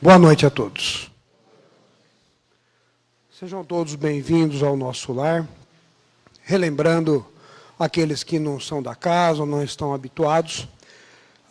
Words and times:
Boa 0.00 0.18
noite 0.18 0.46
a 0.46 0.50
todos. 0.50 1.10
Sejam 3.30 3.64
todos 3.64 3.94
bem-vindos 3.94 4.62
ao 4.62 4.76
nosso 4.76 5.12
lar. 5.12 5.46
Relembrando 6.42 7.26
aqueles 7.78 8.22
que 8.22 8.38
não 8.38 8.58
são 8.58 8.82
da 8.82 8.94
casa 8.94 9.40
ou 9.40 9.46
não 9.46 9.62
estão 9.62 9.92
habituados, 9.92 10.66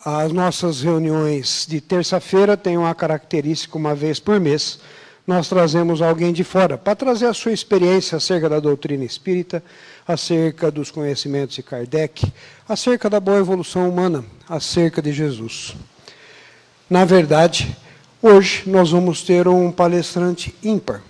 as 0.04 0.32
nossas 0.32 0.80
reuniões 0.80 1.66
de 1.68 1.80
terça-feira 1.80 2.56
têm 2.56 2.76
uma 2.76 2.94
característica, 2.94 3.78
uma 3.78 3.94
vez 3.94 4.18
por 4.18 4.40
mês, 4.40 4.80
nós 5.28 5.46
trazemos 5.46 6.00
alguém 6.00 6.32
de 6.32 6.42
fora 6.42 6.78
para 6.78 6.96
trazer 6.96 7.26
a 7.26 7.34
sua 7.34 7.52
experiência 7.52 8.16
acerca 8.16 8.48
da 8.48 8.58
doutrina 8.58 9.04
espírita, 9.04 9.62
acerca 10.06 10.70
dos 10.70 10.90
conhecimentos 10.90 11.54
de 11.54 11.62
Kardec, 11.62 12.32
acerca 12.66 13.10
da 13.10 13.20
boa 13.20 13.36
evolução 13.36 13.86
humana, 13.90 14.24
acerca 14.48 15.02
de 15.02 15.12
Jesus. 15.12 15.76
Na 16.88 17.04
verdade, 17.04 17.76
hoje 18.22 18.62
nós 18.66 18.90
vamos 18.90 19.20
ter 19.22 19.46
um 19.46 19.70
palestrante 19.70 20.54
ímpar. 20.64 21.02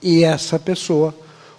E 0.00 0.24
essa 0.24 0.58
pessoa, 0.58 1.14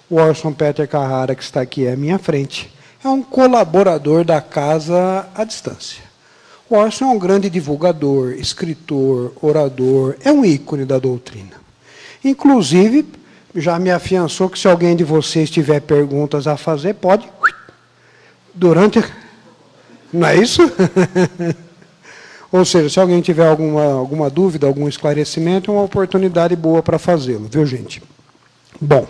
o 0.10 0.16
Orson 0.16 0.54
Peter 0.54 0.88
Carrara, 0.88 1.36
que 1.36 1.44
está 1.44 1.62
aqui 1.62 1.88
à 1.88 1.96
minha 1.96 2.18
frente, 2.18 2.74
é 3.04 3.08
um 3.08 3.22
colaborador 3.22 4.26
da 4.26 4.42
casa 4.42 5.30
à 5.36 5.44
distância. 5.44 6.02
O 6.68 6.76
Orson 6.76 7.04
é 7.04 7.08
um 7.10 7.20
grande 7.20 7.50
divulgador, 7.50 8.32
escritor, 8.32 9.34
orador, 9.42 10.16
é 10.24 10.32
um 10.32 10.46
ícone 10.46 10.86
da 10.86 10.98
doutrina. 10.98 11.61
Inclusive, 12.24 13.06
já 13.56 13.78
me 13.80 13.92
afiançou 13.92 14.50
que 14.50 14.60
se 14.60 14.68
alguém 14.68 14.96
de 14.96 15.04
vocês 15.04 15.50
tiver 15.50 15.82
perguntas 15.82 16.48
a 16.48 16.56
fazer, 16.56 16.94
pode. 16.96 17.28
Durante. 18.54 19.04
Não 20.14 20.28
é 20.28 20.36
isso? 20.36 20.62
Ou 22.52 22.66
seja, 22.66 22.90
se 22.90 23.00
alguém 23.00 23.22
tiver 23.22 23.48
alguma, 23.48 23.94
alguma 23.94 24.30
dúvida, 24.30 24.68
algum 24.68 24.88
esclarecimento, 24.88 25.72
é 25.72 25.74
uma 25.74 25.84
oportunidade 25.84 26.56
boa 26.56 26.84
para 26.84 27.00
fazê-lo, 27.00 27.48
viu, 27.50 27.66
gente? 27.66 28.04
Bom, 28.80 29.08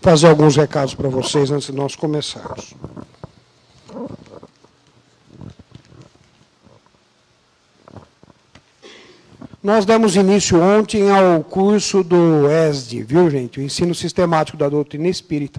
fazer 0.00 0.28
alguns 0.28 0.54
recados 0.56 0.94
para 0.94 1.08
vocês 1.08 1.50
antes 1.50 1.66
de 1.66 1.72
nós 1.72 1.96
começarmos. 1.96 2.72
Nós 9.64 9.86
damos 9.86 10.14
início 10.14 10.60
ontem 10.60 11.10
ao 11.10 11.42
curso 11.42 12.04
do 12.04 12.50
ESD, 12.50 13.02
viu, 13.02 13.30
gente? 13.30 13.58
O 13.58 13.62
Ensino 13.62 13.94
Sistemático 13.94 14.58
da 14.58 14.68
Doutrina 14.68 15.08
Espírita, 15.08 15.58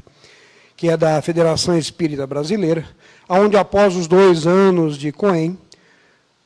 que 0.77 0.89
é 0.89 0.95
da 0.95 1.19
Federação 1.23 1.75
Espírita 1.75 2.27
Brasileira, 2.27 2.85
onde 3.27 3.57
após 3.57 3.95
os 3.95 4.05
dois 4.05 4.45
anos 4.45 4.95
de 4.95 5.11
COEM, 5.11 5.57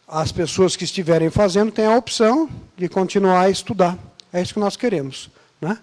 as 0.08 0.32
pessoas 0.32 0.78
que 0.78 0.86
estiverem 0.86 1.30
fazendo 1.30 1.70
têm 1.70 1.86
a 1.86 1.98
opção 1.98 2.48
de 2.78 2.88
continuar 2.88 3.42
a 3.42 3.50
estudar. 3.50 3.98
É 4.32 4.42
isso 4.42 4.54
que 4.54 4.60
nós 4.62 4.78
queremos. 4.78 5.30
Né? 5.60 5.78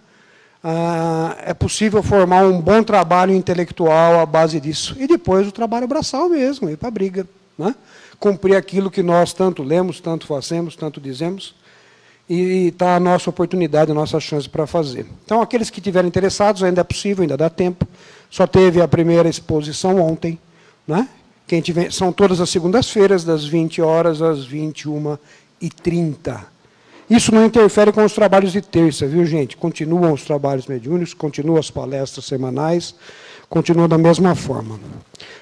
Ah, 0.65 1.37
é 1.43 1.53
possível 1.53 2.03
formar 2.03 2.47
um 2.47 2.59
bom 2.59 2.83
trabalho 2.83 3.35
intelectual 3.35 4.19
à 4.19 4.25
base 4.25 4.59
disso. 4.61 4.97
E 4.99 5.07
depois 5.07 5.47
o 5.47 5.53
trabalho 5.53 5.87
braçal 5.87 6.31
mesmo, 6.31 6.71
ir 6.71 6.79
para 6.79 6.89
a 6.89 6.91
briga. 6.91 7.29
Né? 7.59 7.75
Cumprir 8.19 8.57
aquilo 8.57 8.91
que 8.91 9.03
nós 9.03 9.35
tanto 9.35 9.63
lemos, 9.63 10.01
tanto 10.01 10.27
fazemos, 10.27 10.75
tanto 10.75 11.03
dizemos 11.03 11.55
e 12.29 12.69
está 12.69 12.97
a 12.97 13.01
nossa 13.01 13.31
oportunidade, 13.31 13.91
a 13.91 13.95
nossa 13.95 14.19
chance 14.19 14.49
para 14.49 14.67
fazer. 14.67 15.07
Então, 15.25 15.41
aqueles 15.41 15.71
que 15.71 15.79
estiverem 15.79 16.09
interessados, 16.09 16.63
ainda 16.63 16.81
é 16.81 16.85
possível, 16.85 17.23
ainda 17.23 17.37
dá 17.37 17.49
tempo. 17.49 17.87
Só 18.29 18.47
teve 18.47 18.81
a 18.81 18.89
primeira 18.89 19.29
exposição 19.29 20.01
ontem. 20.01 20.39
Né? 20.87 21.09
Quem 21.47 21.61
tiver, 21.61 21.93
são 21.93 22.13
todas 22.13 22.41
as 22.41 22.51
segundas-feiras, 22.51 23.25
das 23.25 23.45
20 23.45 23.81
horas 23.81 24.21
às 24.21 24.45
21 24.45 25.17
e 25.61 25.71
30 25.71 26.45
Isso 27.09 27.33
não 27.35 27.47
interfere 27.47 27.93
com 27.93 28.05
os 28.05 28.13
trabalhos 28.13 28.53
de 28.53 28.61
terça, 28.61 29.07
viu, 29.07 29.25
gente? 29.25 29.57
Continuam 29.57 30.13
os 30.13 30.25
trabalhos 30.25 30.67
mediúnicos, 30.67 31.15
continuam 31.15 31.59
as 31.59 31.70
palestras 31.70 32.25
semanais, 32.27 32.95
continuam 33.48 33.89
da 33.89 33.98
mesma 33.98 34.34
forma. 34.34 34.79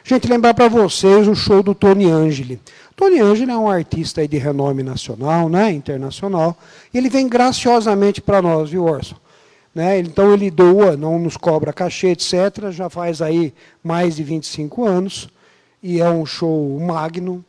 Gente, 0.03 0.28
lembrar 0.28 0.54
para 0.54 0.69
vocês 0.69 1.26
o 1.26 1.34
show 1.34 1.62
do 1.62 1.75
Tony 1.75 2.10
Angeli. 2.10 2.60
Tony 2.94 3.20
Angelo 3.20 3.50
é 3.50 3.56
um 3.56 3.69
artista 3.69 4.26
de 4.28 4.37
renome 4.37 4.82
nacional, 4.82 5.48
né, 5.48 5.72
internacional, 5.72 6.56
e 6.93 6.98
ele 6.98 7.09
vem 7.09 7.28
graciosamente 7.28 8.20
para 8.20 8.41
nós, 8.41 8.70
viu, 8.70 8.84
Orson? 8.84 9.16
Né? 9.75 9.98
Então 9.98 10.32
ele 10.32 10.50
doa, 10.50 10.97
não 10.97 11.19
nos 11.19 11.37
cobra 11.37 11.72
cachê, 11.72 12.09
etc. 12.09 12.70
Já 12.70 12.88
faz 12.88 13.20
aí 13.20 13.53
mais 13.82 14.14
de 14.16 14.22
25 14.22 14.84
anos, 14.84 15.28
e 15.82 16.00
é 16.00 16.09
um 16.09 16.25
show 16.25 16.78
magno, 16.78 17.44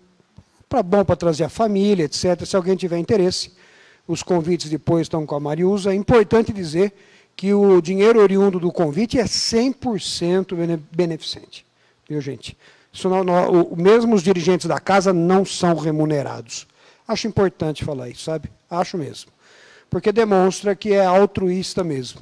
para 0.68 0.82
bom 0.82 1.06
para 1.06 1.16
trazer 1.16 1.44
a 1.44 1.50
família, 1.50 2.06
etc. 2.06 2.44
Se 2.46 2.56
alguém 2.56 2.76
tiver 2.76 2.98
interesse, 2.98 3.52
os 4.08 4.24
convites 4.24 4.70
depois 4.70 5.04
estão 5.04 5.26
com 5.26 5.36
a 5.36 5.40
Mariusa. 5.40 5.92
É 5.92 5.96
importante 5.96 6.52
dizer 6.52 6.94
que 7.36 7.54
o 7.54 7.82
dinheiro 7.82 8.20
oriundo 8.22 8.60
do 8.60 8.72
convite 8.72 9.20
é 9.20 9.26
100% 9.26 10.80
beneficente, 10.92 11.66
viu, 12.08 12.22
gente? 12.22 12.58
Isso 12.92 13.10
não, 13.10 13.24
não, 13.24 13.64
o, 13.64 13.76
mesmo 13.76 14.16
os 14.16 14.24
dirigentes 14.24 14.68
da 14.68 14.80
casa 14.80 15.12
não 15.12 15.44
são 15.44 15.76
remunerados. 15.76 16.66
Acho 17.06 17.28
importante 17.28 17.84
falar 17.84 18.10
isso, 18.10 18.24
sabe? 18.24 18.50
Acho 18.70 18.98
mesmo. 18.98 19.32
Porque 19.90 20.12
demonstra 20.12 20.76
que 20.76 20.94
é 20.94 21.06
altruísta 21.06 21.84
mesmo. 21.84 22.22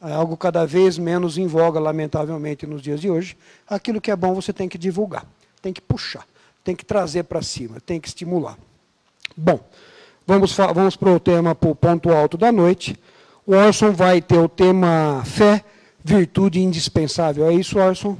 É 0.00 0.12
algo 0.12 0.36
cada 0.36 0.64
vez 0.64 0.96
menos 0.96 1.38
em 1.38 1.46
voga, 1.46 1.78
lamentavelmente, 1.78 2.66
nos 2.66 2.82
dias 2.82 3.00
de 3.00 3.10
hoje. 3.10 3.36
Aquilo 3.68 4.00
que 4.00 4.10
é 4.10 4.16
bom 4.16 4.34
você 4.34 4.52
tem 4.52 4.68
que 4.68 4.78
divulgar, 4.78 5.26
tem 5.60 5.72
que 5.72 5.80
puxar, 5.80 6.26
tem 6.64 6.74
que 6.74 6.84
trazer 6.84 7.24
para 7.24 7.42
cima, 7.42 7.80
tem 7.80 8.00
que 8.00 8.08
estimular. 8.08 8.58
Bom, 9.36 9.60
vamos, 10.26 10.56
vamos 10.56 10.96
para 10.96 11.10
o 11.10 11.20
tema, 11.20 11.54
para 11.54 11.70
o 11.70 11.74
ponto 11.74 12.10
alto 12.10 12.36
da 12.36 12.50
noite. 12.50 12.96
O 13.44 13.54
Orson 13.54 13.90
vai 13.90 14.22
ter 14.22 14.38
o 14.38 14.48
tema 14.48 15.22
fé, 15.24 15.64
virtude 16.04 16.60
indispensável. 16.60 17.46
É 17.46 17.52
isso, 17.52 17.76
Orson? 17.76 18.16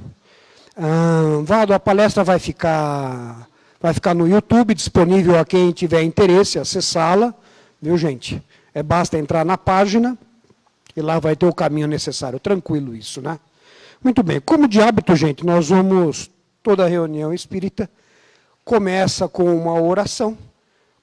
Ah, 0.75 1.41
Vado, 1.43 1.73
a 1.73 1.79
palestra 1.79 2.25
vai 2.25 2.39
ficar, 2.39 3.47
vai 3.81 3.93
ficar 3.93 4.13
no 4.13 4.27
YouTube, 4.27 4.73
disponível 4.73 5.39
a 5.39 5.45
quem 5.45 5.71
tiver 5.71 6.03
interesse, 6.03 6.59
acessá-la, 6.59 7.33
viu, 7.81 7.97
gente? 7.97 8.43
É 8.73 8.83
basta 8.83 9.17
entrar 9.17 9.45
na 9.45 9.57
página 9.57 10.17
e 10.95 11.01
lá 11.01 11.19
vai 11.19 11.37
ter 11.37 11.45
o 11.45 11.53
caminho 11.53 11.87
necessário. 11.87 12.37
Tranquilo 12.37 12.93
isso, 12.93 13.21
né? 13.21 13.39
Muito 14.03 14.21
bem. 14.23 14.41
Como 14.41 14.67
de 14.67 14.81
hábito, 14.81 15.15
gente, 15.15 15.45
nós 15.45 15.69
vamos, 15.69 16.29
toda 16.61 16.85
reunião 16.85 17.33
espírita 17.33 17.89
começa 18.65 19.27
com 19.29 19.55
uma 19.55 19.79
oração, 19.79 20.37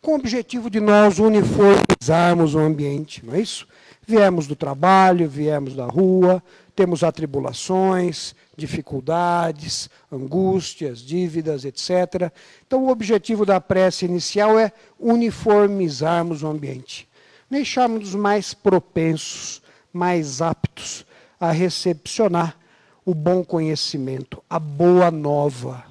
com 0.02 0.12
o 0.12 0.16
objetivo 0.16 0.68
de 0.68 0.80
nós 0.80 1.18
uniformizarmos 1.18 2.54
o 2.54 2.58
ambiente, 2.58 3.24
não 3.24 3.34
é 3.34 3.40
isso? 3.40 3.66
Viemos 4.10 4.48
do 4.48 4.56
trabalho, 4.56 5.28
viemos 5.28 5.76
da 5.76 5.86
rua, 5.86 6.42
temos 6.74 7.04
atribulações, 7.04 8.34
dificuldades, 8.56 9.88
angústias, 10.10 10.98
dívidas, 10.98 11.64
etc. 11.64 12.32
Então, 12.66 12.82
o 12.82 12.90
objetivo 12.90 13.46
da 13.46 13.60
prece 13.60 14.06
inicial 14.06 14.58
é 14.58 14.72
uniformizarmos 14.98 16.42
o 16.42 16.48
ambiente, 16.48 17.08
deixarmos 17.48 18.12
mais 18.12 18.52
propensos, 18.52 19.62
mais 19.92 20.42
aptos 20.42 21.06
a 21.38 21.52
recepcionar 21.52 22.56
o 23.04 23.14
bom 23.14 23.44
conhecimento, 23.44 24.42
a 24.50 24.58
boa 24.58 25.08
nova, 25.12 25.84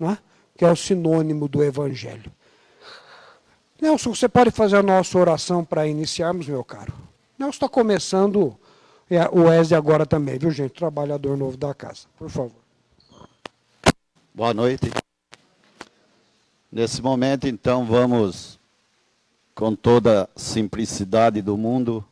é? 0.00 0.16
que 0.56 0.64
é 0.64 0.70
o 0.70 0.76
sinônimo 0.76 1.48
do 1.48 1.64
Evangelho. 1.64 2.30
Nelson, 3.82 4.14
você 4.14 4.28
pode 4.28 4.52
fazer 4.52 4.76
a 4.76 4.84
nossa 4.84 5.18
oração 5.18 5.64
para 5.64 5.88
iniciarmos, 5.88 6.46
meu 6.46 6.62
caro? 6.62 7.06
Nelson 7.38 7.50
está 7.50 7.68
começando 7.68 8.58
é, 9.10 9.28
o 9.28 9.44
Wesley 9.44 9.76
agora 9.76 10.04
também, 10.04 10.38
viu, 10.38 10.50
gente? 10.50 10.72
Trabalhador 10.72 11.36
novo 11.36 11.56
da 11.56 11.72
casa. 11.72 12.06
Por 12.18 12.28
favor. 12.28 12.60
Boa 14.34 14.52
noite. 14.52 14.90
Nesse 16.72 17.00
momento, 17.00 17.46
então, 17.46 17.84
vamos, 17.84 18.58
com 19.54 19.74
toda 19.76 20.24
a 20.24 20.28
simplicidade 20.38 21.40
do 21.40 21.56
mundo, 21.56 22.04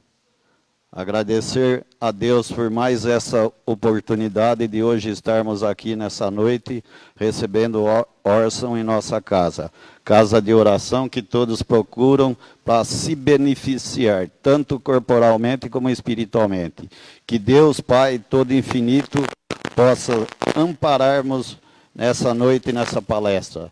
agradecer 0.92 1.84
a 2.00 2.12
Deus 2.12 2.52
por 2.52 2.70
mais 2.70 3.04
essa 3.04 3.52
oportunidade 3.66 4.68
de 4.68 4.82
hoje 4.82 5.10
estarmos 5.10 5.62
aqui 5.62 5.96
nessa 5.96 6.30
noite, 6.30 6.84
recebendo 7.16 7.84
Orson 8.22 8.76
em 8.76 8.84
nossa 8.84 9.20
casa 9.20 9.70
casa 10.04 10.40
de 10.40 10.52
oração 10.52 11.08
que 11.08 11.22
todos 11.22 11.62
procuram 11.62 12.36
para 12.64 12.84
se 12.84 13.14
beneficiar, 13.14 14.28
tanto 14.42 14.78
corporalmente 14.78 15.68
como 15.70 15.88
espiritualmente. 15.88 16.88
Que 17.26 17.38
Deus, 17.38 17.80
Pai 17.80 18.18
todo 18.18 18.52
infinito, 18.52 19.24
possa 19.74 20.26
ampararmos 20.54 21.56
nessa 21.94 22.34
noite, 22.34 22.72
nessa 22.72 23.00
palestra. 23.00 23.70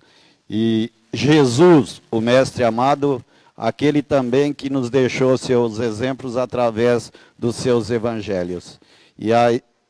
E 0.48 0.90
Jesus, 1.12 2.00
o 2.10 2.20
Mestre 2.20 2.64
amado, 2.64 3.22
aquele 3.54 4.02
também 4.02 4.54
que 4.54 4.70
nos 4.70 4.88
deixou 4.88 5.36
seus 5.36 5.78
exemplos 5.78 6.38
através 6.38 7.12
dos 7.38 7.56
seus 7.56 7.90
evangelhos. 7.90 8.80
E 9.18 9.32
a 9.34 9.48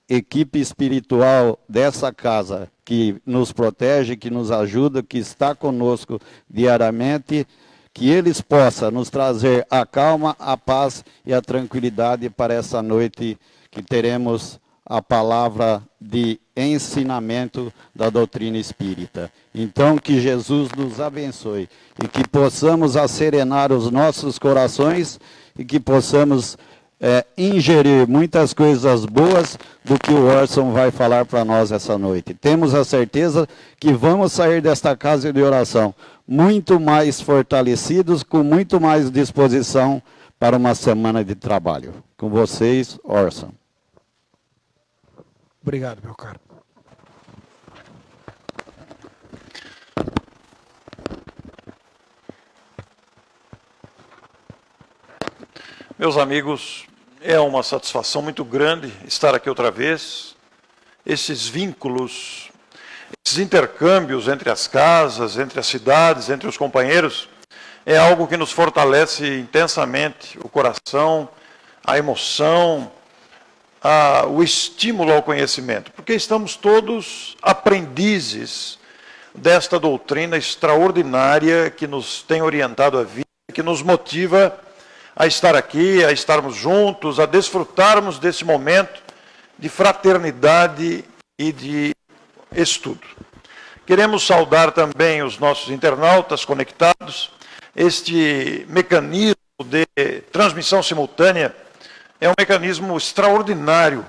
equipe 0.09 0.59
espiritual 0.59 1.59
dessa 1.69 2.13
casa, 2.13 2.69
que 2.85 3.21
nos 3.25 3.53
protege, 3.53 4.17
que 4.17 4.31
nos 4.31 4.51
ajuda, 4.51 5.03
que 5.03 5.19
está 5.19 5.55
conosco 5.55 6.21
diariamente, 6.49 7.47
que 7.95 8.09
eles 8.09 8.41
possam 8.41 8.91
nos 8.91 9.11
trazer 9.11 9.67
a 9.71 9.85
calma, 9.85 10.35
a 10.39 10.57
paz 10.57 11.05
e 11.25 11.33
a 11.33 11.43
tranquilidade 11.43 12.29
para 12.31 12.55
essa 12.55 12.83
noite 12.83 13.39
que 13.71 13.83
teremos 13.83 14.61
a 14.85 15.01
palavra 15.01 15.83
de 16.01 16.41
ensinamento 16.57 17.73
da 17.95 18.11
doutrina 18.11 18.59
espírita. 18.59 19.31
Então, 19.55 19.97
que 19.97 20.21
Jesus 20.21 20.71
nos 20.77 21.01
abençoe 21.01 21.69
e 22.03 22.09
que 22.09 22.27
possamos 22.29 22.97
acerenar 22.97 23.73
os 23.73 23.91
nossos 23.91 24.39
corações 24.39 25.21
e 25.57 25.65
que 25.65 25.79
possamos 25.79 26.59
é, 27.05 27.27
ingerir 27.37 28.07
muitas 28.09 28.55
coisas 28.55 29.05
boas 29.05 29.59
do 29.85 29.99
que 29.99 30.13
o 30.13 30.25
Orson 30.27 30.71
vai 30.71 30.93
falar 30.93 31.25
para 31.25 31.45
nós 31.45 31.73
essa 31.73 31.99
noite. 31.99 32.33
Temos 32.33 32.77
a 32.77 32.85
certeza 32.85 33.49
que 33.81 33.93
vamos 33.93 34.31
sair 34.31 34.63
desta 34.63 34.97
casa 34.97 35.33
de 35.33 35.43
oração 35.43 35.93
muito 36.29 36.79
mais 36.79 37.21
fortalecidos, 37.21 38.23
com 38.23 38.45
muito 38.45 38.81
mais 38.81 39.11
disposição 39.11 40.01
para 40.39 40.57
uma 40.57 40.77
semana 40.77 41.25
de 41.25 41.35
trabalho. 41.35 41.93
Com 42.17 42.31
vocês, 42.31 42.97
Orson. 43.03 43.51
Obrigado, 45.61 46.01
meu 46.05 46.15
caro. 46.15 46.39
Meus 55.99 56.17
amigos, 56.17 56.87
é 57.25 57.39
uma 57.39 57.63
satisfação 57.63 58.21
muito 58.21 58.45
grande 58.45 58.93
estar 59.07 59.35
aqui 59.35 59.49
outra 59.49 59.71
vez. 59.71 60.35
Esses 61.07 61.47
vínculos, 61.47 62.51
esses 63.25 63.39
intercâmbios 63.39 64.29
entre 64.29 64.51
as 64.51 64.67
casas, 64.67 65.39
entre 65.39 65.59
as 65.61 65.67
cidades, 65.67 66.31
entre 66.31 66.49
os 66.49 66.57
companheiros, 66.57 67.29
é 67.87 67.97
algo 67.97 68.27
que 68.27 68.37
nos 68.37 68.53
fortalece 68.53 69.39
intensamente 69.39 70.39
o 70.43 70.49
coração, 70.49 71.29
a 71.85 71.99
emoção, 71.99 72.91
a, 73.83 74.27
o 74.27 74.43
estímulo 74.43 75.13
ao 75.13 75.23
conhecimento, 75.23 75.91
porque 75.93 76.15
estamos 76.15 76.57
todos 76.57 77.37
aprendizes 77.43 78.79
desta 79.35 79.79
doutrina 79.79 80.37
extraordinária 80.37 81.71
que 81.71 81.87
nos 81.87 82.23
tem 82.23 82.43
orientado 82.43 82.99
a 82.99 83.03
vida, 83.03 83.27
que 83.53 83.63
nos 83.63 83.83
motiva 83.83 84.57
a 84.57 84.72
a 85.15 85.27
estar 85.27 85.55
aqui, 85.55 86.05
a 86.05 86.13
estarmos 86.13 86.57
juntos, 86.57 87.21
a 87.21 87.27
desfrutarmos 87.27 88.19
desse 88.19 88.45
momento 88.45 89.03
de 89.59 89.69
fraternidade 89.69 91.05
e 91.39 91.53
de 91.53 91.95
estudo. 92.55 93.07
Queremos 93.87 94.27
saudar 94.27 94.73
também 94.73 95.23
os 95.23 95.39
nossos 95.39 95.71
internautas 95.71 96.45
conectados. 96.45 97.31
Este 97.75 98.67
mecanismo 98.69 99.37
de 99.65 99.87
transmissão 100.33 100.83
simultânea 100.83 101.55
é 102.21 102.29
um 102.29 102.35
mecanismo 102.39 102.97
extraordinário 102.97 104.07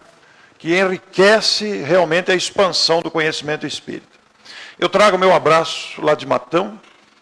que 0.58 0.78
enriquece 0.80 1.82
realmente 1.84 2.32
a 2.32 2.36
expansão 2.36 3.02
do 3.02 3.12
conhecimento 3.12 3.68
espírita. 3.68 4.08
Eu 4.80 4.88
trago 4.88 5.18
meu 5.18 5.34
abraço 5.34 6.02
lá 6.02 6.16
de 6.16 6.26
Matão. 6.26 6.80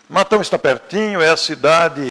Matão 0.10 0.42
está 0.42 0.60
pertinho, 0.60 1.22
é 1.22 1.30
a 1.30 1.38
cidade 1.38 2.11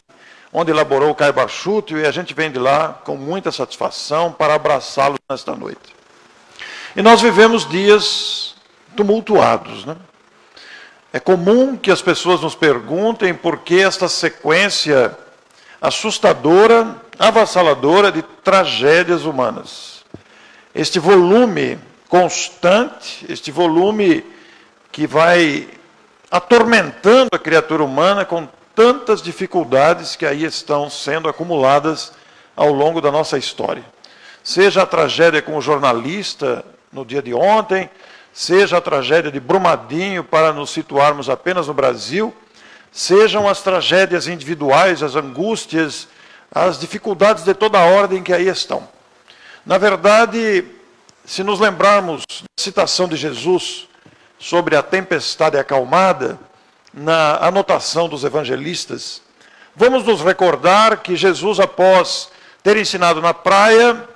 onde 0.53 0.71
elaborou 0.71 1.11
o 1.11 1.15
Caio 1.15 1.33
Barchuto, 1.33 1.97
e 1.97 2.07
a 2.07 2.11
gente 2.11 2.35
vem 2.35 2.51
de 2.51 2.59
lá 2.59 3.01
com 3.05 3.17
muita 3.17 3.53
satisfação 3.53 4.33
para 4.33 4.55
abraçá-lo 4.55 5.17
nesta 5.29 5.55
noite. 5.55 5.95
E 6.97 7.03
nós 7.03 7.21
vivemos 7.21 7.69
dias 7.69 8.55
tumultuados, 8.97 9.85
né? 9.85 9.97
É 11.13 11.19
comum 11.19 11.77
que 11.77 11.91
as 11.91 12.01
pessoas 12.01 12.41
nos 12.41 12.55
perguntem 12.55 13.35
por 13.35 13.59
que 13.59 13.81
esta 13.81 14.09
sequência 14.09 15.17
assustadora, 15.81 16.97
avassaladora 17.19 18.13
de 18.13 18.23
tragédias 18.23 19.25
humanas. 19.25 20.05
Este 20.73 21.01
volume 21.01 21.79
constante, 22.09 23.27
este 23.29 23.51
volume 23.51 24.25
que 24.93 25.07
vai 25.07 25.69
atormentando 26.31 27.31
a 27.33 27.39
criatura 27.39 27.83
humana 27.83 28.25
com 28.25 28.49
tantas 28.75 29.21
dificuldades 29.23 30.17
que 30.17 30.27
aí 30.27 30.45
estão 30.45 30.89
sendo 30.89 31.29
acumuladas 31.29 32.13
ao 32.57 32.73
longo 32.73 33.01
da 33.01 33.11
nossa 33.11 33.39
história. 33.39 33.85
Seja 34.43 34.83
a 34.83 34.87
tragédia 34.87 35.43
com 35.43 35.57
o 35.57 35.61
jornalista 35.61 36.65
no 36.93 37.05
dia 37.05 37.23
de 37.23 37.35
ontem, 37.35 37.91
seja 38.33 38.79
a 38.79 38.81
tragédia 38.81 39.31
de 39.31 39.41
Brumadinho, 39.41 40.25
para 40.25 40.53
nos 40.53 40.71
situarmos 40.71 41.29
apenas 41.29 41.67
no 41.67 41.75
Brasil, 41.75 42.35
sejam 42.91 43.49
as 43.49 43.63
tragédias 43.63 44.27
individuais, 44.27 45.03
as 45.03 45.15
angústias, 45.15 46.09
as 46.53 46.79
dificuldades 46.79 47.45
de 47.45 47.55
toda 47.55 47.79
a 47.79 47.85
ordem 47.85 48.23
que 48.23 48.33
aí 48.33 48.49
estão. 48.49 48.89
Na 49.65 49.79
verdade, 49.79 50.65
se 51.25 51.45
nos 51.45 51.61
lembrarmos 51.61 52.23
da 52.27 52.63
citação 52.63 53.07
de 53.07 53.17
Jesus 53.17 53.89
sobre 54.39 54.75
a 54.75 54.83
tempestade 54.83 55.57
acalmada, 55.57 56.39
na 56.93 57.37
anotação 57.47 58.09
dos 58.09 58.25
evangelistas, 58.25 59.23
vamos 59.75 60.05
nos 60.05 60.21
recordar 60.23 60.99
que 60.99 61.17
Jesus, 61.17 61.61
após 61.61 62.31
ter 62.63 62.77
ensinado 62.77 63.21
na 63.21 63.33
praia, 63.33 64.09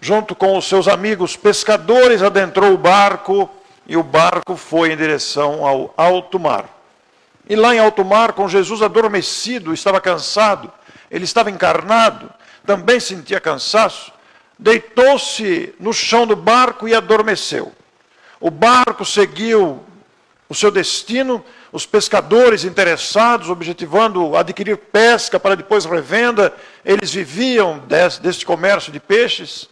junto 0.00 0.34
com 0.34 0.56
os 0.56 0.68
seus 0.68 0.86
amigos 0.86 1.36
pescadores, 1.36 2.22
adentrou 2.22 2.72
o 2.72 2.78
barco 2.78 3.50
e 3.86 3.96
o 3.96 4.02
barco 4.02 4.56
foi 4.56 4.92
em 4.92 4.96
direção 4.96 5.66
ao 5.66 5.92
alto 5.96 6.38
mar. 6.38 6.68
E 7.48 7.56
lá 7.56 7.74
em 7.74 7.78
alto 7.78 8.04
mar, 8.04 8.32
com 8.32 8.48
Jesus 8.48 8.80
adormecido, 8.80 9.74
estava 9.74 10.00
cansado, 10.00 10.72
ele 11.10 11.24
estava 11.24 11.50
encarnado, 11.50 12.30
também 12.64 12.98
sentia 12.98 13.40
cansaço, 13.40 14.12
deitou-se 14.58 15.74
no 15.78 15.92
chão 15.92 16.26
do 16.26 16.36
barco 16.36 16.88
e 16.88 16.94
adormeceu. 16.94 17.72
O 18.40 18.50
barco 18.50 19.04
seguiu 19.04 19.82
o 20.48 20.54
seu 20.54 20.70
destino, 20.70 21.44
os 21.74 21.84
pescadores 21.84 22.62
interessados, 22.62 23.50
objetivando 23.50 24.36
adquirir 24.36 24.76
pesca 24.76 25.40
para 25.40 25.56
depois 25.56 25.84
revenda, 25.84 26.54
eles 26.84 27.12
viviam 27.12 27.80
desse, 27.80 28.22
deste 28.22 28.46
comércio 28.46 28.92
de 28.92 29.00
peixes. 29.00 29.68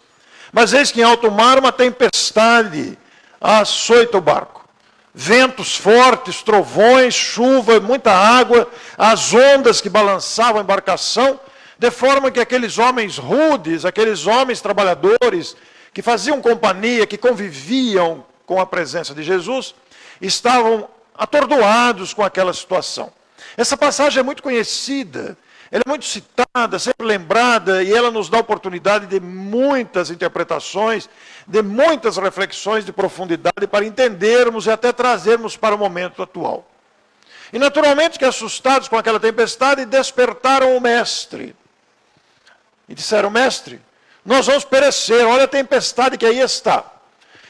Mas 0.52 0.72
eis 0.72 0.90
que 0.90 1.00
em 1.00 1.04
alto 1.04 1.30
mar 1.30 1.60
uma 1.60 1.70
tempestade 1.70 2.98
açoita 3.40 4.18
o 4.18 4.20
barco. 4.20 4.68
Ventos 5.14 5.76
fortes, 5.76 6.42
trovões, 6.42 7.14
chuva, 7.14 7.78
muita 7.78 8.10
água, 8.10 8.68
as 8.98 9.32
ondas 9.32 9.80
que 9.80 9.88
balançavam 9.88 10.58
a 10.60 10.64
embarcação, 10.64 11.38
de 11.78 11.90
forma 11.92 12.32
que 12.32 12.40
aqueles 12.40 12.78
homens 12.78 13.16
rudes, 13.16 13.84
aqueles 13.84 14.26
homens 14.26 14.60
trabalhadores, 14.60 15.56
que 15.94 16.02
faziam 16.02 16.42
companhia, 16.42 17.06
que 17.06 17.16
conviviam 17.16 18.24
com 18.44 18.60
a 18.60 18.66
presença 18.66 19.14
de 19.14 19.22
Jesus, 19.22 19.72
estavam 20.20 20.88
atordoados 21.22 22.12
com 22.12 22.22
aquela 22.24 22.52
situação. 22.52 23.12
Essa 23.56 23.76
passagem 23.76 24.18
é 24.18 24.22
muito 24.22 24.42
conhecida, 24.42 25.36
ela 25.70 25.84
é 25.86 25.88
muito 25.88 26.04
citada, 26.04 26.78
sempre 26.80 27.06
lembrada, 27.06 27.82
e 27.82 27.94
ela 27.94 28.10
nos 28.10 28.28
dá 28.28 28.38
oportunidade 28.38 29.06
de 29.06 29.20
muitas 29.20 30.10
interpretações, 30.10 31.08
de 31.46 31.62
muitas 31.62 32.16
reflexões 32.16 32.84
de 32.84 32.92
profundidade 32.92 33.68
para 33.70 33.84
entendermos 33.84 34.66
e 34.66 34.70
até 34.70 34.92
trazermos 34.92 35.56
para 35.56 35.74
o 35.74 35.78
momento 35.78 36.22
atual. 36.22 36.68
E 37.52 37.58
naturalmente 37.58 38.18
que 38.18 38.24
assustados 38.24 38.88
com 38.88 38.96
aquela 38.96 39.20
tempestade, 39.20 39.84
despertaram 39.84 40.76
o 40.76 40.80
mestre. 40.80 41.54
E 42.88 42.94
disseram: 42.94 43.30
Mestre, 43.30 43.80
nós 44.24 44.46
vamos 44.46 44.64
perecer, 44.64 45.24
olha 45.24 45.44
a 45.44 45.48
tempestade 45.48 46.18
que 46.18 46.26
aí 46.26 46.40
está. 46.40 46.91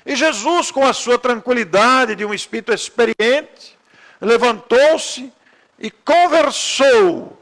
E 0.04 0.16
Jesus, 0.16 0.70
com 0.70 0.86
a 0.86 0.92
sua 0.92 1.18
tranquilidade 1.18 2.14
de 2.14 2.24
um 2.24 2.34
espírito 2.34 2.72
experiente, 2.72 3.78
levantou-se 4.20 5.32
e 5.78 5.90
conversou 5.90 7.38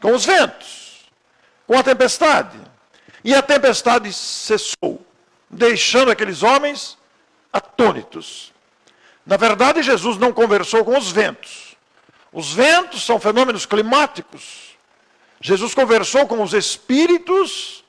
com 0.00 0.12
os 0.12 0.24
ventos, 0.24 1.04
com 1.66 1.78
a 1.78 1.82
tempestade. 1.82 2.58
E 3.22 3.34
a 3.34 3.42
tempestade 3.42 4.12
cessou, 4.12 5.04
deixando 5.48 6.10
aqueles 6.10 6.42
homens 6.42 6.98
atônitos. 7.52 8.52
Na 9.24 9.36
verdade, 9.36 9.82
Jesus 9.82 10.18
não 10.18 10.32
conversou 10.32 10.84
com 10.84 10.98
os 10.98 11.10
ventos. 11.10 11.76
Os 12.32 12.52
ventos 12.52 13.04
são 13.04 13.20
fenômenos 13.20 13.64
climáticos. 13.64 14.76
Jesus 15.40 15.74
conversou 15.74 16.26
com 16.26 16.42
os 16.42 16.52
espíritos 16.52 17.84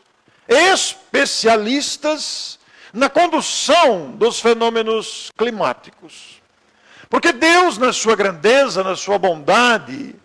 especialistas 0.47 2.54
na 2.95 3.09
condução 3.09 4.11
dos 4.11 4.39
fenômenos 4.39 5.29
climáticos. 5.37 6.41
Porque 7.09 7.33
Deus, 7.33 7.77
na 7.77 7.91
sua 7.91 8.15
grandeza, 8.15 8.85
na 8.85 8.95
sua 8.95 9.19
bondade, 9.19 10.15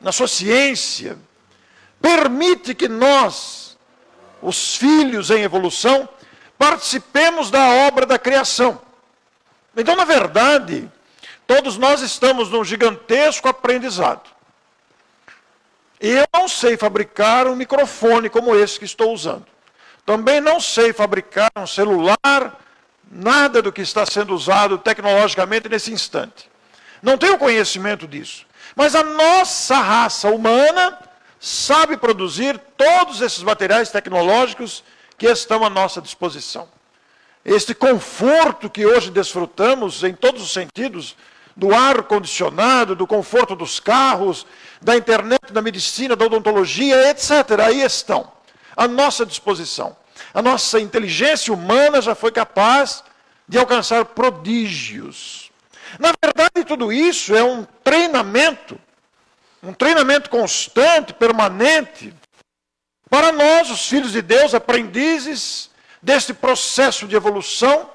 na 0.00 0.10
sua 0.10 0.26
ciência, 0.26 1.18
permite 2.00 2.74
que 2.74 2.88
nós, 2.88 3.76
os 4.40 4.74
filhos 4.74 5.30
em 5.30 5.42
evolução, 5.42 6.08
participemos 6.58 7.50
da 7.50 7.68
obra 7.86 8.06
da 8.06 8.18
criação. 8.18 8.80
Então, 9.76 9.94
na 9.94 10.06
verdade, 10.06 10.90
todos 11.46 11.76
nós 11.76 12.00
estamos 12.00 12.48
num 12.48 12.64
gigantesco 12.64 13.48
aprendizado. 13.48 14.30
Eu 16.00 16.24
não 16.32 16.48
sei 16.48 16.78
fabricar 16.78 17.46
um 17.46 17.54
microfone 17.54 18.30
como 18.30 18.56
esse 18.56 18.78
que 18.78 18.86
estou 18.86 19.12
usando. 19.12 19.53
Também 20.04 20.40
não 20.40 20.60
sei 20.60 20.92
fabricar 20.92 21.50
um 21.56 21.66
celular, 21.66 22.60
nada 23.10 23.62
do 23.62 23.72
que 23.72 23.82
está 23.82 24.04
sendo 24.04 24.34
usado 24.34 24.78
tecnologicamente 24.78 25.68
nesse 25.68 25.92
instante. 25.92 26.50
Não 27.02 27.16
tenho 27.16 27.38
conhecimento 27.38 28.06
disso. 28.06 28.46
Mas 28.76 28.94
a 28.94 29.02
nossa 29.02 29.76
raça 29.76 30.28
humana 30.28 30.98
sabe 31.38 31.96
produzir 31.96 32.58
todos 32.76 33.20
esses 33.20 33.42
materiais 33.42 33.90
tecnológicos 33.90 34.82
que 35.16 35.26
estão 35.26 35.64
à 35.64 35.70
nossa 35.70 36.00
disposição. 36.00 36.68
Este 37.44 37.74
conforto 37.74 38.70
que 38.70 38.86
hoje 38.86 39.10
desfrutamos 39.10 40.02
em 40.02 40.14
todos 40.14 40.42
os 40.42 40.52
sentidos, 40.52 41.14
do 41.56 41.74
ar 41.74 42.02
condicionado, 42.04 42.96
do 42.96 43.06
conforto 43.06 43.54
dos 43.54 43.78
carros, 43.78 44.46
da 44.80 44.96
internet, 44.96 45.52
da 45.52 45.62
medicina, 45.62 46.16
da 46.16 46.24
odontologia, 46.24 47.10
etc. 47.10 47.30
Aí 47.64 47.82
estão, 47.82 48.30
à 48.76 48.86
nossa 48.88 49.24
disposição. 49.24 49.96
A 50.32 50.42
nossa 50.42 50.80
inteligência 50.80 51.52
humana 51.52 52.00
já 52.00 52.14
foi 52.14 52.32
capaz 52.32 53.02
de 53.48 53.58
alcançar 53.58 54.04
prodígios. 54.04 55.50
Na 55.98 56.12
verdade, 56.22 56.64
tudo 56.66 56.92
isso 56.92 57.34
é 57.34 57.42
um 57.42 57.64
treinamento 57.82 58.78
um 59.64 59.72
treinamento 59.72 60.28
constante, 60.28 61.14
permanente, 61.14 62.14
para 63.08 63.32
nós, 63.32 63.70
os 63.70 63.88
filhos 63.88 64.12
de 64.12 64.20
Deus, 64.20 64.54
aprendizes 64.54 65.70
deste 66.02 66.34
processo 66.34 67.06
de 67.06 67.16
evolução, 67.16 67.90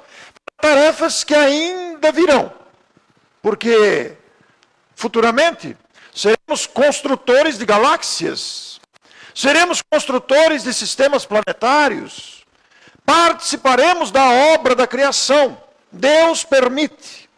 tarefas 0.60 1.24
que 1.24 1.36
ainda 1.36 2.12
virão. 2.12 2.52
Porque 3.42 4.18
futuramente 4.96 5.78
seremos 6.14 6.66
construtores 6.66 7.58
de 7.58 7.66
galáxias, 7.66 8.69
seremos 9.40 9.82
construtores 9.82 10.64
de 10.64 10.74
sistemas 10.74 11.26
planetários, 11.26 12.46
participaremos 13.06 14.12
da 14.12 14.30
obra 14.54 14.76
da 14.76 14.86
criação. 14.86 15.58
Deus 15.90 16.44
permite 16.44 17.30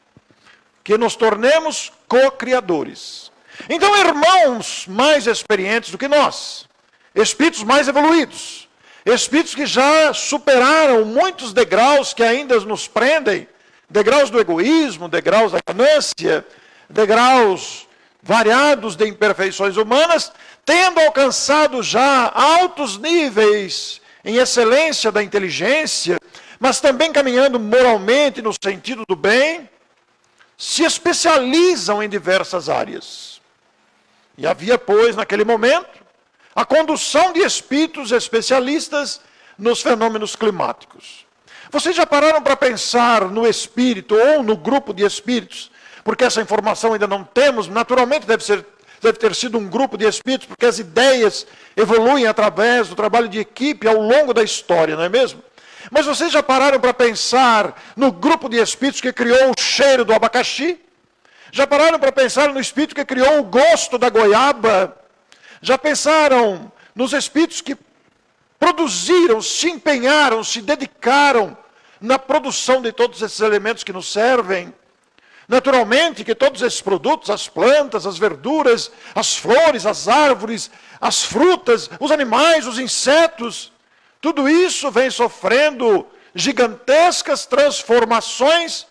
que 0.84 0.98
nos 0.98 1.15
tornemos 1.15 1.93
co-criadores. 2.08 3.31
Então, 3.70 3.96
irmãos 3.96 4.88
mais 4.88 5.27
experientes 5.27 5.91
do 5.91 5.98
que 6.00 6.08
nós, 6.08 6.65
espíritos 7.13 7.62
mais 7.62 7.88
evoluídos, 7.88 8.67
espíritos 9.05 9.53
que 9.53 9.67
já 9.67 10.12
superaram 10.12 11.05
muitos 11.05 11.53
degraus 11.53 12.15
que 12.15 12.24
ainda 12.24 12.60
nos 12.62 12.88
prendem 12.88 13.48
degraus 13.88 14.31
do 14.31 14.39
egoísmo, 14.39 15.08
degraus 15.08 15.51
da 15.51 15.60
ganância, 15.63 16.43
degraus 16.89 17.86
variados 18.21 18.95
de 18.95 19.07
imperfeições 19.07 19.77
humanas, 19.77 20.31
tendo 20.65 20.99
alcançado 20.99 21.81
já 21.81 22.31
altos 22.33 22.97
níveis 22.97 23.99
em 24.23 24.37
excelência 24.37 25.11
da 25.11 25.23
inteligência, 25.23 26.19
mas 26.59 26.79
também 26.79 27.11
caminhando 27.11 27.59
moralmente 27.59 28.41
no 28.41 28.53
sentido 28.53 29.03
do 29.07 29.15
bem, 29.15 29.67
se 30.55 30.83
especializam 30.83 32.03
em 32.03 32.07
diversas 32.07 32.69
áreas. 32.69 33.41
E 34.37 34.45
havia, 34.45 34.77
pois, 34.77 35.15
naquele 35.15 35.43
momento, 35.43 35.99
a 36.55 36.63
condução 36.63 37.33
de 37.33 37.39
espíritos 37.39 38.11
especialistas 38.11 39.21
nos 39.57 39.81
fenômenos 39.81 40.35
climáticos. 40.35 41.25
Vocês 41.71 41.95
já 41.95 42.05
pararam 42.05 42.41
para 42.41 42.55
pensar 42.55 43.25
no 43.29 43.47
espírito 43.47 44.15
ou 44.15 44.43
no 44.43 44.55
grupo 44.55 44.93
de 44.93 45.03
espíritos? 45.03 45.70
Porque 46.03 46.24
essa 46.24 46.41
informação 46.41 46.93
ainda 46.93 47.08
não 47.08 47.24
temos, 47.24 47.67
naturalmente 47.67 48.25
deve, 48.25 48.43
ser, 48.43 48.65
deve 49.01 49.17
ter 49.17 49.36
sido 49.36 49.58
um 49.58 49.67
grupo 49.67 49.98
de 49.98 50.05
espíritos, 50.05 50.48
porque 50.48 50.65
as 50.65 50.79
ideias 50.79 51.46
evoluem 51.75 52.27
através 52.27 52.88
do 52.89 52.96
trabalho 52.96 53.27
de 53.27 53.39
equipe 53.39 53.88
ao 53.88 54.01
longo 54.01 54.34
da 54.34 54.43
história, 54.43 54.96
não 54.96 55.03
é 55.03 55.10
mesmo? 55.10 55.43
Mas 55.89 56.05
vocês 56.05 56.31
já 56.31 56.43
pararam 56.43 56.79
para 56.79 56.93
pensar 56.93 57.81
no 57.96 58.12
grupo 58.12 58.48
de 58.48 58.58
espíritos 58.58 59.01
que 59.01 59.12
criou 59.12 59.51
o 59.51 59.60
cheiro 59.60 60.05
do 60.05 60.13
abacaxi? 60.13 60.79
Já 61.51 61.67
pararam 61.67 62.00
para 62.00 62.12
pensar 62.12 62.50
no 62.50 62.60
espírito 62.60 62.96
que 62.96 63.03
criou 63.03 63.39
o 63.39 63.43
gosto 63.43 63.98
da 63.98 64.10
goiaba? 64.10 64.98
Já 65.62 65.77
pensaram 65.77 66.72
nos 66.96 67.13
espíritos 67.13 67.62
que 67.62 67.77
produziram, 68.60 69.41
se 69.41 69.70
empenharam, 69.70 70.43
se 70.43 70.62
dedicaram 70.62 71.58
na 72.00 72.17
produção 72.17 72.81
de 72.81 72.91
todos 72.91 73.22
esses 73.22 73.39
elementos 73.39 73.84
que 73.84 73.91
nos 73.91 74.12
servem? 74.12 74.74
Naturalmente 75.51 76.24
que 76.24 76.34
todos 76.34 76.62
esses 76.62 76.79
produtos, 76.79 77.29
as 77.29 77.50
plantas, 77.50 78.08
as 78.08 78.17
verduras, 78.17 78.89
as 79.13 79.36
flores, 79.36 79.86
as 79.86 80.08
árvores, 80.08 80.72
as 81.01 81.25
frutas, 81.25 81.89
os 82.00 82.10
animais, 82.10 82.65
os 82.65 82.79
insetos, 82.79 83.70
tudo 84.22 84.48
isso 84.48 84.89
vem 84.89 85.10
sofrendo 85.10 86.08
gigantescas 86.34 87.46
transformações 87.46 88.88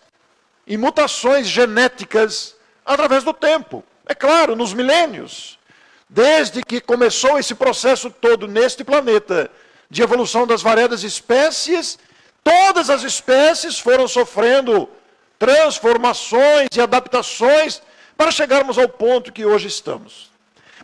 e 0.67 0.77
mutações 0.77 1.47
genéticas 1.47 2.55
através 2.85 3.23
do 3.23 3.33
tempo. 3.33 3.83
É 4.05 4.13
claro, 4.13 4.55
nos 4.55 4.71
milênios. 4.71 5.57
Desde 6.07 6.61
que 6.61 6.79
começou 6.79 7.39
esse 7.39 7.55
processo 7.55 8.11
todo 8.11 8.47
neste 8.47 8.83
planeta 8.83 9.49
de 9.89 10.03
evolução 10.03 10.45
das 10.45 10.61
variadas 10.61 11.03
espécies, 11.03 11.97
todas 12.43 12.91
as 12.91 13.01
espécies 13.01 13.79
foram 13.79 14.07
sofrendo 14.07 14.87
transformações 15.41 16.67
e 16.75 16.79
adaptações 16.79 17.81
para 18.15 18.29
chegarmos 18.29 18.77
ao 18.77 18.87
ponto 18.87 19.31
que 19.31 19.43
hoje 19.43 19.67
estamos. 19.67 20.29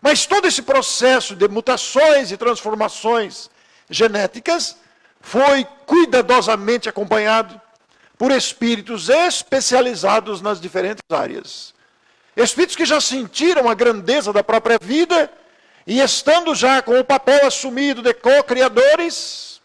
Mas 0.02 0.26
todo 0.26 0.48
esse 0.48 0.64
processo 0.64 1.36
de 1.36 1.48
mutações 1.48 2.32
e 2.32 2.38
transformações 2.38 3.52
genéticas 3.88 4.76
foi 5.22 5.64
cuidadosamente 5.86 6.90
acompanhado 6.90 7.62
por 8.18 8.32
espíritos 8.32 9.10
especializados 9.10 10.42
nas 10.42 10.60
diferentes 10.60 11.04
áreas. 11.08 11.76
Espíritos 12.36 12.76
que 12.76 12.86
já 12.86 13.00
sentiram 13.00 13.70
a 13.70 13.76
grandeza 13.76 14.34
da 14.34 14.44
própria 14.44 14.80
vida 14.82 15.32
e 15.86 16.02
estando 16.02 16.56
já 16.56 16.82
com 16.82 17.00
o 17.00 17.06
papel 17.06 17.46
assumido 17.46 18.02
de 18.02 18.12
co-criadores, 18.12 19.57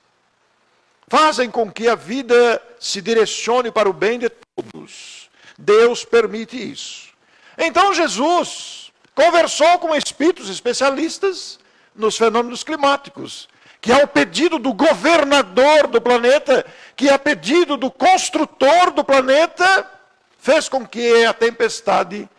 fazem 1.12 1.50
com 1.50 1.70
que 1.70 1.88
a 1.88 1.94
vida 1.94 2.58
se 2.80 3.02
direcione 3.02 3.70
para 3.70 3.86
o 3.86 3.92
bem 3.92 4.18
de 4.18 4.30
todos. 4.30 5.28
Deus 5.58 6.06
permite 6.06 6.56
isso. 6.56 7.10
Então 7.58 7.92
Jesus 7.92 8.90
conversou 9.14 9.78
com 9.78 9.94
espíritos 9.94 10.48
especialistas 10.48 11.58
nos 11.94 12.16
fenômenos 12.16 12.64
climáticos 12.64 13.46
que 13.78 13.92
é 13.92 14.02
o 14.02 14.08
pedido 14.08 14.58
do 14.58 14.72
governador 14.72 15.88
do 15.88 16.00
planeta, 16.00 16.64
que 16.94 17.08
é 17.08 17.18
pedido 17.18 17.76
do 17.76 17.90
construtor 17.90 18.92
do 18.92 19.04
planeta, 19.04 19.90
fez 20.38 20.68
com 20.68 20.86
que 20.86 21.26
a 21.26 21.34
tempestade 21.34 22.30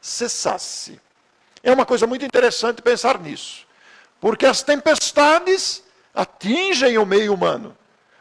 cessasse. 0.00 0.98
É 1.62 1.70
uma 1.70 1.84
coisa 1.84 2.06
muito 2.06 2.24
interessante 2.24 2.80
pensar 2.80 3.20
nisso, 3.20 3.66
porque 4.18 4.46
as 4.46 4.62
tempestades 4.62 5.84
atingem 6.14 6.96
o 6.96 7.04
meio 7.04 7.34
humano. 7.34 7.77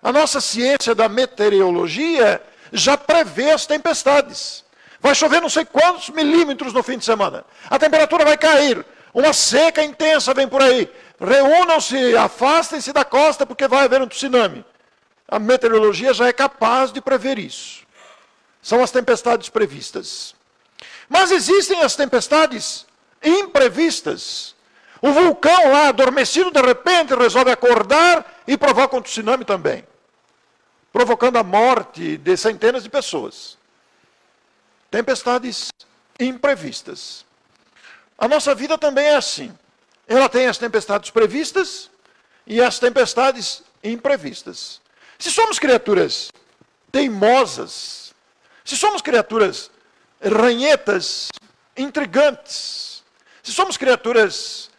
A 0.07 0.11
nossa 0.13 0.39
ciência 0.39 0.95
da 0.95 1.09
meteorologia 1.09 2.41
já 2.71 2.97
prevê 2.97 3.51
as 3.51 3.65
tempestades. 3.65 4.63
Vai 5.01 5.13
chover 5.13 5.41
não 5.41 5.49
sei 5.49 5.65
quantos 5.65 6.09
milímetros 6.11 6.71
no 6.71 6.81
fim 6.81 6.97
de 6.97 7.03
semana. 7.03 7.43
A 7.69 7.77
temperatura 7.77 8.23
vai 8.23 8.37
cair. 8.37 8.85
Uma 9.13 9.33
seca 9.33 9.83
intensa 9.83 10.33
vem 10.33 10.47
por 10.47 10.61
aí 10.61 10.89
reúnam-se, 11.19 12.15
afastem-se 12.15 12.93
da 12.93 13.03
costa, 13.03 13.45
porque 13.45 13.67
vai 13.67 13.83
haver 13.83 14.01
um 14.01 14.07
tsunami. 14.07 14.63
A 15.27 15.39
meteorologia 15.39 16.13
já 16.13 16.27
é 16.27 16.31
capaz 16.31 16.93
de 16.93 17.01
prever 17.01 17.37
isso. 17.37 17.85
São 18.61 18.81
as 18.81 18.91
tempestades 18.91 19.49
previstas. 19.49 20.33
Mas 21.09 21.31
existem 21.31 21.81
as 21.81 21.97
tempestades 21.97 22.85
imprevistas. 23.21 24.55
O 25.01 25.11
vulcão 25.11 25.69
lá, 25.69 25.89
adormecido, 25.89 26.49
de 26.49 26.61
repente 26.61 27.13
resolve 27.13 27.51
acordar 27.51 28.41
e 28.47 28.55
provoca 28.55 28.95
um 28.95 29.01
tsunami 29.01 29.43
também 29.43 29.83
provocando 30.91 31.37
a 31.37 31.43
morte 31.43 32.17
de 32.17 32.37
centenas 32.37 32.83
de 32.83 32.89
pessoas. 32.89 33.57
Tempestades 34.89 35.71
imprevistas. 36.19 37.25
A 38.17 38.27
nossa 38.27 38.55
vida 38.55 38.77
também 38.77 39.05
é 39.05 39.15
assim. 39.15 39.53
Ela 40.07 40.29
tem 40.29 40.47
as 40.47 40.57
tempestades 40.57 41.09
previstas 41.11 41.91
e 42.45 42.61
as 42.61 42.79
tempestades 42.79 43.61
imprevistas. 43.83 44.81
Se 45.19 45.31
somos 45.31 45.59
criaturas 45.59 46.31
teimosas, 46.91 48.13
se 48.63 48.77
somos 48.77 49.01
criaturas 49.01 49.69
ranhetas, 50.21 51.29
intrigantes, 51.75 53.03
se 53.43 53.51
somos 53.51 53.77
criaturas 53.77 54.69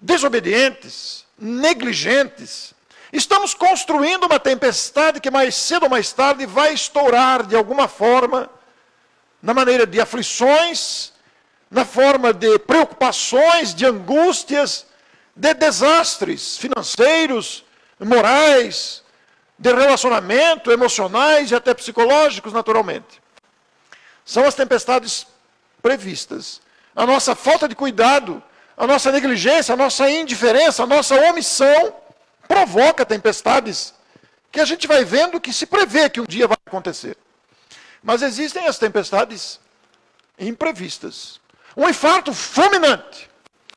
desobedientes, 0.00 1.24
negligentes, 1.38 2.74
Estamos 3.12 3.54
construindo 3.54 4.24
uma 4.24 4.38
tempestade 4.38 5.20
que 5.20 5.30
mais 5.30 5.54
cedo 5.54 5.84
ou 5.84 5.88
mais 5.88 6.12
tarde 6.12 6.44
vai 6.44 6.74
estourar 6.74 7.46
de 7.46 7.56
alguma 7.56 7.88
forma, 7.88 8.50
na 9.42 9.54
maneira 9.54 9.86
de 9.86 10.00
aflições, 10.00 11.12
na 11.70 11.84
forma 11.84 12.32
de 12.32 12.58
preocupações, 12.58 13.74
de 13.74 13.86
angústias, 13.86 14.86
de 15.34 15.54
desastres 15.54 16.58
financeiros, 16.58 17.64
morais, 17.98 19.02
de 19.58 19.72
relacionamento, 19.72 20.70
emocionais 20.70 21.50
e 21.50 21.54
até 21.54 21.72
psicológicos, 21.72 22.52
naturalmente. 22.52 23.22
São 24.24 24.44
as 24.44 24.54
tempestades 24.54 25.26
previstas. 25.80 26.60
A 26.94 27.06
nossa 27.06 27.34
falta 27.34 27.66
de 27.66 27.74
cuidado, 27.74 28.42
a 28.76 28.86
nossa 28.86 29.10
negligência, 29.10 29.72
a 29.72 29.76
nossa 29.76 30.10
indiferença, 30.10 30.82
a 30.82 30.86
nossa 30.86 31.14
omissão 31.14 31.94
provoca 32.48 33.04
tempestades 33.04 33.94
que 34.50 34.58
a 34.58 34.64
gente 34.64 34.88
vai 34.88 35.04
vendo 35.04 35.40
que 35.40 35.52
se 35.52 35.66
prevê 35.66 36.08
que 36.08 36.20
um 36.20 36.24
dia 36.24 36.48
vai 36.48 36.56
acontecer. 36.66 37.16
Mas 38.02 38.22
existem 38.22 38.66
as 38.66 38.78
tempestades 38.78 39.60
imprevistas. 40.38 41.40
Um 41.76 41.88
infarto 41.88 42.32
fulminante 42.32 43.28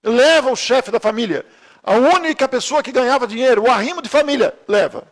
leva 0.01 0.50
o 0.50 0.56
chefe 0.56 0.90
da 0.90 1.00
família, 1.00 1.46
a 1.84 1.94
única 1.94 2.48
pessoa 2.48 2.82
que 2.82 2.92
ganhava 2.92 3.28
dinheiro, 3.28 3.63
o 3.63 3.70
arrimo 3.70 4.01
de 4.01 4.10
família, 4.10 4.54
leva. 4.68 5.04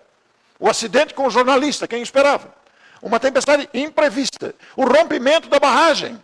O 0.60 0.70
acidente 0.70 1.14
com 1.14 1.28
o 1.28 1.30
jornalista, 1.30 1.88
quem 1.88 2.02
esperava? 2.02 2.54
Uma 3.02 3.20
tempestade 3.20 3.70
imprevista. 3.74 4.54
O 4.76 4.86
rompimento 4.86 5.48
da 5.50 5.60
barragem 5.60 6.22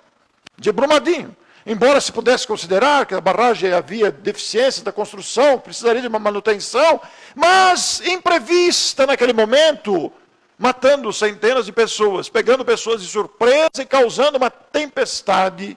de 0.58 0.72
Brumadinho. 0.72 1.36
Embora 1.66 2.00
se 2.00 2.12
pudesse 2.12 2.46
considerar 2.46 3.08
que 3.08 3.16
a 3.16 3.22
barragem 3.22 3.74
havia 3.74 4.12
deficiência 4.12 4.84
da 4.84 4.92
construção, 4.92 5.58
precisaria 5.58 6.02
de 6.02 6.08
uma 6.08 6.20
manutenção, 6.20 7.02
mas 7.34 8.02
imprevista 8.02 9.08
naquele 9.08 9.34
momento, 9.34 10.14
matando 10.60 11.12
centenas 11.12 11.66
de 11.66 11.72
pessoas, 11.72 12.30
pegando 12.30 12.64
pessoas 12.64 13.02
de 13.02 13.08
surpresa 13.08 13.82
e 13.82 13.86
causando 13.86 14.38
uma 14.38 14.52
tempestade 14.52 15.76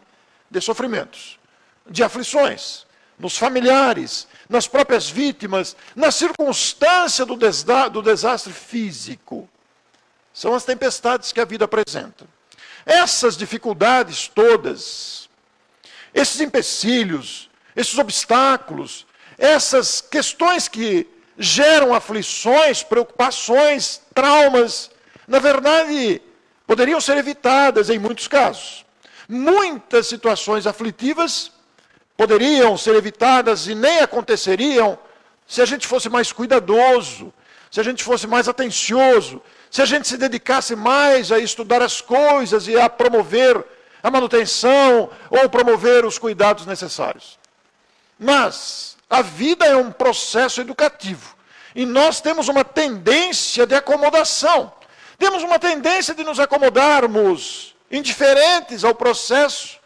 de 0.51 0.61
sofrimentos, 0.61 1.39
de 1.89 2.05
aflições, 2.05 2.87
nos 3.19 3.39
familiares, 3.39 4.29
nas 4.47 4.69
próprias 4.69 5.09
vítimas, 5.09 5.75
na 5.97 6.11
circunstância 6.11 7.25
do, 7.25 7.35
do 7.35 8.03
desastre 8.03 8.53
físico. 8.53 9.49
São 10.35 10.55
as 10.55 10.65
tempestades 10.65 11.33
que 11.33 11.41
a 11.41 11.47
vida 11.47 11.65
apresenta. 11.65 12.27
Essas 12.85 13.37
dificuldades 13.37 14.29
todas, 14.29 15.28
esses 16.19 16.41
empecilhos, 16.41 17.49
esses 17.77 17.97
obstáculos, 17.99 19.07
essas 19.39 20.01
questões 20.01 20.67
que 20.67 21.07
geram 21.39 21.95
aflições, 21.95 22.83
preocupações, 22.83 24.03
traumas, 24.13 24.91
na 25.27 25.39
verdade, 25.39 26.21
poderiam 26.67 27.01
ser 27.01 27.17
evitadas 27.17 27.89
em 27.89 27.99
muitos 27.99 28.27
casos. 28.27 28.85
Muitas 29.29 30.07
situações 30.09 30.67
aflitivas 30.67 31.53
poderiam 32.17 32.77
ser 32.77 32.97
evitadas 32.97 33.69
e 33.69 33.75
nem 33.75 34.01
aconteceriam 34.01 34.99
se 35.47 35.63
a 35.63 35.65
gente 35.65 35.87
fosse 35.87 36.09
mais 36.09 36.33
cuidadoso, 36.33 37.33
se 37.71 37.79
a 37.79 37.83
gente 37.85 38.03
fosse 38.03 38.27
mais 38.27 38.49
atencioso, 38.49 39.41
se 39.71 39.81
a 39.81 39.85
gente 39.85 40.09
se 40.09 40.17
dedicasse 40.17 40.75
mais 40.75 41.31
a 41.31 41.39
estudar 41.39 41.81
as 41.83 42.01
coisas 42.01 42.67
e 42.67 42.77
a 42.79 42.89
promover 42.89 43.65
a 44.03 44.11
manutenção 44.11 45.11
ou 45.31 45.49
promover 45.49 46.05
os 46.05 46.19
cuidados 46.19 46.67
necessários. 46.67 47.39
Mas 48.19 48.97
a 49.09 49.23
vida 49.23 49.65
é 49.65 49.77
um 49.77 49.91
processo 49.91 50.61
educativo 50.61 51.37
e 51.75 51.87
nós 51.87 52.21
temos 52.21 52.49
uma 52.49 52.65
tendência 52.65 53.67
de 53.67 53.75
acomodação. 53.75 54.73
Temos 55.19 55.43
uma 55.43 55.59
tendência 55.59 56.15
de 56.15 56.25
nos 56.25 56.39
acomodarmos 56.39 57.75
indiferentes 57.91 58.85
ao 58.85 58.95
processo 58.95 59.79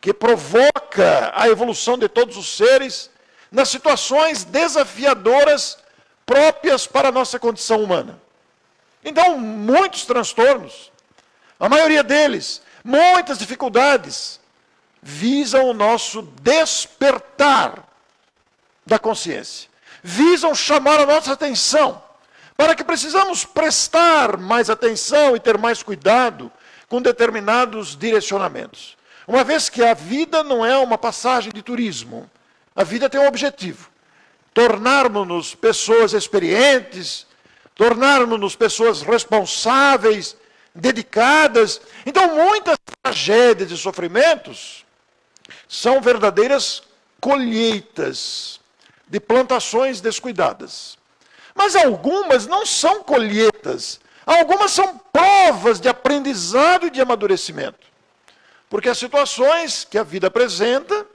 que 0.00 0.12
provoca 0.12 1.32
a 1.34 1.48
evolução 1.48 1.96
de 1.96 2.08
todos 2.08 2.36
os 2.36 2.56
seres 2.56 3.10
nas 3.50 3.68
situações 3.68 4.44
desafiadoras 4.44 5.78
próprias 6.26 6.86
para 6.86 7.08
a 7.08 7.12
nossa 7.12 7.38
condição 7.38 7.82
humana. 7.82 8.20
Então, 9.04 9.38
muitos 9.38 10.04
transtornos, 10.04 10.90
a 11.58 11.68
maioria 11.68 12.02
deles 12.02 12.62
Muitas 12.84 13.38
dificuldades 13.38 14.40
visam 15.02 15.68
o 15.68 15.74
nosso 15.74 16.22
despertar 16.42 17.84
da 18.84 18.98
consciência, 18.98 19.68
visam 20.02 20.54
chamar 20.54 21.00
a 21.00 21.06
nossa 21.06 21.32
atenção 21.32 22.02
para 22.56 22.74
que 22.74 22.84
precisamos 22.84 23.44
prestar 23.44 24.36
mais 24.36 24.68
atenção 24.68 25.34
e 25.34 25.40
ter 25.40 25.58
mais 25.58 25.82
cuidado 25.82 26.50
com 26.88 27.00
determinados 27.00 27.96
direcionamentos. 27.96 28.96
Uma 29.26 29.44
vez 29.44 29.68
que 29.68 29.82
a 29.82 29.94
vida 29.94 30.42
não 30.42 30.64
é 30.64 30.76
uma 30.76 30.98
passagem 30.98 31.52
de 31.52 31.62
turismo, 31.62 32.30
a 32.74 32.84
vida 32.84 33.08
tem 33.08 33.20
um 33.20 33.26
objetivo: 33.26 33.88
tornarmos-nos 34.52 35.54
pessoas 35.54 36.12
experientes, 36.12 37.26
tornarmos-nos 37.74 38.56
pessoas 38.56 39.02
responsáveis 39.02 40.36
dedicadas. 40.74 41.80
Então, 42.06 42.34
muitas 42.34 42.76
tragédias 43.02 43.70
e 43.70 43.76
sofrimentos 43.76 44.84
são 45.68 46.00
verdadeiras 46.00 46.82
colheitas 47.20 48.60
de 49.06 49.20
plantações 49.20 50.00
descuidadas. 50.00 50.96
Mas 51.54 51.76
algumas 51.76 52.46
não 52.46 52.64
são 52.64 53.02
colheitas, 53.02 54.00
algumas 54.24 54.70
são 54.70 54.98
provas 55.12 55.80
de 55.80 55.88
aprendizado 55.88 56.86
e 56.86 56.90
de 56.90 57.00
amadurecimento. 57.00 57.86
Porque 58.70 58.88
as 58.88 58.96
situações 58.96 59.84
que 59.84 59.98
a 59.98 60.02
vida 60.02 60.28
apresenta 60.28 61.06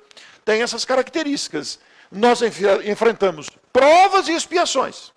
têm 0.45 0.61
essas 0.61 0.85
características. 0.85 1.79
Nós 2.11 2.41
enfrentamos 2.85 3.49
provas 3.73 4.27
e 4.27 4.33
expiações. 4.33 5.11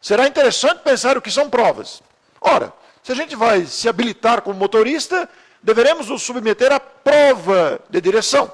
Será 0.00 0.26
interessante 0.26 0.82
pensar 0.82 1.16
o 1.16 1.22
que 1.22 1.30
são 1.30 1.48
provas. 1.48 2.02
Ora, 2.40 2.72
se 3.06 3.12
a 3.12 3.14
gente 3.14 3.36
vai 3.36 3.64
se 3.66 3.88
habilitar 3.88 4.42
como 4.42 4.58
motorista, 4.58 5.28
deveremos 5.62 6.08
nos 6.08 6.22
submeter 6.22 6.72
à 6.72 6.80
prova 6.80 7.80
de 7.88 8.00
direção. 8.00 8.52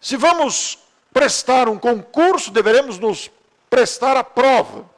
Se 0.00 0.16
vamos 0.16 0.78
prestar 1.12 1.68
um 1.68 1.76
concurso, 1.76 2.52
deveremos 2.52 3.00
nos 3.00 3.28
prestar 3.68 4.16
à 4.16 4.22
prova. 4.22 4.88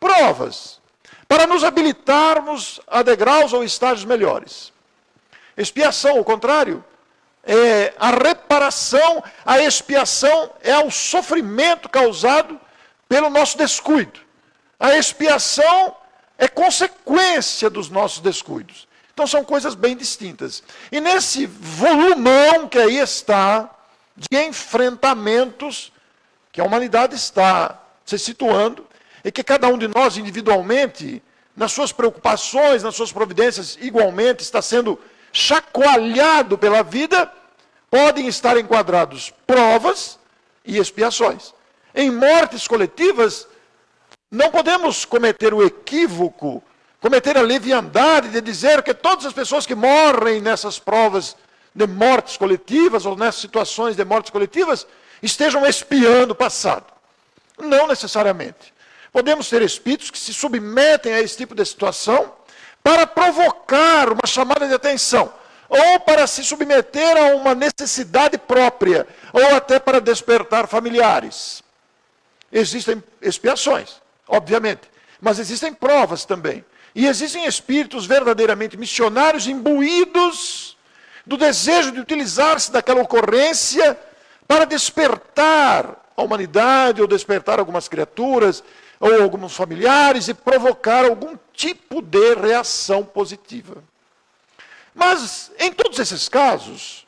Provas. 0.00 0.80
Para 1.28 1.46
nos 1.46 1.62
habilitarmos 1.62 2.80
a 2.88 3.00
degraus 3.02 3.52
ou 3.52 3.62
estágios 3.62 4.04
melhores. 4.04 4.72
Expiação, 5.56 6.16
ao 6.16 6.24
contrário, 6.24 6.84
é 7.44 7.94
a 7.96 8.10
reparação, 8.10 9.22
a 9.46 9.60
expiação 9.60 10.50
é 10.62 10.76
o 10.78 10.90
sofrimento 10.90 11.88
causado 11.88 12.60
pelo 13.08 13.30
nosso 13.30 13.56
descuido. 13.56 14.18
A 14.80 14.96
expiação 14.96 15.94
é 16.42 16.48
consequência 16.48 17.70
dos 17.70 17.88
nossos 17.88 18.18
descuidos. 18.18 18.88
Então 19.14 19.28
são 19.28 19.44
coisas 19.44 19.76
bem 19.76 19.96
distintas. 19.96 20.60
E 20.90 21.00
nesse 21.00 21.46
volumão 21.46 22.66
que 22.68 22.78
aí 22.78 22.98
está, 22.98 23.70
de 24.16 24.36
enfrentamentos, 24.42 25.92
que 26.50 26.60
a 26.60 26.64
humanidade 26.64 27.14
está 27.14 27.80
se 28.04 28.18
situando, 28.18 28.84
e 29.24 29.30
que 29.30 29.44
cada 29.44 29.68
um 29.68 29.78
de 29.78 29.86
nós 29.86 30.16
individualmente, 30.16 31.22
nas 31.56 31.70
suas 31.70 31.92
preocupações, 31.92 32.82
nas 32.82 32.96
suas 32.96 33.12
providências, 33.12 33.78
igualmente 33.80 34.42
está 34.42 34.60
sendo 34.60 34.98
chacoalhado 35.32 36.58
pela 36.58 36.82
vida, 36.82 37.32
podem 37.88 38.26
estar 38.26 38.56
enquadrados 38.56 39.32
provas 39.46 40.18
e 40.64 40.76
expiações. 40.76 41.54
Em 41.94 42.10
mortes 42.10 42.66
coletivas, 42.66 43.46
não 44.32 44.50
podemos 44.50 45.04
cometer 45.04 45.52
o 45.52 45.62
equívoco, 45.62 46.64
cometer 47.02 47.36
a 47.36 47.42
leviandade 47.42 48.30
de 48.30 48.40
dizer 48.40 48.82
que 48.82 48.94
todas 48.94 49.26
as 49.26 49.32
pessoas 49.34 49.66
que 49.66 49.74
morrem 49.74 50.40
nessas 50.40 50.78
provas 50.78 51.36
de 51.74 51.86
mortes 51.86 52.38
coletivas 52.38 53.04
ou 53.04 53.14
nessas 53.14 53.42
situações 53.42 53.94
de 53.94 54.02
mortes 54.06 54.30
coletivas 54.30 54.86
estejam 55.22 55.66
espiando 55.66 56.32
o 56.32 56.34
passado. 56.34 56.86
Não 57.58 57.86
necessariamente. 57.86 58.72
Podemos 59.12 59.50
ter 59.50 59.60
espíritos 59.60 60.10
que 60.10 60.18
se 60.18 60.32
submetem 60.32 61.12
a 61.12 61.20
esse 61.20 61.36
tipo 61.36 61.54
de 61.54 61.66
situação 61.66 62.32
para 62.82 63.06
provocar 63.06 64.10
uma 64.10 64.26
chamada 64.26 64.66
de 64.66 64.72
atenção, 64.72 65.30
ou 65.68 66.00
para 66.00 66.26
se 66.26 66.42
submeter 66.42 67.18
a 67.18 67.36
uma 67.36 67.54
necessidade 67.54 68.38
própria, 68.38 69.06
ou 69.30 69.54
até 69.54 69.78
para 69.78 70.00
despertar 70.00 70.66
familiares. 70.66 71.62
Existem 72.50 73.02
expiações 73.20 74.01
obviamente. 74.28 74.90
Mas 75.20 75.38
existem 75.38 75.72
provas 75.72 76.24
também. 76.24 76.64
E 76.94 77.06
existem 77.06 77.46
espíritos 77.46 78.06
verdadeiramente 78.06 78.76
missionários 78.76 79.46
imbuídos 79.46 80.76
do 81.24 81.36
desejo 81.36 81.92
de 81.92 82.00
utilizar-se 82.00 82.70
daquela 82.70 83.02
ocorrência 83.02 83.98
para 84.46 84.64
despertar 84.64 85.96
a 86.16 86.22
humanidade 86.22 87.00
ou 87.00 87.06
despertar 87.06 87.58
algumas 87.58 87.88
criaturas 87.88 88.62
ou 89.00 89.22
alguns 89.22 89.54
familiares 89.54 90.28
e 90.28 90.34
provocar 90.34 91.04
algum 91.04 91.36
tipo 91.52 92.02
de 92.02 92.34
reação 92.34 93.04
positiva. 93.04 93.82
Mas 94.94 95.50
em 95.58 95.72
todos 95.72 95.98
esses 95.98 96.28
casos, 96.28 97.06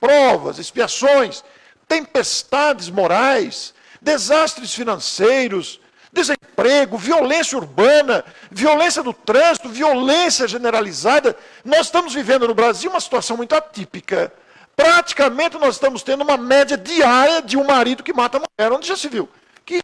provas, 0.00 0.58
expiações, 0.58 1.42
tempestades 1.88 2.88
morais, 2.88 3.74
desastres 4.00 4.74
financeiros, 4.74 5.80
desemprego, 6.14 6.96
violência 6.96 7.58
urbana, 7.58 8.24
violência 8.50 9.02
do 9.02 9.12
trânsito, 9.12 9.68
violência 9.68 10.48
generalizada. 10.48 11.36
Nós 11.64 11.86
estamos 11.86 12.14
vivendo 12.14 12.48
no 12.48 12.54
Brasil 12.54 12.90
uma 12.90 13.00
situação 13.00 13.36
muito 13.36 13.54
atípica. 13.54 14.32
Praticamente 14.76 15.58
nós 15.58 15.74
estamos 15.74 16.02
tendo 16.02 16.22
uma 16.22 16.36
média 16.36 16.76
diária 16.76 17.42
de 17.42 17.56
um 17.56 17.64
marido 17.64 18.02
que 18.02 18.12
mata 18.12 18.38
a 18.38 18.40
mulher. 18.40 18.72
Onde 18.72 18.86
já 18.86 18.96
se 18.96 19.08
viu? 19.08 19.24
O 19.24 19.28
que 19.64 19.82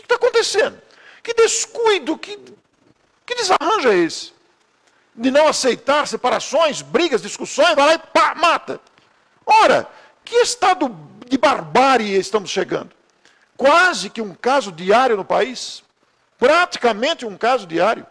está 0.00 0.16
acontecendo? 0.16 0.80
Que 1.22 1.32
descuido, 1.32 2.18
que, 2.18 2.38
que 3.24 3.34
desarranjo 3.34 3.88
é 3.88 3.96
esse? 3.96 4.32
De 5.14 5.30
não 5.30 5.46
aceitar 5.46 6.06
separações, 6.06 6.82
brigas, 6.82 7.22
discussões, 7.22 7.74
vai 7.74 7.86
lá 7.86 7.94
e 7.94 7.98
pá, 7.98 8.34
mata. 8.34 8.80
Ora, 9.46 9.88
que 10.24 10.36
estado 10.36 10.94
de 11.28 11.38
barbárie 11.38 12.16
estamos 12.16 12.50
chegando? 12.50 12.90
Quase 13.62 14.10
que 14.10 14.20
um 14.20 14.34
caso 14.34 14.72
diário 14.72 15.16
no 15.16 15.24
país. 15.24 15.84
Praticamente 16.36 17.24
um 17.24 17.36
caso 17.36 17.64
diário. 17.64 18.04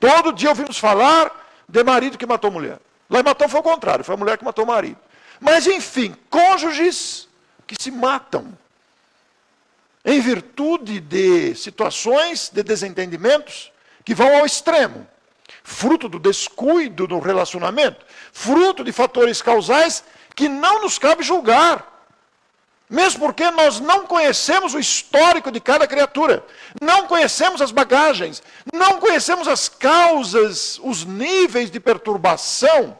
Todo 0.00 0.32
dia 0.32 0.48
ouvimos 0.48 0.76
falar 0.78 1.30
de 1.68 1.84
marido 1.84 2.18
que 2.18 2.26
matou 2.26 2.50
mulher. 2.50 2.80
Lá 3.08 3.20
em 3.20 3.22
Matão 3.22 3.48
foi 3.48 3.60
o 3.60 3.62
contrário, 3.62 4.04
foi 4.04 4.16
a 4.16 4.18
mulher 4.18 4.36
que 4.36 4.44
matou 4.44 4.64
o 4.64 4.68
marido. 4.68 4.98
Mas, 5.38 5.68
enfim, 5.68 6.16
cônjuges 6.28 7.28
que 7.66 7.80
se 7.80 7.92
matam 7.92 8.58
em 10.04 10.20
virtude 10.20 10.98
de 10.98 11.54
situações 11.54 12.50
de 12.52 12.62
desentendimentos 12.62 13.72
que 14.04 14.14
vão 14.14 14.36
ao 14.36 14.44
extremo, 14.44 15.06
fruto 15.62 16.08
do 16.08 16.18
descuido 16.18 17.06
no 17.06 17.20
relacionamento, 17.20 18.04
fruto 18.32 18.82
de 18.82 18.90
fatores 18.90 19.40
causais 19.40 20.02
que 20.34 20.48
não 20.48 20.82
nos 20.82 20.98
cabe 20.98 21.22
julgar. 21.22 21.93
Mesmo 22.94 23.18
porque 23.18 23.50
nós 23.50 23.80
não 23.80 24.06
conhecemos 24.06 24.72
o 24.72 24.78
histórico 24.78 25.50
de 25.50 25.58
cada 25.58 25.84
criatura, 25.84 26.46
não 26.80 27.08
conhecemos 27.08 27.60
as 27.60 27.72
bagagens, 27.72 28.40
não 28.72 29.00
conhecemos 29.00 29.48
as 29.48 29.68
causas, 29.68 30.78
os 30.80 31.04
níveis 31.04 31.72
de 31.72 31.80
perturbação, 31.80 32.96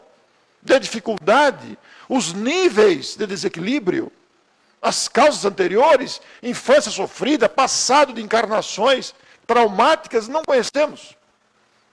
de 0.60 0.80
dificuldade, 0.80 1.78
os 2.08 2.32
níveis 2.32 3.14
de 3.14 3.24
desequilíbrio, 3.24 4.10
as 4.82 5.06
causas 5.06 5.44
anteriores, 5.44 6.20
infância 6.42 6.90
sofrida, 6.90 7.48
passado 7.48 8.12
de 8.12 8.20
encarnações 8.20 9.14
traumáticas, 9.46 10.26
não 10.26 10.42
conhecemos. 10.42 11.14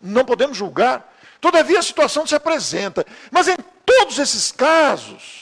Não 0.01 0.25
podemos 0.25 0.57
julgar. 0.57 1.07
Todavia 1.39 1.77
a 1.77 1.83
situação 1.83 2.25
se 2.25 2.33
apresenta. 2.33 3.05
Mas 3.29 3.47
em 3.47 3.57
todos 3.85 4.17
esses 4.17 4.51
casos, 4.51 5.40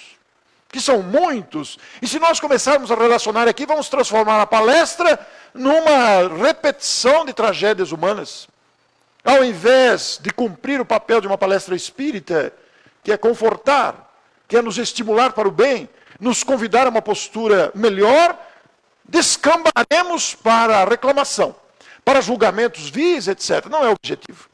que 0.72 0.80
são 0.80 1.02
muitos, 1.02 1.80
e 2.02 2.08
se 2.08 2.20
nós 2.20 2.40
começarmos 2.40 2.92
a 2.92 2.96
relacionar 2.96 3.48
aqui, 3.48 3.66
vamos 3.66 3.90
transformar 3.90 4.40
a 4.40 4.46
palestra 4.46 5.20
numa 5.54 6.28
repetição 6.44 7.26
de 7.26 7.34
tragédias 7.34 7.92
humanas. 7.92 8.48
Ao 9.24 9.44
invés 9.44 10.20
de 10.22 10.32
cumprir 10.32 10.80
o 10.80 10.86
papel 10.86 11.22
de 11.22 11.28
uma 11.28 11.38
palestra 11.38 11.76
espírita, 11.76 12.54
que 13.04 13.12
é 13.12 13.18
confortar, 13.18 14.14
que 14.48 14.58
é 14.58 14.62
nos 14.62 14.78
estimular 14.78 15.34
para 15.34 15.48
o 15.48 15.52
bem, 15.52 15.90
nos 16.20 16.44
convidar 16.44 16.86
a 16.86 16.90
uma 16.90 17.02
postura 17.02 17.72
melhor, 17.74 18.38
descambaremos 19.04 20.36
para 20.36 20.82
a 20.82 20.86
reclamação, 20.86 21.56
para 22.06 22.22
julgamentos 22.22 22.90
vis, 22.90 23.28
etc. 23.28 23.66
Não 23.66 23.84
é 23.84 23.90
o 23.90 23.94
objetivo. 23.94 24.48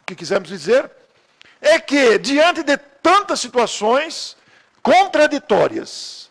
O 0.00 0.06
que 0.06 0.14
quisemos 0.14 0.48
dizer 0.48 0.90
é 1.60 1.78
que, 1.78 2.18
diante 2.18 2.62
de 2.62 2.76
tantas 2.76 3.40
situações, 3.40 4.36
contraditórias, 4.84 6.30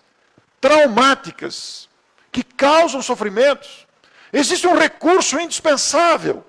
traumáticas, 0.62 1.89
que 2.32 2.44
causam 2.44 3.02
sofrimentos, 3.02 3.88
existe 4.32 4.68
um 4.68 4.78
recurso 4.78 5.39
indispensável, 5.39 6.46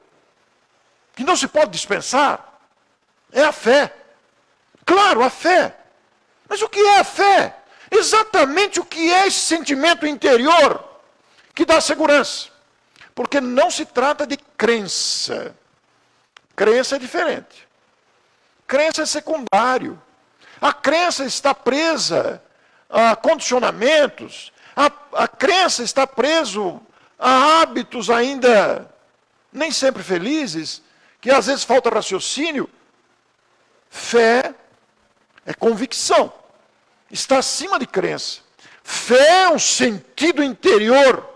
que 1.17 1.25
não 1.25 1.35
se 1.35 1.49
pode 1.49 1.71
dispensar, 1.71 2.61
é 3.33 3.43
a 3.43 3.53
fé. 3.53 3.90
Claro, 4.85 5.23
a 5.23 5.31
fé. 5.31 5.75
Mas 6.47 6.61
o 6.61 6.69
que 6.69 6.79
é 6.79 6.99
a 7.01 7.05
fé? 7.05 7.57
Exatamente 7.90 8.79
o 8.79 8.85
que 8.85 9.11
é 9.11 9.27
esse 9.27 9.38
sentimento 9.40 10.07
interior 10.07 10.85
que 11.55 11.64
dá 11.64 11.81
segurança. 11.81 12.49
Porque 13.14 13.40
não 13.40 13.71
se 13.71 13.87
trata 13.87 14.27
de 14.27 14.37
crença. 14.37 15.57
Crença 16.55 16.97
é 16.97 16.99
diferente. 16.99 17.67
Crença 18.67 19.03
é 19.03 19.07
secundário. 19.07 20.01
A 20.64 20.72
crença 20.72 21.27
está 21.27 21.55
presa 21.55 22.42
a 22.88 23.14
condicionamentos, 23.14 24.50
a, 24.74 24.90
a 25.12 25.29
crença 25.29 25.83
está 25.83 26.07
preso 26.07 26.81
a 27.18 27.61
hábitos 27.61 28.09
ainda 28.09 28.90
nem 29.53 29.70
sempre 29.70 30.03
felizes, 30.03 30.81
que 31.20 31.31
às 31.31 31.48
vezes 31.48 31.64
falta 31.64 31.90
raciocínio. 31.90 32.66
Fé 33.90 34.55
é 35.44 35.53
convicção, 35.53 36.33
está 37.11 37.40
acima 37.40 37.79
de 37.79 37.87
crença. 37.87 38.40
Fé 38.83 39.42
é 39.42 39.50
um 39.50 39.59
sentido 39.59 40.42
interior 40.42 41.29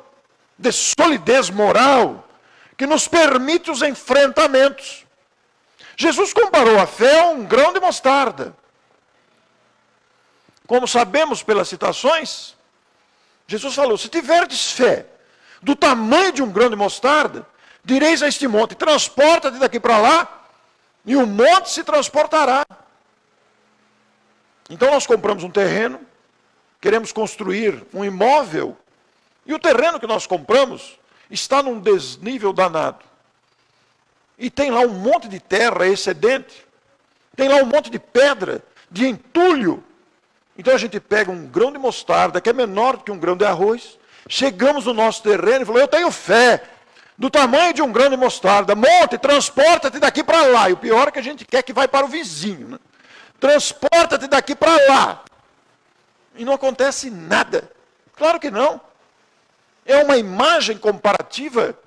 de 0.56 0.72
solidez 0.72 1.50
moral 1.50 2.26
que 2.78 2.86
nos 2.86 3.06
permite 3.06 3.70
os 3.70 3.82
enfrentamentos. 3.82 5.04
Jesus 5.98 6.32
comparou 6.32 6.80
a 6.80 6.86
fé 6.86 7.20
a 7.20 7.26
um 7.26 7.44
grão 7.44 7.74
de 7.74 7.80
mostarda. 7.80 8.56
Como 10.68 10.86
sabemos 10.86 11.42
pelas 11.42 11.66
citações, 11.66 12.54
Jesus 13.46 13.74
falou: 13.74 13.96
se 13.96 14.10
tiverdes 14.10 14.70
fé 14.70 15.06
do 15.62 15.74
tamanho 15.74 16.30
de 16.30 16.42
um 16.42 16.52
grão 16.52 16.68
de 16.68 16.76
mostarda, 16.76 17.44
direis 17.82 18.22
a 18.22 18.28
este 18.28 18.46
monte: 18.46 18.74
transporta-te 18.74 19.58
daqui 19.58 19.80
para 19.80 19.96
lá, 19.96 20.46
e 21.06 21.16
o 21.16 21.26
monte 21.26 21.70
se 21.70 21.82
transportará. 21.82 22.66
Então 24.68 24.90
nós 24.90 25.06
compramos 25.06 25.42
um 25.42 25.50
terreno, 25.50 25.98
queremos 26.82 27.12
construir 27.12 27.86
um 27.94 28.04
imóvel, 28.04 28.76
e 29.46 29.54
o 29.54 29.58
terreno 29.58 29.98
que 29.98 30.06
nós 30.06 30.26
compramos 30.26 30.98
está 31.30 31.62
num 31.62 31.80
desnível 31.80 32.52
danado. 32.52 33.06
E 34.38 34.50
tem 34.50 34.70
lá 34.70 34.80
um 34.80 34.92
monte 34.92 35.28
de 35.28 35.40
terra 35.40 35.86
excedente, 35.86 36.66
tem 37.34 37.48
lá 37.48 37.56
um 37.56 37.64
monte 37.64 37.88
de 37.88 37.98
pedra, 37.98 38.62
de 38.90 39.06
entulho, 39.06 39.82
então 40.58 40.74
a 40.74 40.78
gente 40.78 40.98
pega 40.98 41.30
um 41.30 41.46
grão 41.46 41.70
de 41.70 41.78
mostarda, 41.78 42.40
que 42.40 42.50
é 42.50 42.52
menor 42.52 42.96
do 42.96 43.04
que 43.04 43.12
um 43.12 43.18
grão 43.18 43.36
de 43.36 43.44
arroz, 43.44 43.96
chegamos 44.28 44.86
no 44.86 44.92
nosso 44.92 45.22
terreno 45.22 45.62
e 45.62 45.64
falamos: 45.64 45.82
Eu 45.82 45.88
tenho 45.88 46.10
fé, 46.10 46.60
do 47.16 47.30
tamanho 47.30 47.72
de 47.72 47.80
um 47.80 47.92
grão 47.92 48.10
de 48.10 48.16
mostarda, 48.16 48.74
monte, 48.74 49.16
transporta-te 49.18 50.00
daqui 50.00 50.24
para 50.24 50.42
lá. 50.42 50.68
E 50.68 50.72
o 50.72 50.76
pior 50.76 51.06
é 51.06 51.10
que 51.12 51.18
a 51.20 51.22
gente 51.22 51.44
quer 51.44 51.62
que 51.62 51.72
vai 51.72 51.86
para 51.86 52.04
o 52.04 52.08
vizinho. 52.08 52.68
Né? 52.68 52.78
Transporta-te 53.38 54.26
daqui 54.26 54.56
para 54.56 54.74
lá. 54.88 55.22
E 56.34 56.44
não 56.44 56.52
acontece 56.52 57.08
nada. 57.08 57.70
Claro 58.16 58.40
que 58.40 58.50
não. 58.50 58.80
É 59.86 60.02
uma 60.02 60.16
imagem 60.16 60.76
comparativa 60.76 61.78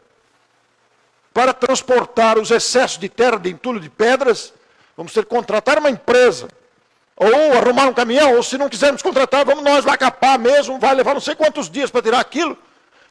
para 1.33 1.53
transportar 1.53 2.39
os 2.39 2.51
excessos 2.51 2.97
de 2.97 3.09
terra, 3.09 3.37
de 3.37 3.49
entulho 3.49 3.81
de 3.81 3.89
pedras. 3.89 4.53
Vamos 4.95 5.13
ter 5.13 5.23
que 5.23 5.29
contratar 5.29 5.77
uma 5.77 5.89
empresa 5.89 6.47
ou 7.23 7.55
arrumar 7.55 7.85
um 7.85 7.93
caminhão, 7.93 8.35
ou 8.35 8.41
se 8.41 8.57
não 8.57 8.67
quisermos 8.67 9.03
contratar, 9.03 9.45
vamos 9.45 9.63
nós 9.63 9.85
lá 9.85 9.95
capar 9.95 10.39
mesmo, 10.39 10.79
vai 10.79 10.95
levar 10.95 11.13
não 11.13 11.21
sei 11.21 11.35
quantos 11.35 11.69
dias 11.69 11.91
para 11.91 12.01
tirar 12.01 12.19
aquilo, 12.19 12.57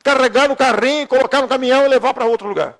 carregar 0.02 0.48
no 0.48 0.56
carrinho, 0.56 1.06
colocar 1.06 1.40
no 1.40 1.46
caminhão 1.46 1.84
e 1.84 1.88
levar 1.88 2.12
para 2.12 2.24
outro 2.24 2.48
lugar. 2.48 2.74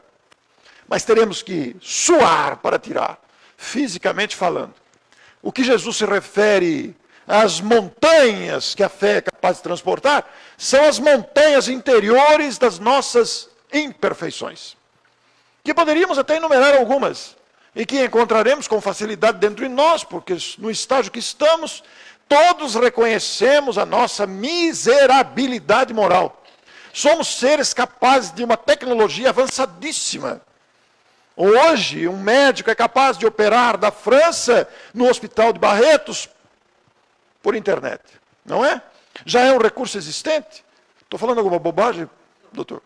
Mas 0.88 1.04
teremos 1.04 1.40
que 1.40 1.76
suar 1.80 2.56
para 2.56 2.80
tirar, 2.80 3.16
fisicamente 3.56 4.34
falando. 4.34 4.74
O 5.40 5.52
que 5.52 5.62
Jesus 5.62 5.98
se 5.98 6.04
refere 6.04 6.96
às 7.28 7.60
montanhas 7.60 8.74
que 8.74 8.82
a 8.82 8.88
fé 8.88 9.18
é 9.18 9.20
capaz 9.20 9.58
de 9.58 9.62
transportar, 9.62 10.28
são 10.58 10.84
as 10.84 10.98
montanhas 10.98 11.68
interiores 11.68 12.58
das 12.58 12.80
nossas 12.80 13.48
imperfeições. 13.72 14.76
Que 15.62 15.72
poderíamos 15.72 16.18
até 16.18 16.38
enumerar 16.38 16.76
algumas 16.76 17.36
e 17.74 17.86
que 17.86 18.04
encontraremos 18.04 18.66
com 18.66 18.80
facilidade 18.80 19.38
dentro 19.38 19.66
de 19.66 19.68
nós, 19.68 20.02
porque 20.02 20.36
no 20.58 20.70
estágio 20.70 21.12
que 21.12 21.18
estamos, 21.18 21.82
todos 22.28 22.74
reconhecemos 22.74 23.78
a 23.78 23.86
nossa 23.86 24.26
miserabilidade 24.26 25.94
moral. 25.94 26.42
Somos 26.92 27.28
seres 27.28 27.72
capazes 27.72 28.32
de 28.32 28.42
uma 28.42 28.56
tecnologia 28.56 29.28
avançadíssima. 29.28 30.40
Hoje, 31.36 32.06
um 32.08 32.18
médico 32.18 32.70
é 32.70 32.74
capaz 32.74 33.16
de 33.16 33.26
operar 33.26 33.78
da 33.78 33.90
França 33.90 34.68
no 34.92 35.08
hospital 35.08 35.52
de 35.52 35.58
Barretos 35.58 36.28
por 37.42 37.54
internet, 37.54 38.02
não 38.44 38.64
é? 38.64 38.82
Já 39.24 39.42
é 39.42 39.52
um 39.52 39.58
recurso 39.58 39.96
existente? 39.96 40.64
Estou 41.00 41.18
falando 41.18 41.38
alguma 41.38 41.58
bobagem, 41.58 42.08
doutor? 42.52 42.82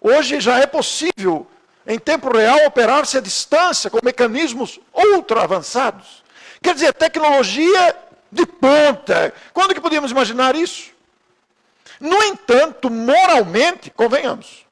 Hoje 0.00 0.40
já 0.40 0.58
é 0.58 0.66
possível, 0.66 1.46
em 1.86 1.98
tempo 1.98 2.34
real, 2.34 2.66
operar-se 2.66 3.18
à 3.18 3.20
distância 3.20 3.90
com 3.90 3.98
mecanismos 4.02 4.80
ultra 4.92 5.42
avançados. 5.42 6.22
Quer 6.62 6.74
dizer, 6.74 6.92
tecnologia 6.94 7.96
de 8.32 8.46
ponta. 8.46 9.32
Quando 9.52 9.74
que 9.74 9.80
podíamos 9.80 10.10
imaginar 10.10 10.56
isso? 10.56 10.92
No 12.00 12.22
entanto, 12.22 12.90
moralmente, 12.90 13.90
convenhamos, 13.90 14.66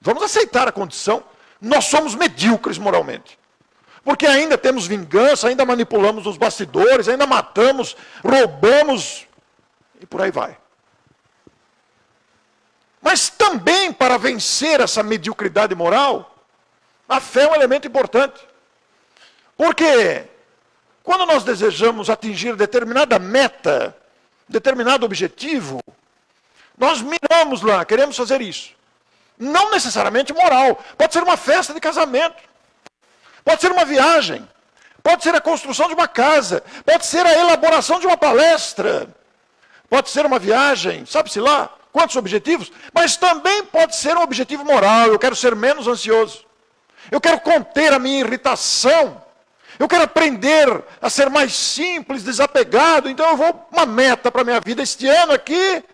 vamos 0.00 0.22
aceitar 0.22 0.66
a 0.66 0.72
condição, 0.72 1.22
nós 1.60 1.84
somos 1.84 2.14
medíocres 2.14 2.78
moralmente. 2.78 3.38
Porque 4.04 4.26
ainda 4.26 4.58
temos 4.58 4.86
vingança, 4.86 5.46
ainda 5.46 5.64
manipulamos 5.64 6.26
os 6.26 6.36
bastidores, 6.36 7.08
ainda 7.08 7.26
matamos, 7.26 7.96
roubamos 8.24 9.26
e 10.00 10.06
por 10.06 10.20
aí 10.20 10.30
vai. 10.30 10.56
Mas 13.02 13.28
também 13.28 13.92
para 13.92 14.16
vencer 14.16 14.80
essa 14.80 15.02
mediocridade 15.02 15.74
moral, 15.74 16.36
a 17.08 17.20
fé 17.20 17.42
é 17.42 17.48
um 17.48 17.54
elemento 17.54 17.88
importante. 17.88 18.40
Porque 19.56 20.24
quando 21.02 21.26
nós 21.26 21.42
desejamos 21.42 22.08
atingir 22.08 22.54
determinada 22.54 23.18
meta, 23.18 23.94
determinado 24.48 25.04
objetivo, 25.04 25.80
nós 26.78 27.02
miramos 27.02 27.60
lá, 27.60 27.84
queremos 27.84 28.16
fazer 28.16 28.40
isso. 28.40 28.70
Não 29.36 29.72
necessariamente 29.72 30.32
moral, 30.32 30.80
pode 30.96 31.12
ser 31.12 31.24
uma 31.24 31.36
festa 31.36 31.74
de 31.74 31.80
casamento, 31.80 32.40
pode 33.44 33.60
ser 33.60 33.72
uma 33.72 33.84
viagem, 33.84 34.48
pode 35.02 35.24
ser 35.24 35.34
a 35.34 35.40
construção 35.40 35.88
de 35.88 35.94
uma 35.94 36.06
casa, 36.06 36.62
pode 36.84 37.04
ser 37.04 37.26
a 37.26 37.36
elaboração 37.36 37.98
de 37.98 38.06
uma 38.06 38.16
palestra, 38.16 39.08
pode 39.90 40.08
ser 40.08 40.24
uma 40.24 40.38
viagem, 40.38 41.04
sabe-se 41.04 41.40
lá 41.40 41.81
quantos 41.92 42.16
objetivos, 42.16 42.72
mas 42.92 43.16
também 43.16 43.64
pode 43.64 43.94
ser 43.94 44.16
um 44.16 44.22
objetivo 44.22 44.64
moral. 44.64 45.08
Eu 45.08 45.18
quero 45.18 45.36
ser 45.36 45.54
menos 45.54 45.86
ansioso, 45.86 46.44
eu 47.10 47.20
quero 47.20 47.40
conter 47.40 47.92
a 47.92 47.98
minha 47.98 48.20
irritação, 48.20 49.22
eu 49.78 49.86
quero 49.86 50.04
aprender 50.04 50.82
a 51.00 51.10
ser 51.10 51.28
mais 51.28 51.54
simples, 51.54 52.22
desapegado. 52.22 53.08
Então 53.08 53.28
eu 53.28 53.36
vou 53.36 53.68
uma 53.70 53.86
meta 53.86 54.30
para 54.30 54.40
a 54.40 54.44
minha 54.44 54.60
vida 54.60 54.82
este 54.82 55.06
ano 55.06 55.32
aqui. 55.32 55.84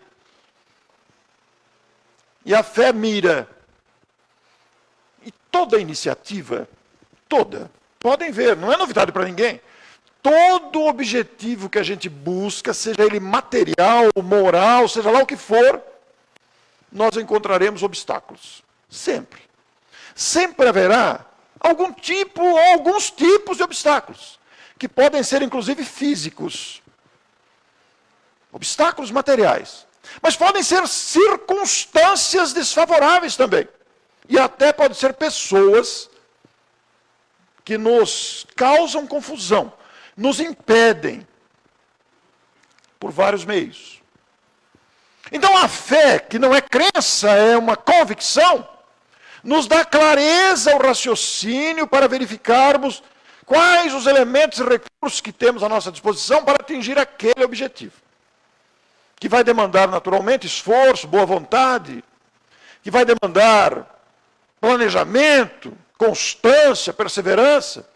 E 2.45 2.55
a 2.55 2.63
fé 2.63 2.93
mira. 2.93 3.47
E 5.25 5.31
toda 5.51 5.79
iniciativa, 5.79 6.67
toda, 7.27 7.69
podem 7.99 8.31
ver, 8.31 8.55
não 8.55 8.71
é 8.71 8.77
novidade 8.77 9.11
para 9.11 9.25
ninguém. 9.25 9.61
Todo 10.21 10.85
objetivo 10.85 11.69
que 11.69 11.79
a 11.79 11.83
gente 11.83 12.09
busca, 12.09 12.73
seja 12.73 13.03
ele 13.03 13.19
material, 13.19 14.09
moral, 14.21 14.87
seja 14.87 15.09
lá 15.09 15.19
o 15.19 15.25
que 15.25 15.37
for, 15.37 15.81
nós 16.91 17.15
encontraremos 17.15 17.83
obstáculos. 17.83 18.63
Sempre. 18.89 19.41
Sempre 20.15 20.67
haverá 20.67 21.25
algum 21.59 21.93
tipo 21.93 22.41
ou 22.41 22.57
alguns 22.57 23.11
tipos 23.11 23.57
de 23.57 23.63
obstáculos, 23.63 24.39
que 24.77 24.87
podem 24.87 25.23
ser 25.23 25.41
inclusive 25.41 25.83
físicos, 25.83 26.81
obstáculos 28.51 29.11
materiais, 29.11 29.85
mas 30.21 30.35
podem 30.35 30.63
ser 30.63 30.87
circunstâncias 30.87 32.53
desfavoráveis 32.53 33.35
também. 33.35 33.67
E 34.27 34.37
até 34.37 34.71
podem 34.71 34.95
ser 34.95 35.13
pessoas 35.13 36.09
que 37.63 37.77
nos 37.77 38.45
causam 38.55 39.05
confusão, 39.05 39.71
nos 40.19 40.41
impedem 40.41 41.25
por 42.99 43.09
vários 43.09 43.45
meios. 43.45 44.01
Então 45.31 45.55
a 45.57 45.67
fé, 45.67 46.19
que 46.19 46.37
não 46.37 46.53
é 46.53 46.61
crença, 46.61 47.29
é 47.29 47.57
uma 47.57 47.77
convicção, 47.77 48.67
nos 49.41 49.65
dá 49.65 49.85
clareza 49.85 50.73
ao 50.73 50.79
raciocínio 50.79 51.87
para 51.87 52.07
verificarmos 52.07 53.01
quais 53.45 53.93
os 53.93 54.05
elementos 54.05 54.59
e 54.59 54.63
recursos 54.63 55.21
que 55.21 55.31
temos 55.31 55.63
à 55.63 55.69
nossa 55.69 55.91
disposição 55.91 56.43
para 56.43 56.57
atingir 56.59 56.99
aquele 56.99 57.45
objetivo. 57.45 57.93
Que 59.17 59.29
vai 59.29 59.43
demandar 59.43 59.87
naturalmente 59.87 60.45
esforço, 60.45 61.07
boa 61.07 61.25
vontade, 61.25 62.03
que 62.83 62.91
vai 62.91 63.05
demandar 63.05 64.01
planejamento, 64.59 65.73
constância, 65.97 66.91
perseverança. 66.91 67.87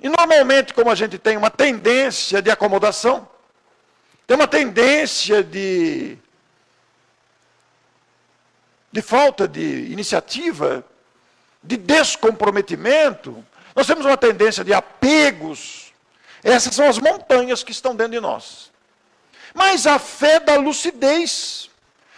E 0.00 0.08
normalmente, 0.08 0.72
como 0.72 0.90
a 0.90 0.94
gente 0.94 1.18
tem 1.18 1.36
uma 1.36 1.50
tendência 1.50 2.40
de 2.40 2.50
acomodação, 2.50 3.28
tem 4.26 4.36
uma 4.36 4.48
tendência 4.48 5.42
de 5.42 6.18
de 8.92 9.00
falta 9.00 9.46
de 9.46 9.86
iniciativa, 9.92 10.84
de 11.62 11.76
descomprometimento, 11.76 13.44
nós 13.74 13.86
temos 13.86 14.04
uma 14.04 14.16
tendência 14.16 14.64
de 14.64 14.72
apegos. 14.72 15.92
Essas 16.42 16.74
são 16.74 16.88
as 16.88 16.98
montanhas 16.98 17.62
que 17.62 17.70
estão 17.70 17.94
dentro 17.94 18.12
de 18.12 18.20
nós. 18.20 18.70
Mas 19.54 19.86
a 19.86 19.98
fé 19.98 20.40
da 20.40 20.56
lucidez, 20.56 21.70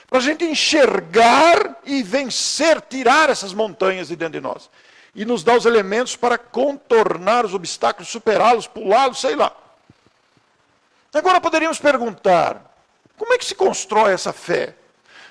para 0.08 0.18
a 0.18 0.22
gente 0.22 0.44
enxergar 0.44 1.78
e 1.84 2.02
vencer, 2.02 2.80
tirar 2.80 3.28
essas 3.30 3.52
montanhas 3.52 4.08
de 4.08 4.16
dentro 4.16 4.34
de 4.34 4.40
nós. 4.40 4.70
E 5.14 5.24
nos 5.24 5.44
dá 5.44 5.54
os 5.54 5.66
elementos 5.66 6.16
para 6.16 6.38
contornar 6.38 7.44
os 7.44 7.54
obstáculos, 7.54 8.08
superá-los, 8.08 8.66
pulá-los, 8.66 9.20
sei 9.20 9.36
lá. 9.36 9.54
Agora 11.12 11.40
poderíamos 11.40 11.78
perguntar: 11.78 12.74
como 13.18 13.34
é 13.34 13.38
que 13.38 13.44
se 13.44 13.54
constrói 13.54 14.12
essa 14.12 14.32
fé? 14.32 14.74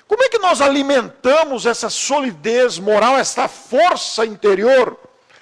Como 0.06 0.22
é 0.22 0.28
que 0.28 0.38
nós 0.38 0.60
alimentamos 0.60 1.66
essa 1.66 1.88
solidez 1.90 2.78
moral, 2.78 3.16
essa 3.16 3.48
força 3.48 4.24
interior 4.24 4.98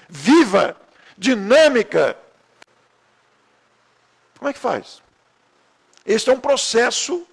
viva, 0.09 0.77
dinâmica? 1.19 2.17
Como 4.39 4.49
é 4.49 4.53
que 4.53 4.59
faz? 4.59 5.03
Este 6.07 6.31
é 6.31 6.33
um 6.33 6.41
processo 6.41 7.27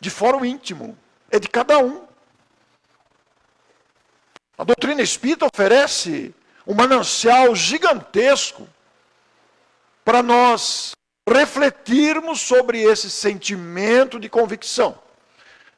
de 0.00 0.10
fórum 0.10 0.44
íntimo, 0.44 0.96
é 1.30 1.38
de 1.38 1.48
cada 1.48 1.78
um. 1.78 2.07
A 4.58 4.64
doutrina 4.64 5.00
espírita 5.00 5.46
oferece 5.46 6.34
um 6.66 6.74
manancial 6.74 7.54
gigantesco 7.54 8.68
para 10.04 10.20
nós 10.22 10.96
refletirmos 11.28 12.40
sobre 12.40 12.82
esse 12.82 13.08
sentimento 13.08 14.18
de 14.18 14.28
convicção 14.28 14.98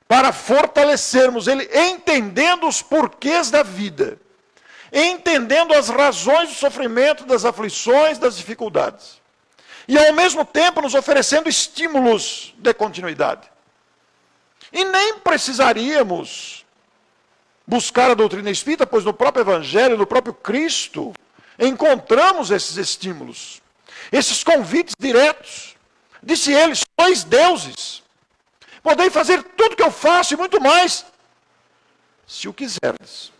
para 0.08 0.32
fortalecermos 0.32 1.46
ele, 1.46 1.70
entendendo 1.72 2.66
os 2.66 2.82
porquês 2.82 3.48
da 3.48 3.62
vida, 3.62 4.18
entendendo 4.92 5.72
as 5.72 5.88
razões 5.88 6.48
do 6.48 6.54
sofrimento, 6.56 7.24
das 7.24 7.44
aflições, 7.44 8.18
das 8.18 8.36
dificuldades, 8.36 9.20
e 9.86 9.96
ao 9.96 10.12
mesmo 10.12 10.44
tempo 10.44 10.80
nos 10.80 10.94
oferecendo 10.94 11.48
estímulos 11.48 12.52
de 12.58 12.74
continuidade. 12.74 13.48
E 14.72 14.84
nem 14.84 15.18
precisaríamos 15.20 16.66
buscar 17.70 18.10
a 18.10 18.14
doutrina 18.14 18.50
espírita, 18.50 18.84
pois 18.84 19.04
no 19.04 19.14
próprio 19.14 19.42
Evangelho, 19.42 19.96
no 19.96 20.04
próprio 20.04 20.34
Cristo, 20.34 21.14
encontramos 21.56 22.50
esses 22.50 22.76
estímulos, 22.76 23.62
esses 24.10 24.42
convites 24.42 24.94
diretos. 24.98 25.76
Disse 26.20 26.52
ele: 26.52 26.74
sois 26.74 27.22
deuses. 27.22 28.02
Podei 28.82 29.08
fazer 29.08 29.42
tudo 29.56 29.76
que 29.76 29.82
eu 29.82 29.90
faço 29.90 30.34
e 30.34 30.36
muito 30.36 30.60
mais, 30.60 31.06
se 32.26 32.48
o 32.48 32.52
quiserdes. 32.52 33.30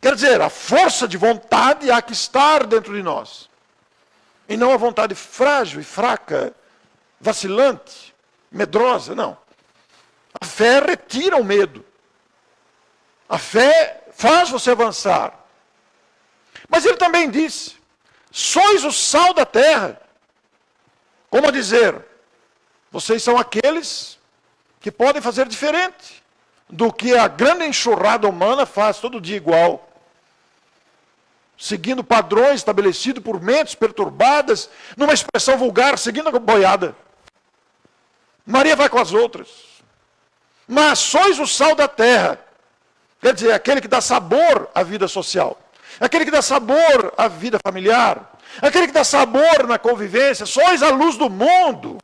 Quer 0.00 0.14
dizer, 0.14 0.40
a 0.40 0.48
força 0.48 1.06
de 1.06 1.16
vontade 1.16 1.90
há 1.90 2.02
que 2.02 2.12
estar 2.12 2.66
dentro 2.66 2.94
de 2.94 3.02
nós. 3.02 3.48
E 4.48 4.56
não 4.56 4.72
a 4.72 4.76
vontade 4.76 5.14
frágil 5.14 5.80
e 5.80 5.84
fraca, 5.84 6.54
vacilante, 7.20 8.14
medrosa, 8.50 9.14
não. 9.14 9.36
A 10.40 10.44
fé 10.44 10.80
retira 10.80 11.36
o 11.36 11.44
medo. 11.44 11.84
A 13.28 13.38
fé 13.38 14.04
faz 14.12 14.50
você 14.50 14.70
avançar. 14.70 15.34
Mas 16.68 16.84
ele 16.84 16.96
também 16.96 17.30
disse: 17.30 17.76
sois 18.30 18.84
o 18.84 18.92
sal 18.92 19.34
da 19.34 19.44
terra. 19.44 20.00
Como 21.28 21.48
a 21.48 21.50
dizer, 21.50 22.04
vocês 22.90 23.22
são 23.22 23.36
aqueles 23.36 24.18
que 24.80 24.90
podem 24.90 25.20
fazer 25.20 25.46
diferente 25.48 26.22
do 26.68 26.92
que 26.92 27.16
a 27.16 27.28
grande 27.28 27.66
enxurrada 27.66 28.28
humana 28.28 28.64
faz 28.64 28.98
todo 28.98 29.20
dia 29.20 29.36
igual. 29.36 29.88
Seguindo 31.58 32.04
padrões 32.04 32.56
estabelecidos 32.56 33.22
por 33.22 33.40
mentes 33.40 33.74
perturbadas, 33.74 34.68
numa 34.96 35.14
expressão 35.14 35.56
vulgar, 35.56 35.98
seguindo 35.98 36.28
a 36.28 36.38
boiada. 36.38 36.94
Maria 38.44 38.76
vai 38.76 38.88
com 38.88 38.98
as 38.98 39.12
outras. 39.12 39.48
Mas 40.68 40.98
sois 40.98 41.38
o 41.38 41.46
sal 41.46 41.74
da 41.74 41.88
terra. 41.88 42.38
Quer 43.26 43.34
dizer, 43.34 43.52
aquele 43.52 43.80
que 43.80 43.88
dá 43.88 44.00
sabor 44.00 44.70
à 44.72 44.84
vida 44.84 45.08
social. 45.08 45.58
Aquele 45.98 46.24
que 46.24 46.30
dá 46.30 46.40
sabor 46.40 47.12
à 47.16 47.26
vida 47.26 47.58
familiar. 47.60 48.38
Aquele 48.62 48.86
que 48.86 48.92
dá 48.92 49.02
sabor 49.02 49.66
na 49.66 49.80
convivência. 49.80 50.46
Sois 50.46 50.80
a 50.80 50.90
luz 50.90 51.16
do 51.16 51.28
mundo. 51.28 51.98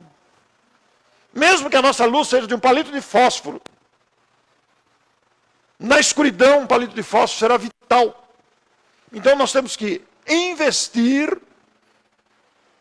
Mesmo 1.33 1.69
que 1.69 1.77
a 1.77 1.81
nossa 1.81 2.03
luz 2.05 2.27
seja 2.27 2.45
de 2.45 2.53
um 2.53 2.59
palito 2.59 2.91
de 2.91 2.99
fósforo. 2.99 3.61
Na 5.79 5.97
escuridão, 5.97 6.59
um 6.59 6.67
palito 6.67 6.93
de 6.93 7.01
fósforo 7.01 7.39
será 7.39 7.55
vital. 7.55 8.27
Então 9.13 9.33
nós 9.37 9.53
temos 9.53 9.77
que 9.77 10.01
investir 10.27 11.39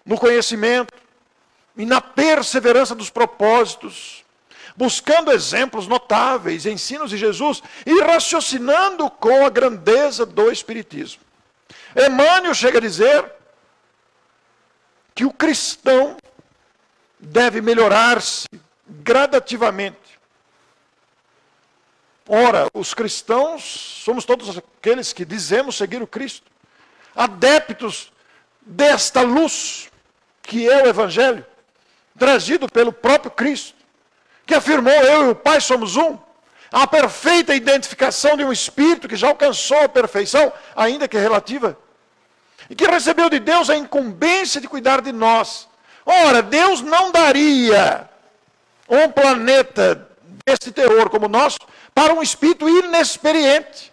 no 0.05 0.19
conhecimento 0.19 0.93
e 1.77 1.87
na 1.87 2.01
perseverança 2.01 2.93
dos 2.93 3.09
propósitos, 3.09 4.22
buscando 4.77 5.33
exemplos 5.33 5.87
notáveis, 5.87 6.67
ensinos 6.67 7.11
de 7.11 7.17
Jesus 7.17 7.63
e 7.85 8.01
raciocinando 8.01 9.11
com 9.11 9.45
a 9.45 9.51
grandeza 9.51 10.25
do 10.25 10.51
Espiritismo. 10.51 11.23
Emmanuel 11.97 12.55
chega 12.55 12.79
a 12.79 12.81
dizer 12.81 13.33
que 15.15 15.25
o 15.25 15.33
cristão 15.33 16.17
deve 17.19 17.61
melhorar-se 17.61 18.47
gradativamente. 18.89 19.99
Ora, 22.29 22.69
os 22.73 22.95
cristãos 22.95 23.63
somos 24.05 24.25
todos 24.25 24.57
aqueles 24.57 25.13
que 25.13 25.25
dizemos 25.25 25.77
seguir 25.77 26.03
o 26.03 26.07
Cristo, 26.07 26.51
adeptos 27.15 28.13
desta 28.61 29.23
luz 29.23 29.91
que 30.43 30.69
é 30.69 30.83
o 30.83 30.89
Evangelho, 30.89 31.45
trazido 32.19 32.69
pelo 32.69 32.93
próprio 32.93 33.31
Cristo, 33.31 33.82
que 34.53 34.57
afirmou: 34.57 34.93
Eu 34.93 35.29
e 35.29 35.31
o 35.31 35.35
Pai 35.35 35.61
somos 35.61 35.97
um. 35.97 36.19
A 36.71 36.87
perfeita 36.87 37.55
identificação 37.55 38.37
de 38.37 38.45
um 38.45 38.53
espírito 38.53 39.09
que 39.09 39.17
já 39.17 39.29
alcançou 39.29 39.81
a 39.81 39.89
perfeição, 39.89 40.53
ainda 40.77 41.09
que 41.09 41.19
relativa, 41.19 41.77
e 42.69 42.75
que 42.75 42.87
recebeu 42.87 43.29
de 43.29 43.39
Deus 43.39 43.69
a 43.69 43.77
incumbência 43.77 44.61
de 44.61 44.69
cuidar 44.69 45.01
de 45.01 45.13
nós. 45.13 45.69
Ora, 46.05 46.43
Deus 46.43 46.81
não 46.81 47.11
daria 47.11 48.09
um 48.89 49.11
planeta 49.11 50.09
desse 50.47 50.71
teor 50.73 51.09
como 51.09 51.27
o 51.27 51.29
nosso 51.29 51.59
para 51.95 52.13
um 52.15 52.23
espírito 52.23 52.69
inexperiente. 52.69 53.93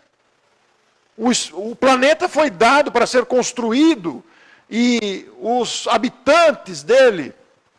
O, 1.18 1.32
o 1.72 1.76
planeta 1.76 2.30
foi 2.30 2.50
dado 2.50 2.92
para 2.92 3.06
ser 3.06 3.26
construído 3.26 4.24
e 4.70 5.28
os 5.40 5.86
habitantes 5.88 6.82
dele, 6.82 7.34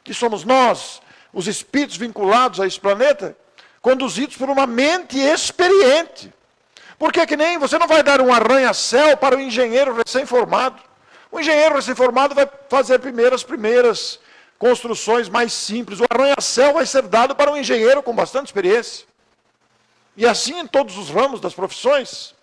que 0.05 0.13
somos 0.13 0.45
nós, 0.45 1.01
os 1.33 1.47
espíritos 1.47 1.97
vinculados 1.97 2.61
a 2.61 2.67
esse 2.67 2.79
planeta, 2.79 3.37
conduzidos 3.81 4.37
por 4.37 4.49
uma 4.49 4.67
mente 4.67 5.19
experiente. 5.19 6.33
Porque 6.99 7.27
que 7.27 7.37
nem 7.37 7.59
você 7.59 7.79
não 7.79 7.89
vai 7.89 8.03
dar 8.03 8.21
um 8.21 8.33
arranha-céu 8.33 9.17
para 9.17 9.37
o 9.37 9.41
engenheiro 9.41 9.95
recém-formado. 9.95 10.83
O 11.33 11.41
engenheiro 11.41 11.75
recém-formado 11.75 12.35
vai 12.35 12.49
fazer 12.69 12.99
primeiro 12.99 13.35
as 13.35 13.43
primeiras 13.43 14.19
construções 14.59 15.29
mais 15.29 15.53
simples. 15.53 16.01
O 16.01 16.05
arranha-céu 16.11 16.75
vai 16.75 16.85
ser 16.85 17.03
dado 17.03 17.35
para 17.35 17.51
um 17.51 17.57
engenheiro 17.57 18.03
com 18.03 18.15
bastante 18.15 18.47
experiência. 18.47 19.07
E 20.17 20.27
assim 20.27 20.59
em 20.59 20.67
todos 20.67 20.99
os 20.99 21.09
ramos 21.09 21.41
das 21.41 21.55
profissões. 21.55 22.35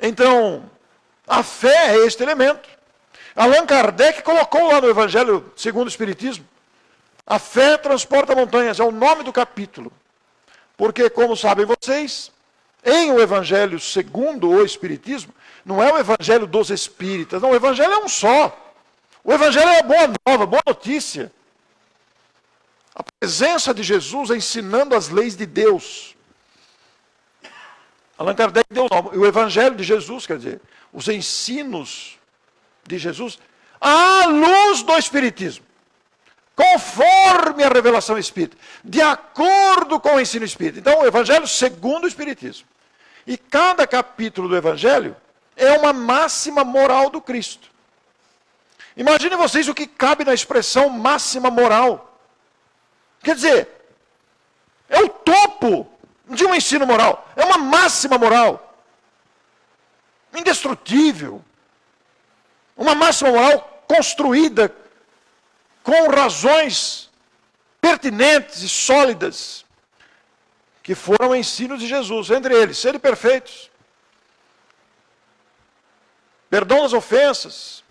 Então, 0.00 0.70
a 1.26 1.42
fé 1.42 1.96
é 1.96 2.06
este 2.06 2.22
elemento. 2.22 2.68
Allan 3.34 3.66
Kardec 3.66 4.22
colocou 4.22 4.68
lá 4.68 4.80
no 4.80 4.88
Evangelho 4.88 5.52
segundo 5.56 5.86
o 5.86 5.90
Espiritismo: 5.90 6.46
a 7.28 7.38
fé 7.38 7.76
transporta 7.76 8.34
montanhas, 8.34 8.80
é 8.80 8.82
o 8.82 8.90
nome 8.90 9.22
do 9.22 9.30
capítulo. 9.30 9.92
Porque, 10.78 11.10
como 11.10 11.36
sabem 11.36 11.66
vocês, 11.66 12.32
em 12.82 13.12
o 13.12 13.20
Evangelho 13.20 13.78
segundo 13.78 14.48
o 14.48 14.64
Espiritismo, 14.64 15.34
não 15.62 15.82
é 15.82 15.92
o 15.92 15.98
Evangelho 15.98 16.46
dos 16.46 16.70
Espíritas, 16.70 17.42
não, 17.42 17.50
o 17.50 17.54
Evangelho 17.54 17.92
é 17.92 17.98
um 17.98 18.08
só. 18.08 18.74
O 19.22 19.30
Evangelho 19.30 19.68
é 19.68 19.80
a 19.80 19.82
boa 19.82 20.14
nova, 20.26 20.46
boa 20.46 20.62
notícia. 20.66 21.30
A 22.94 23.02
presença 23.02 23.74
de 23.74 23.82
Jesus 23.82 24.30
ensinando 24.30 24.94
as 24.94 25.10
leis 25.10 25.36
de 25.36 25.44
Deus. 25.44 26.16
Allan 28.16 28.34
Kardec 28.34 28.66
deu 28.70 28.86
o 28.86 28.88
nome. 28.88 29.18
O 29.18 29.26
Evangelho 29.26 29.76
de 29.76 29.84
Jesus, 29.84 30.26
quer 30.26 30.38
dizer, 30.38 30.62
os 30.90 31.06
ensinos 31.08 32.18
de 32.86 32.96
Jesus, 32.96 33.38
à 33.78 34.24
luz 34.26 34.82
do 34.82 34.96
Espiritismo, 34.96 35.67
conforme 36.58 37.62
a 37.62 37.68
revelação 37.68 38.18
espírita, 38.18 38.56
de 38.82 39.00
acordo 39.00 40.00
com 40.00 40.16
o 40.16 40.20
ensino 40.20 40.44
espírita. 40.44 40.80
Então, 40.80 41.02
o 41.02 41.06
Evangelho 41.06 41.46
segundo 41.46 42.02
o 42.02 42.08
Espiritismo. 42.08 42.66
E 43.24 43.38
cada 43.38 43.86
capítulo 43.86 44.48
do 44.48 44.56
Evangelho 44.56 45.16
é 45.56 45.78
uma 45.78 45.92
máxima 45.92 46.64
moral 46.64 47.10
do 47.10 47.20
Cristo. 47.20 47.70
Imagine 48.96 49.36
vocês 49.36 49.68
o 49.68 49.74
que 49.74 49.86
cabe 49.86 50.24
na 50.24 50.34
expressão 50.34 50.88
máxima 50.88 51.48
moral. 51.48 52.18
Quer 53.22 53.36
dizer, 53.36 53.68
é 54.88 55.00
o 55.00 55.08
topo 55.08 55.88
de 56.28 56.44
um 56.44 56.52
ensino 56.52 56.84
moral, 56.84 57.24
é 57.36 57.44
uma 57.44 57.58
máxima 57.58 58.18
moral 58.18 58.74
indestrutível. 60.34 61.40
Uma 62.76 62.96
máxima 62.96 63.30
moral 63.30 63.84
construída 63.86 64.74
com 65.88 66.10
razões 66.10 67.08
pertinentes 67.80 68.60
e 68.60 68.68
sólidas, 68.68 69.64
que 70.82 70.94
foram 70.94 71.34
ensinos 71.34 71.80
de 71.80 71.86
Jesus, 71.86 72.28
entre 72.28 72.54
eles, 72.54 72.76
serem 72.76 73.00
perfeitos, 73.00 73.70
perdão 76.50 76.82
das 76.82 76.92
ofensas, 76.92 77.82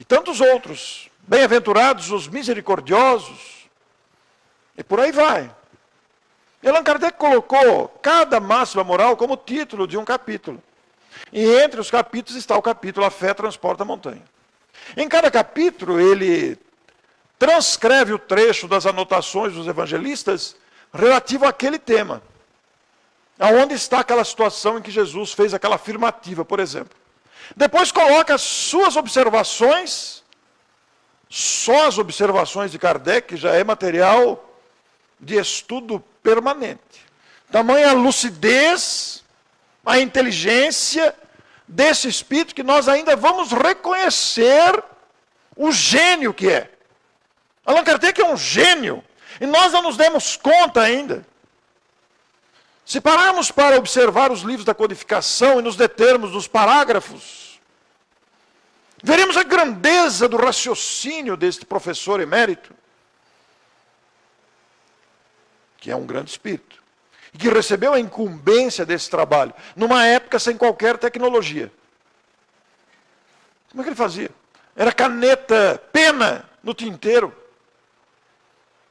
e 0.00 0.04
tantos 0.04 0.40
outros, 0.40 1.10
bem-aventurados 1.18 2.10
os 2.10 2.26
misericordiosos, 2.26 3.68
e 4.78 4.82
por 4.82 4.98
aí 4.98 5.12
vai. 5.12 5.54
Allan 6.64 6.82
Kardec 6.82 7.18
colocou 7.18 7.88
cada 8.00 8.40
máxima 8.40 8.82
moral 8.82 9.14
como 9.14 9.36
título 9.36 9.86
de 9.86 9.98
um 9.98 10.06
capítulo. 10.06 10.62
E 11.30 11.44
entre 11.44 11.78
os 11.78 11.90
capítulos 11.90 12.38
está 12.38 12.56
o 12.56 12.62
capítulo 12.62 13.04
A 13.04 13.10
Fé 13.10 13.34
Transporta 13.34 13.82
a 13.82 13.86
Montanha. 13.86 14.24
Em 14.96 15.08
cada 15.08 15.30
capítulo, 15.30 16.00
ele 16.00 16.58
transcreve 17.38 18.12
o 18.12 18.18
trecho 18.18 18.68
das 18.68 18.86
anotações 18.86 19.52
dos 19.54 19.66
evangelistas 19.66 20.56
relativo 20.92 21.46
àquele 21.46 21.78
tema. 21.78 22.22
Aonde 23.38 23.74
está 23.74 24.00
aquela 24.00 24.24
situação 24.24 24.78
em 24.78 24.82
que 24.82 24.90
Jesus 24.90 25.32
fez 25.32 25.52
aquela 25.52 25.74
afirmativa, 25.74 26.44
por 26.44 26.60
exemplo. 26.60 26.96
Depois 27.56 27.90
coloca 27.90 28.34
as 28.34 28.42
suas 28.42 28.96
observações, 28.96 30.22
só 31.28 31.88
as 31.88 31.98
observações 31.98 32.70
de 32.70 32.78
Kardec, 32.78 33.28
que 33.28 33.36
já 33.36 33.52
é 33.52 33.64
material 33.64 34.58
de 35.18 35.36
estudo 35.36 36.02
permanente. 36.22 37.04
Tamanha 37.50 37.92
lucidez, 37.92 39.24
a 39.84 39.98
inteligência 39.98 41.14
desse 41.66 42.08
espírito 42.08 42.54
que 42.54 42.62
nós 42.62 42.88
ainda 42.88 43.16
vamos 43.16 43.52
reconhecer 43.52 44.82
o 45.56 45.72
gênio 45.72 46.34
que 46.34 46.48
é. 46.48 46.70
Allan 47.64 47.84
Kardec 47.84 48.20
é 48.20 48.24
um 48.24 48.36
gênio, 48.36 49.02
e 49.40 49.46
nós 49.46 49.72
não 49.72 49.82
nos 49.82 49.96
demos 49.96 50.36
conta 50.36 50.80
ainda. 50.80 51.26
Se 52.84 53.00
pararmos 53.00 53.50
para 53.50 53.78
observar 53.78 54.30
os 54.30 54.42
livros 54.42 54.64
da 54.64 54.74
codificação 54.74 55.58
e 55.58 55.62
nos 55.62 55.74
determos 55.74 56.32
nos 56.32 56.46
parágrafos, 56.46 57.58
veremos 59.02 59.36
a 59.36 59.42
grandeza 59.42 60.28
do 60.28 60.36
raciocínio 60.36 61.36
deste 61.36 61.64
professor 61.64 62.20
emérito. 62.20 62.74
que 65.84 65.90
é 65.90 65.96
um 65.96 66.06
grande 66.06 66.30
espírito, 66.30 66.82
e 67.34 67.38
que 67.38 67.48
recebeu 67.48 67.92
a 67.92 68.00
incumbência 68.00 68.86
desse 68.86 69.10
trabalho, 69.10 69.52
numa 69.74 70.06
época 70.06 70.38
sem 70.38 70.56
qualquer 70.56 70.96
tecnologia. 70.96 71.70
Como 73.70 73.82
é 73.82 73.84
que 73.84 73.88
ele 73.90 73.96
fazia? 73.96 74.30
Era 74.76 74.92
caneta, 74.92 75.82
pena 75.92 76.48
no 76.62 76.72
tinteiro. 76.72 77.34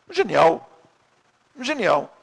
Genial. 0.10 0.70
Genial. 1.60 2.16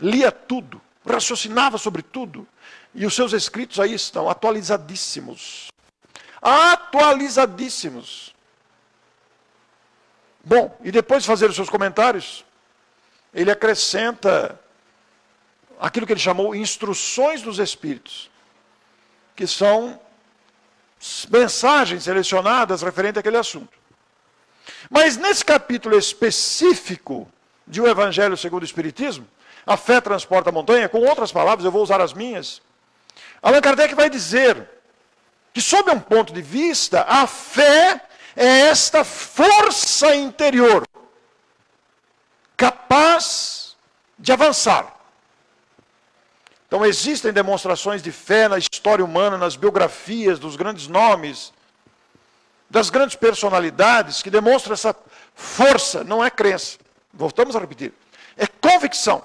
Lia 0.00 0.32
tudo, 0.32 0.80
raciocinava 1.06 1.78
sobre 1.78 2.02
tudo. 2.02 2.46
E 2.92 3.06
os 3.06 3.14
seus 3.14 3.32
escritos 3.32 3.78
aí 3.78 3.94
estão 3.94 4.28
atualizadíssimos. 4.28 5.68
Atualizadíssimos. 6.42 8.34
Bom, 10.42 10.76
e 10.82 10.90
depois 10.90 11.22
de 11.22 11.28
fazer 11.28 11.48
os 11.48 11.54
seus 11.54 11.68
comentários, 11.70 12.44
ele 13.32 13.50
acrescenta 13.50 14.58
aquilo 15.80 16.06
que 16.06 16.12
ele 16.12 16.20
chamou 16.20 16.54
instruções 16.54 17.42
dos 17.42 17.58
Espíritos, 17.58 18.30
que 19.34 19.46
são 19.46 20.00
mensagens 21.30 22.04
selecionadas 22.04 22.82
referente 22.82 23.18
àquele 23.18 23.36
assunto. 23.36 23.78
Mas 24.90 25.16
nesse 25.16 25.44
capítulo 25.44 25.96
específico 25.96 27.30
de 27.66 27.80
O 27.80 27.86
Evangelho 27.86 28.36
segundo 28.36 28.62
o 28.62 28.66
Espiritismo, 28.66 29.26
a 29.66 29.76
fé 29.76 30.00
transporta 30.00 30.50
a 30.50 30.52
montanha, 30.52 30.88
com 30.88 30.98
outras 30.98 31.30
palavras, 31.30 31.64
eu 31.64 31.70
vou 31.70 31.82
usar 31.82 32.00
as 32.00 32.12
minhas. 32.12 32.62
Allan 33.42 33.60
Kardec 33.60 33.94
vai 33.94 34.08
dizer 34.08 34.68
que, 35.52 35.60
sob 35.60 35.90
um 35.90 36.00
ponto 36.00 36.32
de 36.32 36.40
vista, 36.40 37.02
a 37.06 37.26
fé 37.26 38.00
é 38.34 38.60
esta 38.68 39.04
força 39.04 40.14
interior 40.14 40.86
capaz 42.56 43.76
de 44.18 44.32
avançar. 44.32 44.97
Então 46.68 46.84
existem 46.84 47.32
demonstrações 47.32 48.02
de 48.02 48.12
fé 48.12 48.46
na 48.46 48.58
história 48.58 49.02
humana, 49.02 49.38
nas 49.38 49.56
biografias 49.56 50.38
dos 50.38 50.54
grandes 50.54 50.86
nomes, 50.86 51.50
das 52.68 52.90
grandes 52.90 53.16
personalidades, 53.16 54.22
que 54.22 54.28
demonstram 54.28 54.74
essa 54.74 54.94
força, 55.34 56.04
não 56.04 56.22
é 56.22 56.30
crença. 56.30 56.76
Voltamos 57.12 57.56
a 57.56 57.58
repetir. 57.58 57.94
É 58.36 58.46
convicção. 58.46 59.24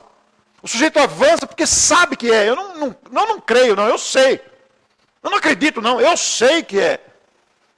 O 0.61 0.67
sujeito 0.69 0.97
avança 0.97 1.45
porque 1.45 1.67
sabe 1.67 2.15
que 2.15 2.31
é. 2.31 2.47
Eu 2.47 2.55
não, 2.55 2.77
não, 2.77 2.95
não, 3.11 3.27
não 3.27 3.41
creio, 3.41 3.75
não, 3.75 3.87
eu 3.89 3.97
sei. 3.97 4.39
Eu 5.21 5.29
não 5.29 5.37
acredito, 5.37 5.81
não, 5.81 5.99
eu 5.99 6.15
sei 6.15 6.63
que 6.63 6.79
é. 6.79 7.01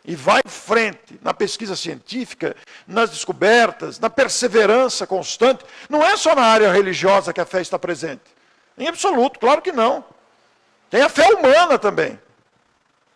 E 0.06 0.16
vai 0.16 0.42
em 0.46 0.50
frente 0.50 1.20
na 1.24 1.34
pesquisa 1.34 1.76
científica, 1.76 2.56
nas 2.88 3.10
descobertas, 3.10 4.00
na 4.00 4.12
perseverança 4.12 5.08
constante. 5.08 5.66
Não 5.90 6.04
é 6.04 6.16
só 6.16 6.36
na 6.36 6.44
área 6.44 6.72
religiosa 6.72 7.34
que 7.34 7.42
a 7.42 7.46
fé 7.46 7.62
está 7.62 7.80
presente. 7.80 8.35
Em 8.78 8.88
absoluto, 8.88 9.40
claro 9.40 9.62
que 9.62 9.72
não. 9.72 10.04
Tem 10.90 11.02
a 11.02 11.10
fé 11.10 11.28
humana 11.34 11.80
também. 11.80 12.20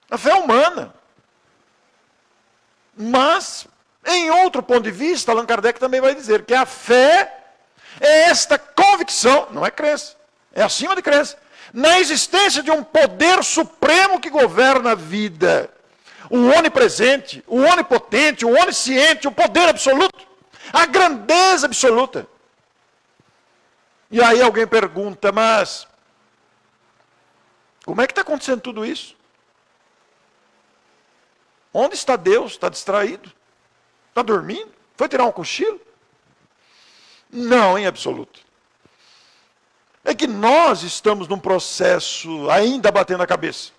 A 0.10 0.18
fé 0.18 0.34
humana. 0.34 0.94
Mas, 2.96 3.68
em 4.06 4.30
outro 4.32 4.62
ponto 4.62 4.82
de 4.82 4.92
vista, 4.92 5.32
Allan 5.32 5.46
Kardec 5.46 5.80
também 5.80 6.02
vai 6.02 6.16
dizer 6.16 6.44
que 6.44 6.54
a 6.54 6.66
fé 6.66 7.34
é 8.00 8.24
esta 8.24 8.58
convicção, 8.58 9.48
não 9.52 9.66
é 9.66 9.72
crença, 9.72 10.16
é 10.54 10.62
acima 10.62 10.96
de 10.96 11.02
crença, 11.02 11.38
na 11.74 12.00
existência 12.00 12.64
de 12.64 12.72
um 12.72 12.84
poder 12.84 13.44
supremo 13.44 14.20
que 14.20 14.30
governa 14.30 14.92
a 14.92 14.96
vida. 14.96 15.70
O 16.30 16.50
onipresente, 16.50 17.44
o 17.48 17.60
onipotente, 17.62 18.46
o 18.46 18.52
onisciente, 18.52 19.28
o 19.28 19.32
poder 19.32 19.70
absoluto, 19.70 20.28
a 20.72 20.86
grandeza 20.86 21.66
absoluta. 21.66 22.28
E 24.12 24.22
aí 24.24 24.42
alguém 24.42 24.66
pergunta, 24.66 25.32
mas 25.32 25.88
como 27.86 28.02
é 28.02 28.08
que 28.08 28.12
está 28.12 28.22
acontecendo 28.22 28.62
tudo 28.62 28.86
isso? 28.86 29.16
Onde 31.74 31.96
está 31.96 32.16
Deus? 32.16 32.54
Está 32.54 32.70
distraído? 32.70 33.32
Está 34.10 34.22
dormindo? 34.22 34.72
Foi 34.98 35.08
tirar 35.08 35.26
um 35.26 35.32
cochilo? 35.32 35.80
Não, 37.30 37.78
em 37.78 37.86
absoluto. 37.86 38.40
É 40.04 40.16
que 40.16 40.26
nós 40.26 40.82
estamos 40.82 41.28
num 41.28 41.40
processo 41.40 42.50
ainda 42.50 42.92
batendo 42.92 43.22
a 43.22 43.28
cabeça. 43.28 43.72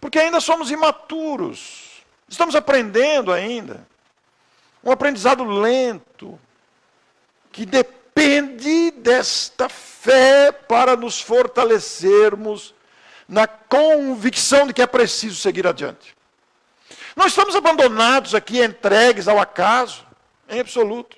Porque 0.00 0.18
ainda 0.18 0.40
somos 0.40 0.70
imaturos. 0.70 2.04
Estamos 2.28 2.56
aprendendo 2.56 3.32
ainda. 3.32 3.86
Um 4.82 4.90
aprendizado 4.90 5.44
lento. 5.44 6.38
Que 7.52 7.64
depende 7.64 8.05
desta 9.06 9.68
fé 9.68 10.50
para 10.50 10.96
nos 10.96 11.20
fortalecermos 11.20 12.74
na 13.28 13.46
convicção 13.46 14.66
de 14.66 14.72
que 14.74 14.82
é 14.82 14.86
preciso 14.86 15.36
seguir 15.36 15.64
adiante. 15.64 16.16
Nós 17.14 17.28
estamos 17.28 17.54
abandonados 17.54 18.34
aqui, 18.34 18.62
entregues 18.62 19.28
ao 19.28 19.38
acaso, 19.38 20.04
em 20.48 20.58
absoluto. 20.58 21.16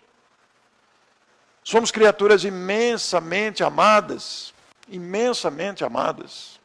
Somos 1.64 1.90
criaturas 1.90 2.44
imensamente 2.44 3.64
amadas, 3.64 4.52
imensamente 4.88 5.82
amadas. 5.82 6.60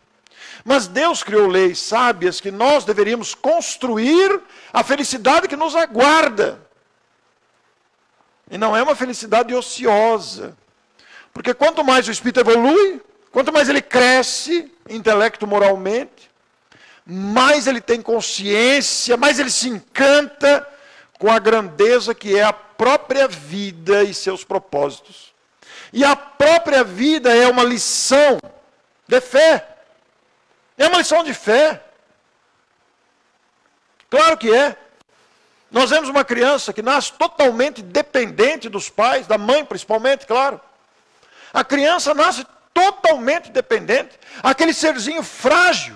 Mas 0.63 0.87
Deus 0.87 1.23
criou 1.23 1.47
leis 1.47 1.79
sábias 1.79 2.41
que 2.41 2.51
nós 2.51 2.83
deveríamos 2.83 3.33
construir 3.33 4.41
a 4.73 4.83
felicidade 4.83 5.47
que 5.47 5.55
nos 5.55 5.73
aguarda. 5.73 6.59
E 8.53 8.57
não 8.57 8.77
é 8.77 8.83
uma 8.83 8.95
felicidade 8.95 9.51
ociosa. 9.51 10.55
Porque 11.33 11.55
quanto 11.55 11.83
mais 11.83 12.07
o 12.07 12.11
espírito 12.11 12.39
evolui, 12.41 13.01
quanto 13.31 13.51
mais 13.51 13.67
ele 13.67 13.81
cresce, 13.81 14.71
intelecto 14.87 15.47
moralmente, 15.47 16.29
mais 17.03 17.65
ele 17.65 17.81
tem 17.81 17.99
consciência, 17.99 19.17
mais 19.17 19.39
ele 19.39 19.49
se 19.49 19.67
encanta 19.69 20.69
com 21.17 21.31
a 21.31 21.39
grandeza 21.39 22.13
que 22.13 22.37
é 22.37 22.43
a 22.43 22.53
própria 22.53 23.27
vida 23.27 24.03
e 24.03 24.13
seus 24.13 24.43
propósitos. 24.43 25.33
E 25.91 26.05
a 26.05 26.15
própria 26.15 26.83
vida 26.83 27.35
é 27.35 27.47
uma 27.47 27.63
lição 27.63 28.37
de 29.07 29.19
fé. 29.19 29.67
É 30.77 30.87
uma 30.87 30.99
lição 30.99 31.23
de 31.23 31.33
fé. 31.33 31.83
Claro 34.11 34.37
que 34.37 34.53
é. 34.53 34.77
Nós 35.73 35.89
vemos 35.89 36.07
uma 36.07 36.23
criança 36.23 36.71
que 36.71 36.81
nasce 36.81 37.11
totalmente 37.13 37.81
dependente 37.81 38.69
dos 38.69 38.89
pais, 38.89 39.27
da 39.27 39.37
mãe 39.37 39.65
principalmente, 39.65 40.25
claro. 40.25 40.61
A 41.51 41.63
criança 41.63 42.13
nasce 42.13 42.45
totalmente 42.73 43.51
dependente, 43.51 44.17
aquele 44.41 44.73
serzinho 44.73 45.21
frágil, 45.21 45.95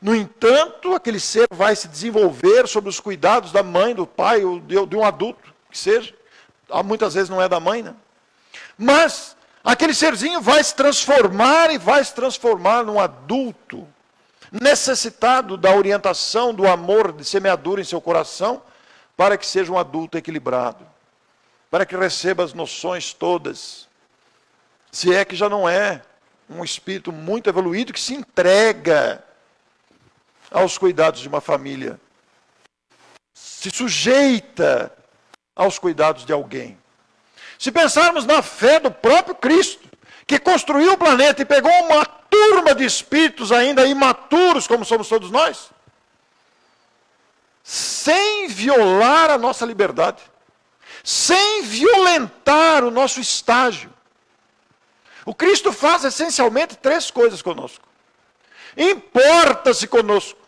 no 0.00 0.14
entanto, 0.14 0.94
aquele 0.94 1.18
ser 1.18 1.48
vai 1.50 1.74
se 1.74 1.88
desenvolver 1.88 2.68
sob 2.68 2.88
os 2.88 3.00
cuidados 3.00 3.50
da 3.50 3.62
mãe, 3.62 3.94
do 3.94 4.06
pai, 4.06 4.44
ou 4.44 4.60
de 4.60 4.96
um 4.96 5.04
adulto, 5.04 5.54
que 5.70 5.78
seja. 5.78 6.14
Ah, 6.70 6.82
muitas 6.82 7.14
vezes 7.14 7.30
não 7.30 7.40
é 7.40 7.48
da 7.48 7.58
mãe, 7.58 7.82
né? 7.82 7.94
Mas 8.76 9.36
aquele 9.64 9.94
serzinho 9.94 10.40
vai 10.40 10.62
se 10.62 10.74
transformar 10.74 11.72
e 11.72 11.78
vai 11.78 12.04
se 12.04 12.14
transformar 12.14 12.84
num 12.84 13.00
adulto, 13.00 13.88
necessitado 14.60 15.56
da 15.56 15.74
orientação, 15.74 16.54
do 16.54 16.66
amor, 16.66 17.12
de 17.12 17.24
semeadura 17.24 17.80
em 17.80 17.84
seu 17.84 18.00
coração, 18.00 18.62
para 19.16 19.36
que 19.36 19.46
seja 19.46 19.72
um 19.72 19.78
adulto 19.78 20.18
equilibrado, 20.18 20.86
para 21.70 21.86
que 21.86 21.96
receba 21.96 22.44
as 22.44 22.52
noções 22.52 23.12
todas. 23.12 23.88
Se 24.92 25.14
é 25.14 25.24
que 25.24 25.36
já 25.36 25.48
não 25.48 25.68
é 25.68 26.02
um 26.48 26.62
espírito 26.64 27.10
muito 27.12 27.48
evoluído 27.48 27.92
que 27.92 28.00
se 28.00 28.14
entrega 28.14 29.24
aos 30.50 30.78
cuidados 30.78 31.20
de 31.20 31.28
uma 31.28 31.40
família, 31.40 32.00
se 33.34 33.70
sujeita 33.70 34.92
aos 35.54 35.78
cuidados 35.78 36.24
de 36.24 36.32
alguém. 36.32 36.78
Se 37.58 37.72
pensarmos 37.72 38.26
na 38.26 38.42
fé 38.42 38.78
do 38.78 38.90
próprio 38.90 39.34
Cristo, 39.34 39.85
que 40.26 40.38
construiu 40.38 40.92
o 40.92 40.98
planeta 40.98 41.42
e 41.42 41.44
pegou 41.44 41.70
uma 41.84 42.04
turma 42.04 42.74
de 42.74 42.84
espíritos 42.84 43.52
ainda 43.52 43.86
imaturos, 43.86 44.66
como 44.66 44.84
somos 44.84 45.08
todos 45.08 45.30
nós, 45.30 45.70
sem 47.62 48.48
violar 48.48 49.30
a 49.30 49.38
nossa 49.38 49.64
liberdade, 49.64 50.22
sem 51.04 51.62
violentar 51.62 52.84
o 52.84 52.90
nosso 52.90 53.20
estágio. 53.20 53.92
O 55.24 55.34
Cristo 55.34 55.72
faz 55.72 56.04
essencialmente 56.04 56.76
três 56.76 57.10
coisas 57.10 57.42
conosco. 57.42 57.84
Importa-se 58.76 59.86
conosco. 59.86 60.38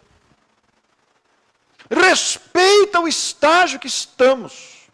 Respeita 1.91 3.01
o 3.01 3.09
estágio 3.09 3.81
que 3.81 3.87
estamos. 3.89 4.89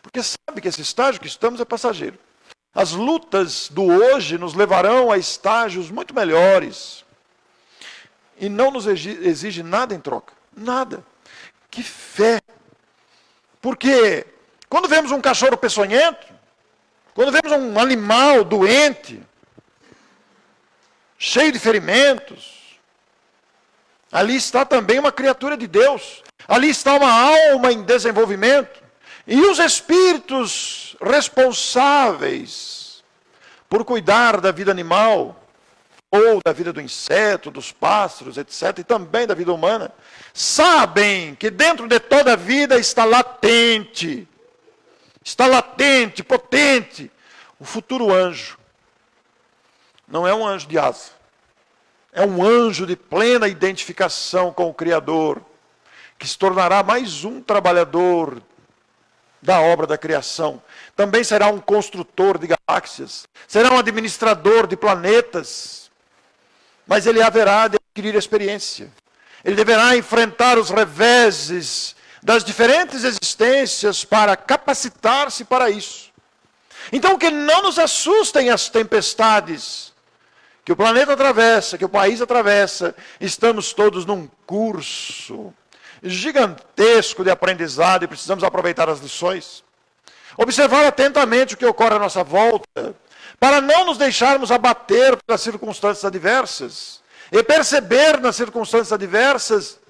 Porque 0.00 0.20
sabe 0.22 0.60
que 0.60 0.68
esse 0.68 0.80
estágio 0.80 1.20
que 1.20 1.28
estamos 1.28 1.60
é 1.60 1.64
passageiro. 1.64 2.18
As 2.74 2.92
lutas 2.92 3.68
do 3.68 3.84
hoje 3.84 4.38
nos 4.38 4.54
levarão 4.54 5.10
a 5.10 5.18
estágios 5.18 5.90
muito 5.90 6.14
melhores. 6.14 7.04
E 8.38 8.48
não 8.48 8.70
nos 8.70 8.86
exige 8.86 9.62
nada 9.62 9.94
em 9.94 10.00
troca. 10.00 10.32
Nada. 10.56 11.04
Que 11.70 11.82
fé. 11.82 12.40
Porque 13.60 14.26
quando 14.68 14.88
vemos 14.88 15.12
um 15.12 15.20
cachorro 15.20 15.56
peçonhento, 15.56 16.26
quando 17.14 17.30
vemos 17.30 17.52
um 17.52 17.78
animal 17.78 18.42
doente, 18.42 19.22
cheio 21.18 21.52
de 21.52 21.58
ferimentos. 21.58 22.80
Ali 24.10 24.34
está 24.34 24.64
também 24.64 24.98
uma 24.98 25.12
criatura 25.12 25.56
de 25.56 25.66
Deus. 25.66 26.22
Ali 26.48 26.70
está 26.70 26.94
uma 26.94 27.10
alma 27.10 27.70
em 27.70 27.82
desenvolvimento. 27.82 28.82
E 29.26 29.40
os 29.42 29.58
espíritos 29.58 30.91
responsáveis 31.02 33.02
por 33.68 33.84
cuidar 33.84 34.40
da 34.40 34.52
vida 34.52 34.70
animal, 34.70 35.36
ou 36.10 36.40
da 36.44 36.52
vida 36.52 36.72
do 36.72 36.80
inseto, 36.80 37.50
dos 37.50 37.72
pássaros, 37.72 38.36
etc., 38.36 38.78
e 38.78 38.84
também 38.84 39.26
da 39.26 39.34
vida 39.34 39.52
humana, 39.52 39.90
sabem 40.34 41.34
que 41.34 41.50
dentro 41.50 41.88
de 41.88 41.98
toda 41.98 42.34
a 42.34 42.36
vida 42.36 42.78
está 42.78 43.04
latente, 43.04 44.28
está 45.24 45.46
latente, 45.46 46.22
potente, 46.22 47.10
o 47.58 47.64
futuro 47.64 48.12
anjo 48.12 48.58
não 50.12 50.28
é 50.28 50.34
um 50.34 50.46
anjo 50.46 50.68
de 50.68 50.78
asa. 50.78 51.10
É 52.12 52.20
um 52.20 52.44
anjo 52.44 52.86
de 52.86 52.94
plena 52.94 53.48
identificação 53.48 54.52
com 54.52 54.68
o 54.68 54.74
Criador, 54.74 55.40
que 56.18 56.28
se 56.28 56.36
tornará 56.36 56.82
mais 56.82 57.24
um 57.24 57.40
trabalhador 57.40 58.42
da 59.40 59.62
obra 59.62 59.86
da 59.86 59.96
criação. 59.96 60.62
Também 60.94 61.24
será 61.24 61.48
um 61.48 61.58
construtor 61.58 62.38
de 62.38 62.48
galáxias, 62.48 63.26
será 63.48 63.72
um 63.72 63.78
administrador 63.78 64.66
de 64.66 64.76
planetas. 64.76 65.90
Mas 66.86 67.06
ele 67.06 67.22
haverá 67.22 67.68
de 67.68 67.76
adquirir 67.76 68.14
experiência. 68.14 68.90
Ele 69.44 69.56
deverá 69.56 69.96
enfrentar 69.96 70.58
os 70.58 70.70
reveses 70.70 71.96
das 72.22 72.44
diferentes 72.44 73.04
existências 73.04 74.04
para 74.04 74.36
capacitar-se 74.36 75.44
para 75.44 75.70
isso. 75.70 76.12
Então, 76.92 77.18
que 77.18 77.30
não 77.30 77.62
nos 77.62 77.78
assustem 77.78 78.50
as 78.50 78.68
tempestades 78.68 79.92
que 80.64 80.72
o 80.72 80.76
planeta 80.76 81.12
atravessa, 81.12 81.76
que 81.76 81.84
o 81.84 81.88
país 81.88 82.20
atravessa, 82.20 82.94
estamos 83.20 83.72
todos 83.72 84.06
num 84.06 84.28
curso 84.46 85.52
gigantesco 86.02 87.24
de 87.24 87.30
aprendizado 87.30 88.04
e 88.04 88.08
precisamos 88.08 88.44
aproveitar 88.44 88.88
as 88.88 89.00
lições. 89.00 89.64
Observar 90.36 90.84
atentamente 90.86 91.54
o 91.54 91.56
que 91.56 91.66
ocorre 91.66 91.96
à 91.96 91.98
nossa 91.98 92.24
volta, 92.24 92.94
para 93.38 93.60
não 93.60 93.84
nos 93.84 93.98
deixarmos 93.98 94.50
abater 94.50 95.16
pelas 95.26 95.40
circunstâncias 95.40 96.04
adversas 96.04 97.00
e 97.30 97.42
perceber 97.42 98.20
nas 98.20 98.36
circunstâncias 98.36 98.92
adversas 98.92 99.80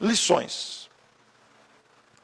lições. 0.00 0.90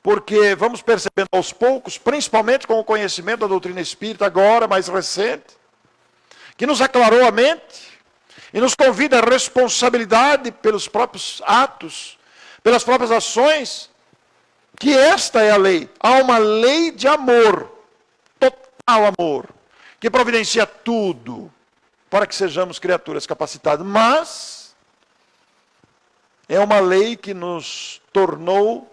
Porque 0.03 0.55
vamos 0.55 0.83
percebendo 0.83 1.29
aos 1.33 1.53
poucos, 1.53 1.99
principalmente 1.99 2.67
com 2.67 2.79
o 2.79 2.85
conhecimento 2.85 3.41
da 3.41 3.47
doutrina 3.47 3.81
espírita, 3.81 4.27
agora 4.27 4.67
mais 4.67 4.89
recente, 4.89 5.57
que 6.57 6.67
nos 6.67 6.81
aclarou 6.81 7.27
a 7.27 7.31
mente 7.31 8.01
e 8.53 8.61
nos 8.61 8.75
convida 8.75 9.19
à 9.19 9.23
responsabilidade 9.25 10.51
pelos 10.51 10.89
próprios 10.89 11.43
atos, 11.45 12.19
pelas 12.63 12.83
próprias 12.83 13.11
ações, 13.11 13.91
que 14.79 14.97
esta 14.97 15.43
é 15.43 15.51
a 15.51 15.57
lei. 15.57 15.91
Há 15.99 16.23
uma 16.23 16.39
lei 16.39 16.93
de 16.93 17.09
amor, 17.09 17.71
total 18.39 19.07
amor, 19.07 19.49
que 19.99 20.11
providencia 20.11 20.67
tudo 20.67 21.53
para 22.09 22.27
que 22.27 22.35
sejamos 22.35 22.79
criaturas 22.79 23.27
capacitadas. 23.27 23.87
Mas 23.87 24.75
é 26.49 26.59
uma 26.61 26.81
lei 26.81 27.17
que 27.17 27.35
nos 27.35 28.01
tornou 28.13 28.91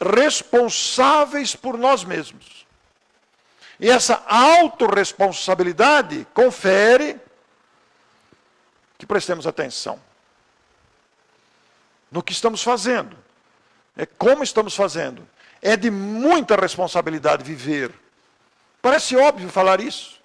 responsáveis 0.00 1.56
por 1.56 1.76
nós 1.78 2.04
mesmos. 2.04 2.66
E 3.80 3.90
essa 3.90 4.22
autorresponsabilidade 4.26 6.26
confere 6.32 7.20
que 8.98 9.06
prestemos 9.06 9.46
atenção 9.46 10.00
no 12.10 12.22
que 12.22 12.32
estamos 12.32 12.62
fazendo, 12.62 13.14
é 13.96 14.04
como 14.04 14.44
estamos 14.44 14.74
fazendo. 14.74 15.26
É 15.62 15.76
de 15.76 15.90
muita 15.90 16.54
responsabilidade 16.56 17.42
viver. 17.42 17.92
Parece 18.82 19.16
óbvio 19.16 19.48
falar 19.48 19.80
isso, 19.80 20.20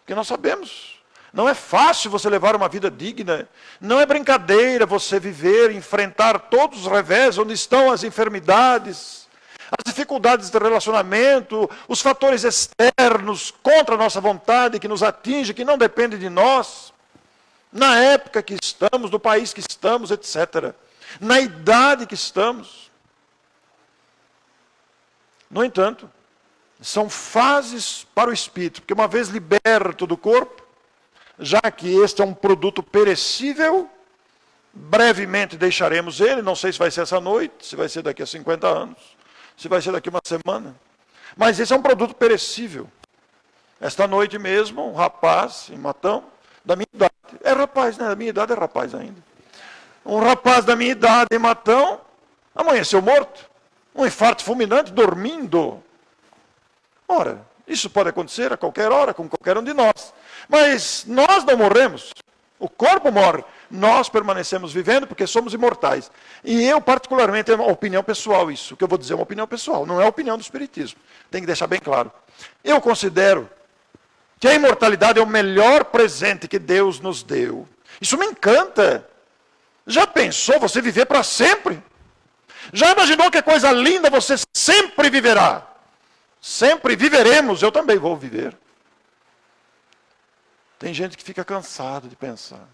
porque 0.00 0.14
nós 0.14 0.26
sabemos. 0.26 0.96
Não 1.32 1.48
é 1.48 1.54
fácil 1.54 2.10
você 2.10 2.28
levar 2.28 2.56
uma 2.56 2.68
vida 2.68 2.90
digna. 2.90 3.48
Não 3.80 4.00
é 4.00 4.06
brincadeira 4.06 4.84
você 4.86 5.20
viver, 5.20 5.70
enfrentar 5.70 6.38
todos 6.38 6.86
os 6.86 6.86
revés, 6.86 7.38
onde 7.38 7.52
estão 7.52 7.90
as 7.90 8.02
enfermidades, 8.02 9.28
as 9.70 9.84
dificuldades 9.84 10.50
de 10.50 10.58
relacionamento, 10.58 11.68
os 11.88 12.00
fatores 12.00 12.44
externos 12.44 13.52
contra 13.62 13.94
a 13.94 13.98
nossa 13.98 14.20
vontade 14.20 14.78
que 14.78 14.88
nos 14.88 15.02
atinge, 15.02 15.54
que 15.54 15.64
não 15.64 15.78
depende 15.78 16.18
de 16.18 16.28
nós 16.28 16.92
na 17.72 17.98
época 17.98 18.42
que 18.42 18.56
estamos, 18.62 19.10
no 19.10 19.20
país 19.20 19.52
que 19.52 19.60
estamos, 19.60 20.10
etc. 20.10 20.74
Na 21.20 21.40
idade 21.40 22.06
que 22.06 22.14
estamos. 22.14 22.90
No 25.50 25.64
entanto, 25.64 26.10
são 26.80 27.08
fases 27.08 28.06
para 28.14 28.30
o 28.30 28.32
espírito, 28.32 28.82
porque 28.82 28.92
uma 28.92 29.08
vez 29.08 29.28
liberto 29.28 30.06
do 30.06 30.16
corpo, 30.16 30.62
já 31.38 31.60
que 31.60 31.88
este 32.00 32.20
é 32.20 32.24
um 32.24 32.34
produto 32.34 32.82
perecível, 32.82 33.88
brevemente 34.72 35.56
deixaremos 35.56 36.20
ele, 36.20 36.42
não 36.42 36.54
sei 36.54 36.72
se 36.72 36.78
vai 36.78 36.90
ser 36.90 37.02
essa 37.02 37.20
noite, 37.20 37.66
se 37.66 37.76
vai 37.76 37.88
ser 37.88 38.02
daqui 38.02 38.22
a 38.22 38.26
50 38.26 38.66
anos, 38.66 38.98
se 39.56 39.68
vai 39.68 39.80
ser 39.80 39.92
daqui 39.92 40.08
a 40.08 40.12
uma 40.12 40.20
semana. 40.24 40.74
Mas 41.36 41.58
esse 41.58 41.72
é 41.72 41.76
um 41.76 41.82
produto 41.82 42.14
perecível. 42.14 42.90
Esta 43.80 44.06
noite 44.06 44.38
mesmo, 44.38 44.90
um 44.90 44.94
rapaz 44.94 45.68
em 45.70 45.78
Matão, 45.78 46.24
da 46.64 46.74
minha 46.74 46.88
idade. 46.92 47.12
É 47.42 47.52
rapaz, 47.52 47.98
né? 47.98 48.08
Da 48.08 48.16
minha 48.16 48.30
idade 48.30 48.52
é 48.52 48.56
rapaz 48.56 48.94
ainda. 48.94 49.22
Um 50.06 50.20
rapaz 50.20 50.64
da 50.64 50.76
minha 50.76 50.92
idade 50.92 51.36
Matão 51.36 52.00
amanheceu 52.54 53.02
morto. 53.02 53.50
Um 53.92 54.06
infarto 54.06 54.44
fulminante, 54.44 54.92
dormindo. 54.92 55.82
Ora, 57.08 57.44
isso 57.66 57.90
pode 57.90 58.10
acontecer 58.10 58.52
a 58.52 58.56
qualquer 58.56 58.92
hora, 58.92 59.12
com 59.12 59.28
qualquer 59.28 59.58
um 59.58 59.64
de 59.64 59.74
nós. 59.74 60.14
Mas 60.48 61.04
nós 61.08 61.44
não 61.44 61.56
morremos. 61.56 62.12
O 62.58 62.68
corpo 62.68 63.10
morre. 63.10 63.44
Nós 63.68 64.08
permanecemos 64.08 64.72
vivendo 64.72 65.08
porque 65.08 65.26
somos 65.26 65.52
imortais. 65.52 66.08
E 66.44 66.64
eu, 66.64 66.80
particularmente, 66.80 67.50
é 67.50 67.56
uma 67.56 67.66
opinião 67.66 68.04
pessoal 68.04 68.48
isso. 68.48 68.74
O 68.74 68.76
que 68.76 68.84
eu 68.84 68.88
vou 68.88 68.96
dizer 68.96 69.14
é 69.14 69.16
uma 69.16 69.24
opinião 69.24 69.46
pessoal, 69.46 69.84
não 69.84 70.00
é 70.00 70.04
a 70.04 70.08
opinião 70.08 70.38
do 70.38 70.42
Espiritismo. 70.42 71.00
Tem 71.32 71.40
que 71.40 71.46
deixar 71.48 71.66
bem 71.66 71.80
claro. 71.80 72.12
Eu 72.62 72.80
considero 72.80 73.50
que 74.38 74.46
a 74.46 74.54
imortalidade 74.54 75.18
é 75.18 75.22
o 75.22 75.26
melhor 75.26 75.86
presente 75.86 76.46
que 76.46 76.60
Deus 76.60 77.00
nos 77.00 77.24
deu. 77.24 77.68
Isso 78.00 78.16
me 78.16 78.26
encanta. 78.26 79.04
Já 79.86 80.06
pensou 80.06 80.58
você 80.58 80.82
viver 80.82 81.06
para 81.06 81.22
sempre? 81.22 81.82
Já 82.72 82.90
imaginou 82.90 83.30
que 83.30 83.40
coisa 83.40 83.70
linda 83.70 84.10
você 84.10 84.34
sempre 84.54 85.08
viverá? 85.08 85.66
Sempre 86.40 86.96
viveremos, 86.96 87.62
eu 87.62 87.70
também 87.70 87.96
vou 87.96 88.16
viver. 88.16 88.56
Tem 90.78 90.92
gente 90.92 91.16
que 91.16 91.22
fica 91.22 91.44
cansado 91.44 92.08
de 92.08 92.16
pensar. 92.16 92.66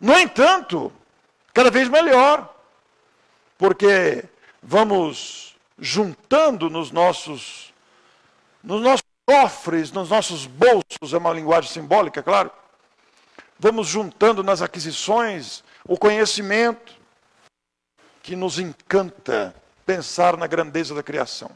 No 0.00 0.18
entanto, 0.18 0.92
cada 1.54 1.70
vez 1.70 1.88
melhor, 1.88 2.54
porque 3.56 4.24
vamos 4.62 5.56
juntando 5.78 6.68
nos 6.68 6.90
nossos, 6.90 7.72
nos 8.62 8.82
nossos 8.82 9.04
cofres, 9.24 9.92
nos 9.92 10.10
nossos 10.10 10.46
bolsos, 10.46 11.12
é 11.12 11.18
uma 11.18 11.32
linguagem 11.32 11.70
simbólica, 11.70 12.22
claro. 12.22 12.50
Vamos 13.58 13.86
juntando 13.86 14.42
nas 14.42 14.60
aquisições 14.60 15.62
o 15.86 15.96
conhecimento 15.96 16.92
que 18.22 18.36
nos 18.36 18.58
encanta 18.58 19.54
pensar 19.84 20.36
na 20.36 20.46
grandeza 20.46 20.94
da 20.94 21.02
criação. 21.02 21.50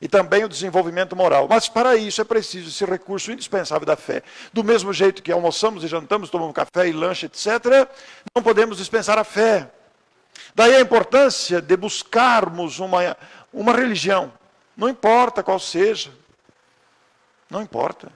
E 0.00 0.08
também 0.08 0.44
o 0.44 0.48
desenvolvimento 0.48 1.14
moral. 1.14 1.46
Mas 1.48 1.68
para 1.68 1.96
isso 1.96 2.20
é 2.20 2.24
preciso 2.24 2.68
esse 2.68 2.84
recurso 2.84 3.32
indispensável 3.32 3.86
da 3.86 3.96
fé. 3.96 4.22
Do 4.52 4.64
mesmo 4.64 4.92
jeito 4.92 5.22
que 5.22 5.32
almoçamos 5.32 5.84
e 5.84 5.88
jantamos, 5.88 6.30
tomamos 6.30 6.54
café 6.54 6.88
e 6.88 6.92
lanche, 6.92 7.26
etc., 7.26 7.88
não 8.34 8.42
podemos 8.42 8.78
dispensar 8.78 9.18
a 9.18 9.24
fé. 9.24 9.70
Daí 10.54 10.74
a 10.74 10.80
importância 10.80 11.60
de 11.60 11.76
buscarmos 11.76 12.80
uma, 12.80 13.16
uma 13.52 13.72
religião, 13.72 14.32
não 14.76 14.88
importa 14.88 15.42
qual 15.42 15.58
seja, 15.58 16.12
não 17.48 17.62
importa. 17.62 18.12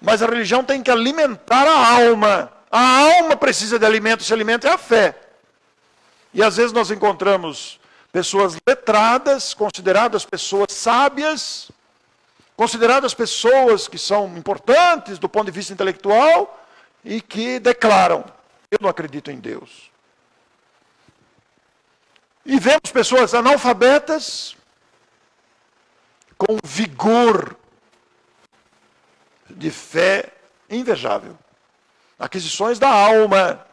Mas 0.00 0.22
a 0.22 0.26
religião 0.26 0.64
tem 0.64 0.82
que 0.82 0.90
alimentar 0.90 1.66
a 1.66 1.94
alma. 1.94 2.52
A 2.72 3.00
alma 3.00 3.36
precisa 3.36 3.78
de 3.78 3.84
alimento, 3.84 4.22
esse 4.22 4.32
alimento 4.32 4.66
é 4.66 4.70
a 4.70 4.78
fé. 4.78 5.14
E 6.32 6.42
às 6.42 6.56
vezes 6.56 6.72
nós 6.72 6.90
encontramos 6.90 7.78
pessoas 8.10 8.56
letradas, 8.66 9.52
consideradas 9.52 10.24
pessoas 10.24 10.72
sábias, 10.72 11.70
consideradas 12.56 13.12
pessoas 13.12 13.86
que 13.86 13.98
são 13.98 14.26
importantes 14.38 15.18
do 15.18 15.28
ponto 15.28 15.44
de 15.44 15.50
vista 15.50 15.74
intelectual 15.74 16.66
e 17.04 17.20
que 17.20 17.58
declaram: 17.58 18.24
Eu 18.70 18.78
não 18.80 18.88
acredito 18.88 19.30
em 19.30 19.38
Deus. 19.38 19.90
E 22.46 22.58
vemos 22.58 22.90
pessoas 22.90 23.34
analfabetas 23.34 24.56
com 26.38 26.56
vigor 26.64 27.54
de 29.50 29.70
fé 29.70 30.32
invejável. 30.70 31.36
Aquisições 32.22 32.78
da 32.78 32.88
alma. 32.88 33.66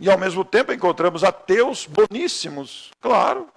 E 0.00 0.10
ao 0.10 0.18
mesmo 0.18 0.44
tempo 0.44 0.72
encontramos 0.72 1.22
ateus 1.22 1.86
boníssimos. 1.86 2.90
Claro, 3.00 3.48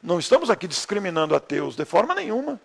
não 0.00 0.20
estamos 0.20 0.48
aqui 0.48 0.68
discriminando 0.68 1.34
ateus 1.34 1.74
de 1.74 1.84
forma 1.84 2.14
nenhuma. 2.14 2.60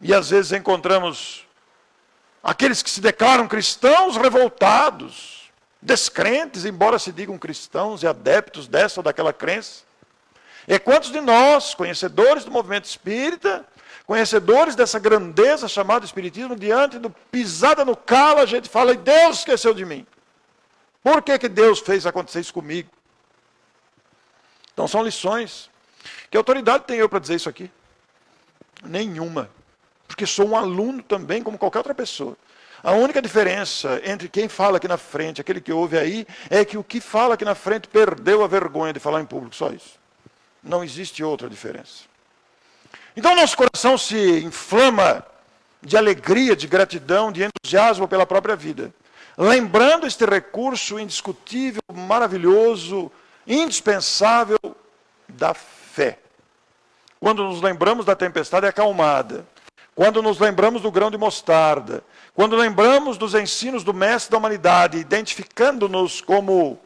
E 0.00 0.14
às 0.14 0.30
vezes 0.30 0.52
encontramos 0.52 1.46
aqueles 2.42 2.82
que 2.82 2.88
se 2.88 3.02
declaram 3.02 3.46
cristãos 3.46 4.16
revoltados, 4.16 5.50
descrentes, 5.80 6.64
embora 6.64 6.98
se 6.98 7.12
digam 7.12 7.36
cristãos 7.36 8.02
e 8.02 8.06
adeptos 8.06 8.66
dessa 8.66 9.00
ou 9.00 9.04
daquela 9.04 9.34
crença. 9.34 9.82
E 10.66 10.78
quantos 10.78 11.12
de 11.12 11.20
nós, 11.20 11.74
conhecedores 11.74 12.46
do 12.46 12.50
movimento 12.50 12.86
espírita, 12.86 13.66
conhecedores 14.06 14.74
dessa 14.74 14.98
grandeza 14.98 15.68
chamada 15.68 16.04
Espiritismo, 16.04 16.56
diante 16.56 16.98
do 16.98 17.10
pisada 17.10 17.84
no 17.84 17.96
calo, 17.96 18.40
a 18.40 18.46
gente 18.46 18.68
fala, 18.68 18.92
e 18.92 18.96
Deus 18.96 19.38
esqueceu 19.38 19.72
de 19.74 19.84
mim. 19.84 20.06
Por 21.02 21.22
que, 21.22 21.38
que 21.38 21.48
Deus 21.48 21.80
fez 21.80 22.06
acontecer 22.06 22.40
isso 22.40 22.54
comigo? 22.54 22.90
Então 24.72 24.88
são 24.88 25.02
lições. 25.02 25.70
Que 26.30 26.36
autoridade 26.36 26.84
tenho 26.84 27.00
eu 27.00 27.08
para 27.08 27.18
dizer 27.18 27.36
isso 27.36 27.48
aqui? 27.48 27.70
Nenhuma. 28.82 29.50
Porque 30.06 30.26
sou 30.26 30.48
um 30.48 30.56
aluno 30.56 31.02
também, 31.02 31.42
como 31.42 31.58
qualquer 31.58 31.78
outra 31.78 31.94
pessoa. 31.94 32.36
A 32.82 32.92
única 32.92 33.22
diferença 33.22 34.00
entre 34.04 34.28
quem 34.28 34.48
fala 34.48 34.76
aqui 34.76 34.86
na 34.86 34.98
frente, 34.98 35.40
aquele 35.40 35.60
que 35.60 35.72
ouve 35.72 35.96
aí, 35.96 36.26
é 36.50 36.64
que 36.64 36.76
o 36.76 36.84
que 36.84 37.00
fala 37.00 37.34
aqui 37.34 37.44
na 37.44 37.54
frente 37.54 37.88
perdeu 37.88 38.44
a 38.44 38.46
vergonha 38.46 38.92
de 38.92 39.00
falar 39.00 39.22
em 39.22 39.26
público, 39.26 39.56
só 39.56 39.70
isso. 39.70 39.98
Não 40.62 40.84
existe 40.84 41.24
outra 41.24 41.48
diferença. 41.48 42.04
Então 43.16 43.36
nosso 43.36 43.56
coração 43.56 43.96
se 43.96 44.42
inflama 44.44 45.24
de 45.80 45.96
alegria, 45.96 46.56
de 46.56 46.66
gratidão, 46.66 47.30
de 47.30 47.44
entusiasmo 47.44 48.08
pela 48.08 48.26
própria 48.26 48.56
vida. 48.56 48.92
Lembrando 49.36 50.06
este 50.06 50.24
recurso 50.24 50.98
indiscutível, 50.98 51.82
maravilhoso, 51.92 53.10
indispensável 53.46 54.58
da 55.28 55.54
fé. 55.54 56.18
Quando 57.20 57.44
nos 57.44 57.60
lembramos 57.60 58.04
da 58.04 58.16
tempestade 58.16 58.66
acalmada, 58.66 59.46
quando 59.94 60.22
nos 60.22 60.38
lembramos 60.38 60.82
do 60.82 60.90
grão 60.90 61.10
de 61.10 61.16
mostarda, 61.16 62.02
quando 62.34 62.56
lembramos 62.56 63.16
dos 63.16 63.34
ensinos 63.34 63.84
do 63.84 63.94
Mestre 63.94 64.32
da 64.32 64.38
humanidade, 64.38 64.98
identificando-nos 64.98 66.20
como 66.20 66.78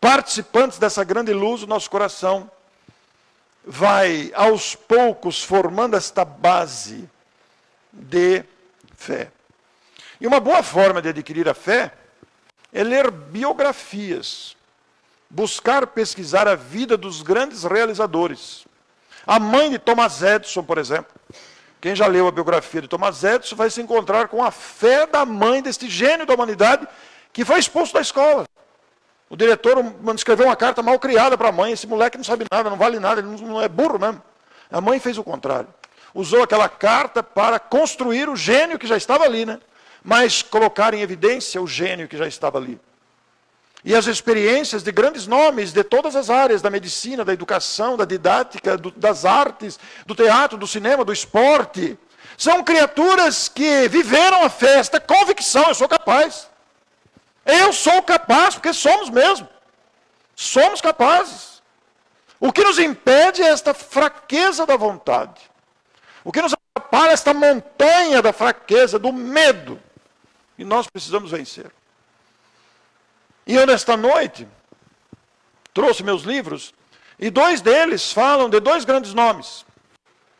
participantes 0.00 0.78
dessa 0.78 1.02
grande 1.04 1.32
luz, 1.32 1.62
o 1.62 1.66
nosso 1.66 1.90
coração 1.90 2.50
vai 3.66 4.30
aos 4.34 4.74
poucos 4.74 5.42
formando 5.42 5.96
esta 5.96 6.24
base 6.24 7.08
de 7.92 8.44
fé. 8.96 9.30
E 10.20 10.26
uma 10.26 10.40
boa 10.40 10.62
forma 10.62 11.00
de 11.00 11.08
adquirir 11.08 11.48
a 11.48 11.54
fé 11.54 11.92
é 12.72 12.82
ler 12.82 13.10
biografias, 13.10 14.56
buscar 15.30 15.86
pesquisar 15.86 16.46
a 16.46 16.54
vida 16.54 16.96
dos 16.96 17.22
grandes 17.22 17.64
realizadores. 17.64 18.66
A 19.26 19.38
mãe 19.38 19.70
de 19.70 19.78
Thomas 19.78 20.22
Edison, 20.22 20.62
por 20.62 20.78
exemplo. 20.78 21.12
Quem 21.80 21.94
já 21.94 22.06
leu 22.06 22.26
a 22.26 22.32
biografia 22.32 22.82
de 22.82 22.88
Thomas 22.88 23.22
Edison 23.24 23.56
vai 23.56 23.70
se 23.70 23.80
encontrar 23.80 24.28
com 24.28 24.42
a 24.42 24.50
fé 24.50 25.06
da 25.06 25.24
mãe 25.24 25.62
deste 25.62 25.88
gênio 25.88 26.26
da 26.26 26.34
humanidade 26.34 26.86
que 27.32 27.44
foi 27.44 27.58
expulso 27.58 27.92
da 27.92 28.00
escola. 28.00 28.46
O 29.28 29.36
diretor 29.36 29.82
escreveu 30.14 30.46
uma 30.46 30.56
carta 30.56 30.82
mal 30.82 30.98
criada 30.98 31.36
para 31.36 31.48
a 31.48 31.52
mãe. 31.52 31.72
Esse 31.72 31.86
moleque 31.86 32.16
não 32.16 32.24
sabe 32.24 32.44
nada, 32.50 32.70
não 32.70 32.76
vale 32.76 32.98
nada, 32.98 33.20
ele 33.20 33.28
não 33.42 33.60
é 33.60 33.68
burro 33.68 33.98
mesmo. 33.98 34.22
A 34.70 34.80
mãe 34.80 34.98
fez 34.98 35.18
o 35.18 35.24
contrário. 35.24 35.68
Usou 36.14 36.42
aquela 36.42 36.68
carta 36.68 37.22
para 37.22 37.58
construir 37.58 38.28
o 38.28 38.36
gênio 38.36 38.78
que 38.78 38.86
já 38.86 38.96
estava 38.96 39.24
ali, 39.24 39.44
né? 39.44 39.58
Mas 40.02 40.42
colocar 40.42 40.94
em 40.94 41.00
evidência 41.00 41.60
o 41.60 41.66
gênio 41.66 42.06
que 42.06 42.16
já 42.16 42.26
estava 42.26 42.58
ali. 42.58 42.78
E 43.84 43.94
as 43.94 44.06
experiências 44.06 44.82
de 44.82 44.90
grandes 44.90 45.26
nomes 45.26 45.72
de 45.72 45.84
todas 45.84 46.16
as 46.16 46.30
áreas, 46.30 46.62
da 46.62 46.70
medicina, 46.70 47.24
da 47.24 47.32
educação, 47.32 47.96
da 47.96 48.04
didática, 48.04 48.78
do, 48.78 48.90
das 48.90 49.24
artes, 49.24 49.78
do 50.06 50.14
teatro, 50.14 50.56
do 50.56 50.66
cinema, 50.66 51.04
do 51.04 51.12
esporte, 51.12 51.98
são 52.36 52.64
criaturas 52.64 53.48
que 53.48 53.88
viveram 53.88 54.42
a 54.42 54.48
festa, 54.48 54.98
convicção, 54.98 55.68
eu 55.68 55.74
sou 55.74 55.88
capaz. 55.88 56.48
Eu 57.44 57.72
sou 57.72 58.02
capaz, 58.02 58.54
porque 58.54 58.72
somos 58.72 59.10
mesmo. 59.10 59.48
Somos 60.34 60.80
capazes. 60.80 61.62
O 62.40 62.52
que 62.52 62.64
nos 62.64 62.78
impede 62.78 63.42
é 63.42 63.48
esta 63.48 63.74
fraqueza 63.74 64.66
da 64.66 64.76
vontade. 64.76 65.40
O 66.22 66.32
que 66.32 66.40
nos 66.40 66.54
atrapalha 66.54 67.10
é 67.10 67.12
esta 67.12 67.34
montanha 67.34 68.22
da 68.22 68.32
fraqueza, 68.32 68.98
do 68.98 69.12
medo. 69.12 69.80
E 70.58 70.64
nós 70.64 70.86
precisamos 70.86 71.30
vencer. 71.30 71.70
E 73.46 73.54
eu, 73.54 73.66
nesta 73.66 73.96
noite, 73.96 74.48
trouxe 75.74 76.02
meus 76.02 76.22
livros, 76.22 76.72
e 77.18 77.28
dois 77.28 77.60
deles 77.60 78.10
falam 78.10 78.48
de 78.48 78.58
dois 78.58 78.84
grandes 78.86 79.12
nomes. 79.12 79.66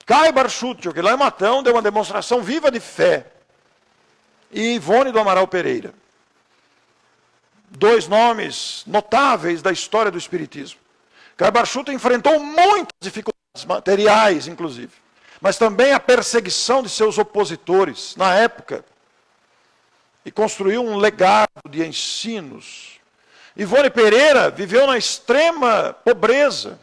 Kai 0.07 0.32
Barchutio, 0.32 0.92
que 0.92 1.02
lá 1.02 1.12
em 1.12 1.18
Matão 1.18 1.62
deu 1.62 1.74
uma 1.74 1.82
demonstração 1.82 2.42
viva 2.42 2.70
de 2.70 2.80
fé, 2.80 3.26
e 4.50 4.74
Ivone 4.76 5.12
do 5.12 5.18
Amaral 5.18 5.46
Pereira 5.46 5.92
dois 7.77 8.07
nomes 8.09 8.83
notáveis 8.87 9.61
da 9.61 9.72
história 9.72 10.11
do 10.11 10.18
Espiritismo. 10.18 10.81
Carbachuta 11.37 11.93
enfrentou 11.93 12.39
muitas 12.39 12.95
dificuldades 13.01 13.64
materiais, 13.66 14.47
inclusive, 14.47 14.93
mas 15.41 15.59
também 15.59 15.93
a 15.93 16.01
perseguição 16.01 16.83
de 16.83 16.89
seus 16.89 17.18
opositores 17.18 18.14
na 18.16 18.35
época, 18.35 18.85
e 20.25 20.31
construiu 20.31 20.83
um 20.83 20.97
legado 20.97 21.49
de 21.68 21.85
ensinos. 21.85 22.99
Ivone 23.57 23.91
Pereira 23.91 24.51
viveu 24.51 24.87
na 24.87 24.97
extrema 24.97 25.93
pobreza, 26.05 26.79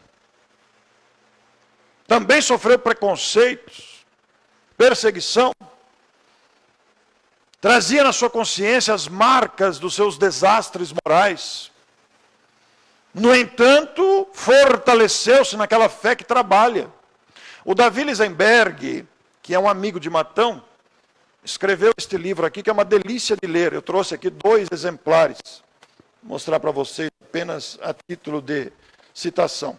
também 2.08 2.42
sofreu 2.42 2.78
preconceitos, 2.78 4.06
perseguição, 4.78 5.54
trazia 7.62 8.03
na 8.03 8.12
sua 8.12 8.30
consciência 8.30 8.91
as 8.91 9.07
marcas 9.07 9.78
dos 9.78 9.93
seus 9.93 10.18
desastres 10.18 10.91
morais. 10.91 11.72
No 13.14 13.36
entanto, 13.36 14.28
fortaleceu-se 14.34 15.55
naquela 15.55 15.88
fé 15.88 16.16
que 16.16 16.24
trabalha. 16.24 16.89
O 17.64 17.76
Davi 17.76 18.03
Lisenberg, 18.03 19.05
que 19.43 19.53
é 19.53 19.59
um 19.59 19.70
amigo 19.70 19.99
de 19.99 20.09
Matão, 20.09 20.64
escreveu 21.43 21.93
este 21.97 22.18
livro 22.18 22.45
aqui, 22.45 22.64
que 22.64 22.70
é 22.70 22.74
uma 22.74 22.86
delícia 22.86 23.38
de 23.39 23.47
ler. 23.47 23.74
Eu 23.74 23.82
trouxe 23.82 24.16
aqui 24.16 24.32
dois 24.32 24.68
exemplares, 24.72 25.38
vou 26.24 26.34
mostrar 26.34 26.59
para 26.59 26.72
vocês 26.72 27.12
apenas 27.22 27.78
a 27.84 27.93
título 27.93 28.41
de 28.41 28.72
citação. 29.14 29.78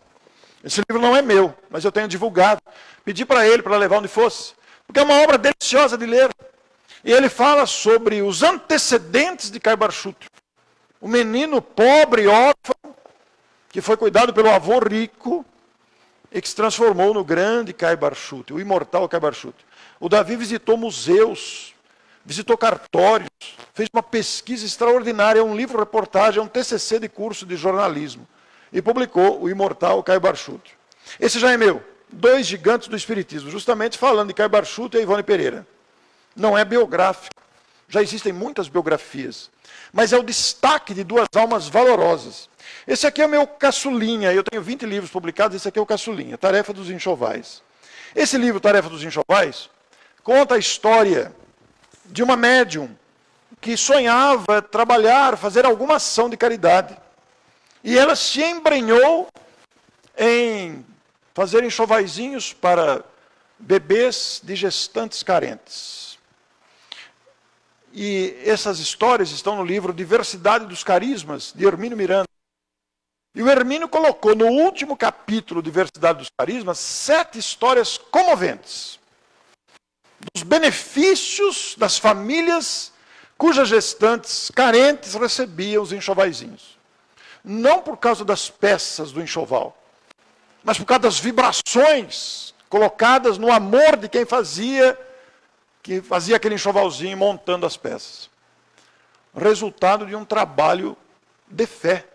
Esse 0.63 0.81
livro 0.89 1.03
não 1.03 1.17
é 1.17 1.23
meu, 1.23 1.53
mas 1.69 1.85
eu 1.85 1.91
tenho 1.91 2.07
divulgado. 2.07 2.61
Pedi 3.05 3.25
para 3.25 3.47
ele 3.47 3.63
para 3.63 3.77
levar 3.77 3.99
onde 3.99 4.09
fosse, 4.09 4.55
porque 4.87 5.01
é 5.01 5.03
uma 5.03 5.21
obra 5.23 5.37
deliciosa 5.37 5.99
de 5.99 6.07
ler. 6.07 6.31
E 7.05 7.13
ele 7.13 7.29
fala 7.29 7.67
sobre 7.67 8.23
os 8.23 8.43
antecedentes 8.43 9.51
de 9.51 9.59
Caibarchuto. 9.59 10.27
O 11.01 11.09
menino 11.09 11.61
pobre, 11.61 12.27
órfão, 12.29 12.95
que 13.69 13.81
foi 13.81 13.97
cuidado 13.97 14.33
pelo 14.33 14.51
avô 14.51 14.79
rico 14.79 15.45
e 16.31 16.41
que 16.41 16.49
se 16.49 16.55
transformou 16.55 17.13
no 17.13 17.25
grande 17.25 17.73
Caibarchuto, 17.73 18.55
o 18.55 18.61
imortal 18.61 19.09
Caibarchuto. 19.09 19.65
O 19.99 20.09
Davi 20.09 20.37
visitou 20.37 20.77
museus, 20.77 21.75
visitou 22.25 22.57
cartórios, 22.57 23.29
fez 23.75 23.89
uma 23.93 24.03
pesquisa 24.03 24.65
extraordinária, 24.65 25.43
um 25.43 25.57
livro 25.57 25.79
reportagem, 25.79 26.41
um 26.41 26.47
TCC 26.47 27.01
de 27.01 27.09
curso 27.09 27.45
de 27.45 27.57
jornalismo 27.57 28.27
e 28.73 28.81
publicou 28.81 29.43
o 29.43 29.51
imortal 29.51 30.03
Caibarchuto. 30.03 30.71
Esse 31.21 31.39
já 31.39 31.51
é 31.51 31.57
meu, 31.57 31.83
dois 32.11 32.47
gigantes 32.47 32.89
do 32.89 32.97
espiritismo, 32.97 33.51
justamente 33.51 33.99
falando 33.99 34.29
de 34.29 34.35
Caibarchuto 34.35 34.97
e 34.97 35.03
Ivone 35.03 35.23
Pereira. 35.23 35.67
Não 36.35 36.57
é 36.57 36.65
biográfico. 36.65 37.43
Já 37.89 38.03
existem 38.03 38.33
muitas 38.33 38.69
biografias. 38.69 39.51
Mas 39.93 40.13
é 40.13 40.19
o 40.19 40.23
destaque 40.23 40.95
de 40.95 41.05
duas 41.05 41.29
almas 41.37 41.69
valorosas. 41.69 42.49
Esse 42.87 43.07
aqui 43.07 43.21
é 43.21 43.27
o 43.27 43.29
meu 43.29 43.47
caçulinha. 43.47 44.33
Eu 44.33 44.43
tenho 44.43 44.63
20 44.63 44.87
livros 44.87 45.11
publicados, 45.11 45.57
esse 45.57 45.69
aqui 45.69 45.79
é 45.79 45.83
o 45.83 45.87
caçulinha. 45.87 46.39
Tarefa 46.39 46.73
dos 46.73 46.89
Enxovais. 46.91 47.63
Esse 48.15 48.37
livro, 48.39 48.61
Tarefa 48.61 48.89
dos 48.89 49.03
Enxovais, 49.03 49.71
conta 50.23 50.55
a 50.55 50.59
história 50.59 51.35
de 52.07 52.23
uma 52.23 52.37
médium 52.37 52.95
que 53.61 53.77
sonhava 53.77 54.61
trabalhar, 54.61 55.37
fazer 55.37 55.65
alguma 55.65 55.97
ação 55.97 56.29
de 56.29 56.37
caridade. 56.37 56.97
E 57.85 57.99
ela 57.99 58.17
se 58.17 58.43
embrenhou 58.43 59.29
em 60.17 60.85
fazer 61.35 61.65
enxovaizinhos 61.65 62.53
para 62.53 63.05
bebês 63.59 64.41
de 64.43 64.55
gestantes 64.57 65.23
carentes. 65.23 66.12
E 67.93 68.37
essas 68.45 68.79
histórias 68.79 69.31
estão 69.31 69.57
no 69.57 69.65
livro 69.65 69.93
Diversidade 69.93 70.67
dos 70.67 70.83
Carismas, 70.83 71.53
de 71.55 71.67
Hermínio 71.67 71.97
Miranda. 71.97 72.29
E 73.35 73.43
o 73.43 73.49
Hermínio 73.49 73.89
colocou 73.89 74.35
no 74.35 74.47
último 74.47 74.97
capítulo 74.97 75.63
Diversidade 75.63 76.19
dos 76.19 76.29
Carismas 76.39 76.79
sete 76.79 77.39
histórias 77.39 77.99
comoventes 77.99 78.99
dos 80.33 80.43
benefícios 80.43 81.75
das 81.77 81.99
famílias 81.99 82.93
cujas 83.37 83.69
gestantes 83.69 84.51
carentes 84.55 85.15
recebiam 85.15 85.83
os 85.83 85.93
enxovaizinhos. 85.93 86.79
Não 87.45 87.83
por 87.83 87.97
causa 87.97 88.25
das 88.25 88.49
peças 88.49 89.11
do 89.11 89.21
enxoval, 89.21 89.77
mas 90.63 90.79
por 90.79 90.85
causa 90.85 91.01
das 91.01 91.19
vibrações 91.19 92.55
colocadas 92.69 93.37
no 93.37 93.51
amor 93.51 93.97
de 93.97 94.09
quem 94.09 94.25
fazia 94.25 94.97
que 95.83 96.01
fazia 96.01 96.37
aquele 96.37 96.55
enxovalzinho 96.55 97.17
montando 97.17 97.67
as 97.67 97.77
peças. 97.77 98.31
Resultado 99.35 100.07
de 100.07 100.15
um 100.15 100.25
trabalho 100.25 100.97
de 101.49 101.67
fé, 101.67 102.07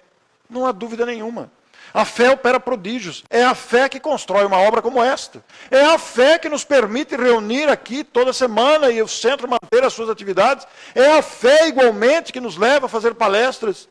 não 0.50 0.66
há 0.66 0.72
dúvida 0.72 1.06
nenhuma. 1.06 1.52
A 1.94 2.06
fé 2.06 2.30
opera 2.30 2.60
prodígios. 2.60 3.24
É 3.30 3.44
a 3.44 3.56
fé 3.56 3.90
que 3.90 4.00
constrói 4.00 4.46
uma 4.46 4.58
obra 4.58 4.82
como 4.82 5.04
esta. 5.04 5.44
É 5.72 5.86
a 5.86 5.98
fé 5.98 6.38
que 6.38 6.50
nos 6.50 6.64
permite 6.64 7.16
reunir 7.16 7.70
aqui 7.70 8.04
toda 8.04 8.34
semana 8.34 8.92
e 8.92 9.02
o 9.02 9.08
centro 9.08 9.48
manter 9.48 9.84
as 9.84 9.94
suas 9.94 10.10
atividades. 10.10 10.68
É 10.94 11.18
a 11.18 11.22
fé, 11.22 11.68
igualmente, 11.68 12.34
que 12.34 12.40
nos 12.40 12.58
leva 12.58 12.86
a 12.86 12.90
fazer 12.90 13.16
palestras. 13.16 13.88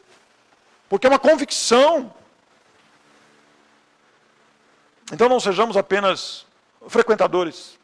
Porque 0.89 1.07
é 1.07 1.11
uma 1.11 1.18
convicção. 1.18 2.12
Então 5.12 5.29
não 5.29 5.41
sejamos 5.41 5.77
apenas 5.77 6.47
frequentadores. 6.89 7.79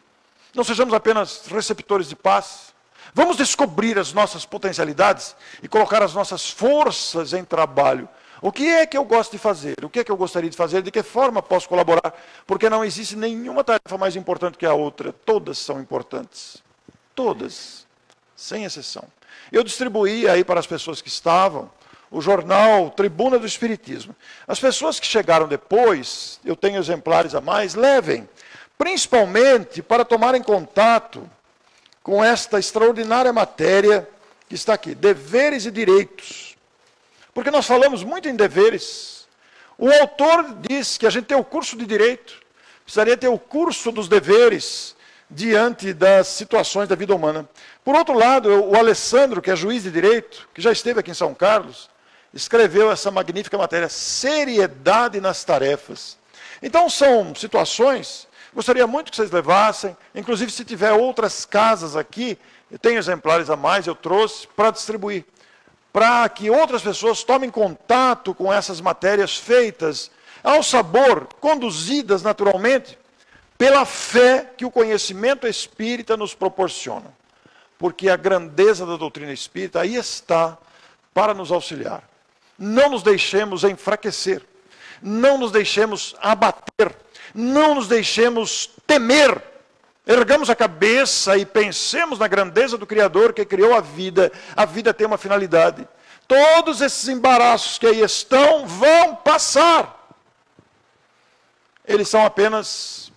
Não 0.54 0.64
sejamos 0.64 0.92
apenas 0.92 1.46
receptores 1.46 2.08
de 2.08 2.16
paz. 2.16 2.72
Vamos 3.14 3.36
descobrir 3.36 3.98
as 3.98 4.12
nossas 4.12 4.44
potencialidades 4.44 5.34
e 5.62 5.68
colocar 5.68 6.02
as 6.02 6.14
nossas 6.14 6.50
forças 6.50 7.32
em 7.32 7.44
trabalho. 7.44 8.08
O 8.40 8.50
que 8.50 8.68
é 8.68 8.86
que 8.86 8.96
eu 8.96 9.04
gosto 9.04 9.32
de 9.32 9.38
fazer? 9.38 9.76
O 9.84 9.88
que 9.88 10.00
é 10.00 10.04
que 10.04 10.10
eu 10.10 10.16
gostaria 10.16 10.50
de 10.50 10.56
fazer? 10.56 10.82
De 10.82 10.90
que 10.90 11.02
forma 11.02 11.40
posso 11.40 11.68
colaborar? 11.68 12.12
Porque 12.46 12.68
não 12.68 12.84
existe 12.84 13.16
nenhuma 13.16 13.62
tarefa 13.62 13.96
mais 13.96 14.16
importante 14.16 14.58
que 14.58 14.66
a 14.66 14.74
outra. 14.74 15.12
Todas 15.12 15.58
são 15.58 15.80
importantes. 15.80 16.62
Todas, 17.14 17.86
sem 18.34 18.64
exceção. 18.64 19.04
Eu 19.50 19.62
distribuí 19.62 20.28
aí 20.28 20.42
para 20.44 20.58
as 20.58 20.66
pessoas 20.66 21.00
que 21.00 21.08
estavam 21.08 21.70
o 22.10 22.20
jornal 22.20 22.90
Tribuna 22.90 23.38
do 23.38 23.46
Espiritismo. 23.46 24.14
As 24.46 24.60
pessoas 24.60 25.00
que 25.00 25.06
chegaram 25.06 25.48
depois, 25.48 26.38
eu 26.44 26.54
tenho 26.54 26.78
exemplares 26.78 27.34
a 27.34 27.40
mais, 27.40 27.74
levem, 27.74 28.28
principalmente 28.82 29.80
para 29.80 30.04
tomarem 30.04 30.42
contato 30.42 31.30
com 32.02 32.22
esta 32.22 32.58
extraordinária 32.58 33.32
matéria 33.32 34.08
que 34.48 34.56
está 34.56 34.74
aqui: 34.74 34.92
deveres 34.92 35.66
e 35.66 35.70
direitos. 35.70 36.56
Porque 37.32 37.52
nós 37.52 37.64
falamos 37.64 38.02
muito 38.02 38.28
em 38.28 38.34
deveres. 38.34 39.28
O 39.78 39.88
autor 39.88 40.56
diz 40.68 40.98
que 40.98 41.06
a 41.06 41.10
gente 41.10 41.26
tem 41.26 41.36
o 41.36 41.44
curso 41.44 41.76
de 41.76 41.86
direito, 41.86 42.40
precisaria 42.84 43.16
ter 43.16 43.28
o 43.28 43.38
curso 43.38 43.92
dos 43.92 44.08
deveres 44.08 44.96
diante 45.30 45.92
das 45.94 46.26
situações 46.26 46.88
da 46.88 46.96
vida 46.96 47.14
humana. 47.14 47.48
Por 47.84 47.94
outro 47.94 48.18
lado, 48.18 48.64
o 48.64 48.76
Alessandro, 48.76 49.40
que 49.40 49.50
é 49.52 49.54
juiz 49.54 49.84
de 49.84 49.92
direito, 49.92 50.48
que 50.52 50.60
já 50.60 50.72
esteve 50.72 50.98
aqui 50.98 51.12
em 51.12 51.14
São 51.14 51.32
Carlos, 51.34 51.88
escreveu 52.34 52.90
essa 52.90 53.12
magnífica 53.12 53.56
matéria, 53.56 53.88
Seriedade 53.88 55.20
nas 55.20 55.44
Tarefas. 55.44 56.18
Então, 56.60 56.90
são 56.90 57.32
situações, 57.32 58.26
gostaria 58.54 58.86
muito 58.86 59.10
que 59.10 59.16
vocês 59.16 59.30
levassem, 59.30 59.96
inclusive 60.14 60.50
se 60.50 60.64
tiver 60.64 60.92
outras 60.92 61.44
casas 61.44 61.96
aqui, 61.96 62.38
eu 62.70 62.78
tenho 62.78 62.98
exemplares 62.98 63.50
a 63.50 63.56
mais, 63.56 63.86
eu 63.86 63.94
trouxe 63.94 64.46
para 64.48 64.70
distribuir, 64.70 65.24
para 65.92 66.28
que 66.28 66.50
outras 66.50 66.82
pessoas 66.82 67.22
tomem 67.22 67.50
contato 67.50 68.34
com 68.34 68.52
essas 68.52 68.80
matérias 68.80 69.36
feitas 69.36 70.10
ao 70.42 70.62
sabor, 70.62 71.28
conduzidas 71.40 72.22
naturalmente 72.22 72.98
pela 73.56 73.84
fé 73.84 74.50
que 74.56 74.64
o 74.64 74.70
conhecimento 74.70 75.46
espírita 75.46 76.16
nos 76.16 76.34
proporciona. 76.34 77.14
Porque 77.78 78.08
a 78.08 78.16
grandeza 78.16 78.84
da 78.84 78.96
doutrina 78.96 79.32
espírita 79.32 79.80
aí 79.80 79.94
está 79.94 80.58
para 81.12 81.34
nos 81.34 81.52
auxiliar. 81.52 82.02
Não 82.58 82.90
nos 82.90 83.02
deixemos 83.02 83.64
enfraquecer, 83.64 84.42
não 85.00 85.38
nos 85.38 85.52
deixemos 85.52 86.14
abater, 86.20 86.94
não 87.34 87.74
nos 87.74 87.88
deixemos 87.88 88.70
temer. 88.86 89.42
Ergamos 90.06 90.50
a 90.50 90.56
cabeça 90.56 91.36
e 91.36 91.46
pensemos 91.46 92.18
na 92.18 92.26
grandeza 92.26 92.76
do 92.76 92.86
Criador 92.86 93.32
que 93.32 93.44
criou 93.44 93.74
a 93.74 93.80
vida. 93.80 94.32
A 94.56 94.64
vida 94.64 94.92
tem 94.92 95.06
uma 95.06 95.18
finalidade. 95.18 95.86
Todos 96.26 96.80
esses 96.80 97.08
embaraços 97.08 97.78
que 97.78 97.86
aí 97.86 98.00
estão 98.00 98.66
vão 98.66 99.14
passar. 99.14 100.16
Eles 101.86 102.08
são 102.08 102.24
apenas 102.24 103.12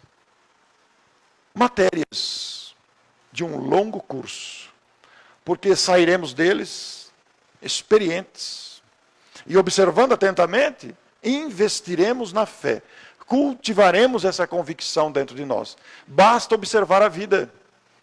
matérias 1.54 2.76
de 3.32 3.44
um 3.44 3.58
longo 3.58 4.02
curso, 4.02 4.70
porque 5.44 5.76
sairemos 5.76 6.34
deles 6.34 7.12
experientes 7.62 8.82
e 9.48 9.58
observando 9.58 10.14
atentamente, 10.14 10.96
investiremos 11.24 12.34
na 12.34 12.46
fé, 12.46 12.82
cultivaremos 13.28 14.26
essa 14.26 14.46
convicção 14.48 15.12
dentro 15.12 15.36
de 15.36 15.46
nós. 15.46 15.78
Basta 16.08 16.56
observar 16.56 17.02
a 17.02 17.10
vida. 17.10 17.52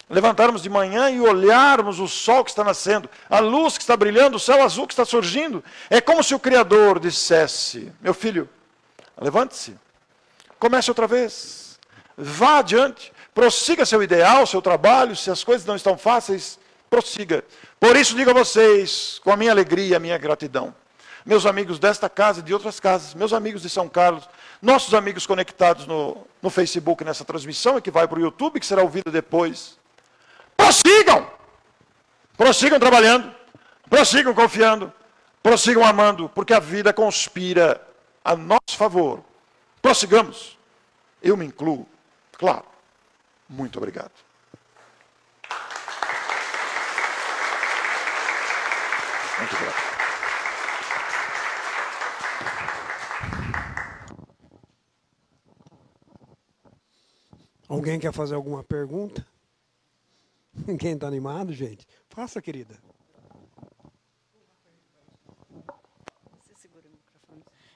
Levantarmos 0.09 0.61
de 0.61 0.69
manhã 0.69 1.09
e 1.09 1.21
olharmos 1.21 1.99
o 1.99 2.07
sol 2.07 2.43
que 2.43 2.51
está 2.51 2.63
nascendo, 2.63 3.09
a 3.29 3.39
luz 3.39 3.77
que 3.77 3.83
está 3.83 3.95
brilhando, 3.95 4.35
o 4.35 4.39
céu 4.39 4.61
azul 4.61 4.85
que 4.85 4.93
está 4.93 5.05
surgindo. 5.05 5.63
É 5.89 6.01
como 6.01 6.21
se 6.21 6.35
o 6.35 6.39
Criador 6.39 6.99
dissesse: 6.99 7.91
Meu 8.01 8.13
filho, 8.13 8.47
levante-se, 9.19 9.75
comece 10.59 10.91
outra 10.91 11.07
vez, 11.07 11.79
vá 12.17 12.59
adiante, 12.59 13.13
prossiga 13.33 13.85
seu 13.85 14.03
ideal, 14.03 14.45
seu 14.45 14.61
trabalho. 14.61 15.15
Se 15.15 15.31
as 15.31 15.43
coisas 15.43 15.65
não 15.65 15.75
estão 15.75 15.97
fáceis, 15.97 16.59
prossiga. 16.89 17.43
Por 17.79 17.95
isso 17.95 18.15
digo 18.15 18.29
a 18.29 18.33
vocês, 18.33 19.19
com 19.23 19.31
a 19.31 19.37
minha 19.37 19.51
alegria, 19.51 19.97
a 19.97 19.99
minha 20.01 20.17
gratidão 20.17 20.75
meus 21.25 21.45
amigos 21.45 21.79
desta 21.79 22.09
casa 22.09 22.39
e 22.39 22.43
de 22.43 22.53
outras 22.53 22.79
casas, 22.79 23.13
meus 23.13 23.33
amigos 23.33 23.61
de 23.61 23.69
São 23.69 23.87
Carlos, 23.87 24.27
nossos 24.63 24.93
amigos 24.93 25.27
conectados 25.27 25.85
no, 25.85 26.25
no 26.41 26.49
Facebook 26.49 27.03
nessa 27.03 27.25
transmissão 27.25 27.77
e 27.77 27.81
que 27.81 27.91
vai 27.91 28.07
para 28.07 28.17
o 28.17 28.21
YouTube, 28.21 28.61
que 28.61 28.65
será 28.65 28.81
ouvida 28.81 29.11
depois. 29.11 29.77
Prossigam! 30.55 31.27
Prossigam 32.37 32.79
trabalhando, 32.79 33.35
prossigam 33.89 34.33
confiando, 34.33 34.91
prossigam 35.43 35.85
amando, 35.85 36.29
porque 36.29 36.53
a 36.53 36.59
vida 36.59 36.93
conspira 36.93 37.85
a 38.23 38.37
nosso 38.37 38.77
favor. 38.77 39.21
Prossigamos. 39.81 40.57
Eu 41.21 41.35
me 41.35 41.45
incluo, 41.45 41.85
claro. 42.31 42.65
Muito 43.47 43.77
obrigado. 43.77 44.11
Muito 49.37 49.55
obrigado. 49.55 49.92
Alguém 57.67 57.99
quer 57.99 58.13
fazer 58.13 58.35
alguma 58.35 58.63
pergunta? 58.63 59.25
Ninguém 60.67 60.93
está 60.93 61.07
animado, 61.07 61.51
gente? 61.53 61.87
Faça, 62.09 62.41
querida. 62.41 62.77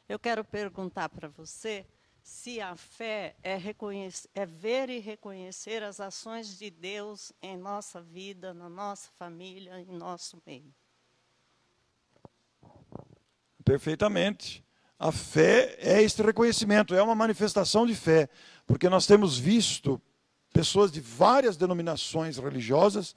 Eu 0.08 0.18
quero 0.18 0.44
perguntar 0.44 1.10
para 1.10 1.28
você 1.28 1.86
se 2.28 2.60
a 2.60 2.76
fé 2.76 3.36
é, 3.42 3.54
é, 4.34 4.46
ver 4.46 4.90
e 4.90 5.00
reconhecer 5.00 5.82
as 5.82 6.00
ações 6.00 6.58
de 6.58 6.70
Deus 6.70 7.32
em 7.42 7.58
nossa 7.58 8.02
vida, 8.02 8.54
na 8.54 8.70
nossa 8.70 9.10
família, 9.18 9.80
em 9.80 9.98
nosso 9.98 10.42
meio. 10.46 10.74
Perfeitamente. 13.64 14.67
A 15.00 15.12
fé 15.12 15.76
é 15.80 16.02
este 16.02 16.22
reconhecimento, 16.22 16.96
é 16.96 17.02
uma 17.02 17.14
manifestação 17.14 17.86
de 17.86 17.96
fé. 17.96 18.30
Porque 18.66 18.90
nós 18.90 19.06
temos 19.06 19.38
visto 19.38 20.02
pessoas 20.52 20.92
de 20.92 21.00
várias 21.00 21.56
denominações 21.56 22.38
religiosas 22.38 23.16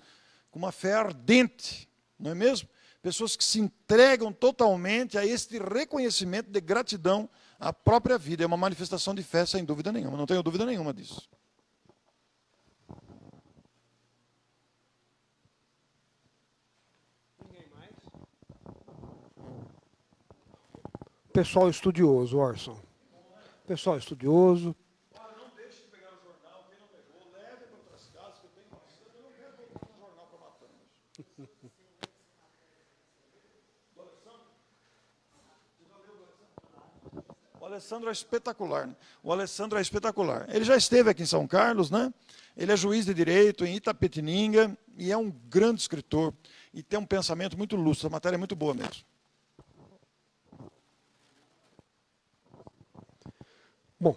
com 0.50 0.58
uma 0.58 0.72
fé 0.72 0.94
ardente, 0.94 1.88
não 2.18 2.32
é 2.32 2.34
mesmo? 2.34 2.68
Pessoas 3.00 3.34
que 3.34 3.44
se 3.44 3.58
entregam 3.58 4.30
totalmente 4.30 5.16
a 5.16 5.24
este 5.24 5.58
reconhecimento 5.58 6.50
de 6.50 6.60
gratidão 6.60 7.30
à 7.58 7.72
própria 7.72 8.18
vida. 8.18 8.44
É 8.44 8.46
uma 8.46 8.58
manifestação 8.58 9.14
de 9.14 9.22
fé, 9.22 9.46
sem 9.46 9.64
dúvida 9.64 9.90
nenhuma. 9.90 10.18
Não 10.18 10.26
tenho 10.26 10.42
dúvida 10.42 10.66
nenhuma 10.66 10.92
disso. 10.92 11.28
Pessoal 21.32 21.70
estudioso, 21.70 22.38
Orson. 22.38 22.78
Pessoal 23.66 23.96
estudioso, 23.96 24.74
Alessandro 37.80 38.08
é 38.08 38.12
espetacular. 38.12 38.86
Né? 38.86 38.96
O 39.22 39.32
Alessandro 39.32 39.78
é 39.78 39.82
espetacular. 39.82 40.46
Ele 40.54 40.64
já 40.64 40.76
esteve 40.76 41.08
aqui 41.08 41.22
em 41.22 41.26
São 41.26 41.46
Carlos, 41.46 41.90
né? 41.90 42.12
Ele 42.56 42.72
é 42.72 42.76
juiz 42.76 43.06
de 43.06 43.14
direito 43.14 43.64
em 43.64 43.76
Itapetininga 43.76 44.76
e 44.98 45.10
é 45.10 45.16
um 45.16 45.30
grande 45.30 45.80
escritor 45.80 46.34
e 46.74 46.82
tem 46.82 46.98
um 46.98 47.06
pensamento 47.06 47.56
muito 47.56 47.76
lúcido. 47.76 48.08
A 48.08 48.10
matéria 48.10 48.36
é 48.36 48.38
muito 48.38 48.54
boa 48.54 48.74
mesmo. 48.74 49.04
Bom, 53.98 54.16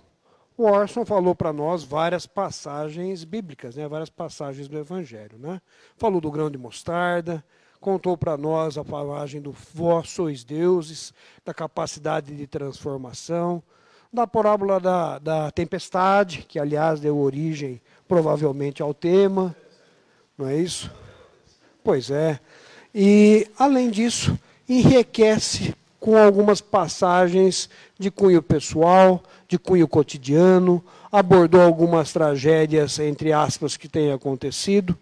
o 0.58 0.64
Orson 0.64 1.06
falou 1.06 1.34
para 1.34 1.51
nós 1.51 1.84
várias 1.84 2.26
passagens 2.26 3.24
bíblicas, 3.24 3.76
né? 3.76 3.88
várias 3.88 4.10
passagens 4.10 4.68
do 4.68 4.78
Evangelho. 4.78 5.38
Né? 5.38 5.62
Falou 5.97 6.22
do 6.22 6.32
grão 6.32 6.49
de 6.49 6.58
mostarda, 6.58 7.43
contou 7.80 8.18
para 8.18 8.38
nós 8.38 8.78
a 8.78 8.84
palavra 8.84 9.41
do 9.41 9.51
vós 9.74 10.10
sois 10.10 10.43
deuses, 10.43 11.14
da 11.43 11.54
capacidade 11.54 12.36
de 12.36 12.47
transformação, 12.47 13.64
da 14.12 14.28
parábola 14.28 14.80
da, 14.80 15.18
da 15.18 15.51
tempestade, 15.51 16.45
que 16.47 16.60
aliás 16.60 16.99
deu 16.99 17.18
origem 17.18 17.82
provavelmente 18.08 18.82
ao 18.82 18.93
tema, 18.93 19.56
não 20.38 20.47
é 20.47 20.56
isso? 20.56 20.91
Pois 21.84 22.12
é. 22.12 22.39
E, 22.93 23.49
além 23.58 23.89
disso, 23.89 24.38
enriquece 24.70 25.76
com 26.04 26.18
algumas 26.18 26.60
passagens 26.60 27.70
de 27.97 28.12
cunho 28.12 28.43
pessoal, 28.43 29.24
de 29.47 29.58
cunho 29.58 29.88
cotidiano, 29.88 30.84
abordou 31.10 31.62
algumas 31.62 32.12
tragédias, 32.12 32.99
entre 32.99 33.32
aspas, 33.32 33.78
que 33.78 33.88
têm 33.88 34.12
acontecido. 34.12 34.97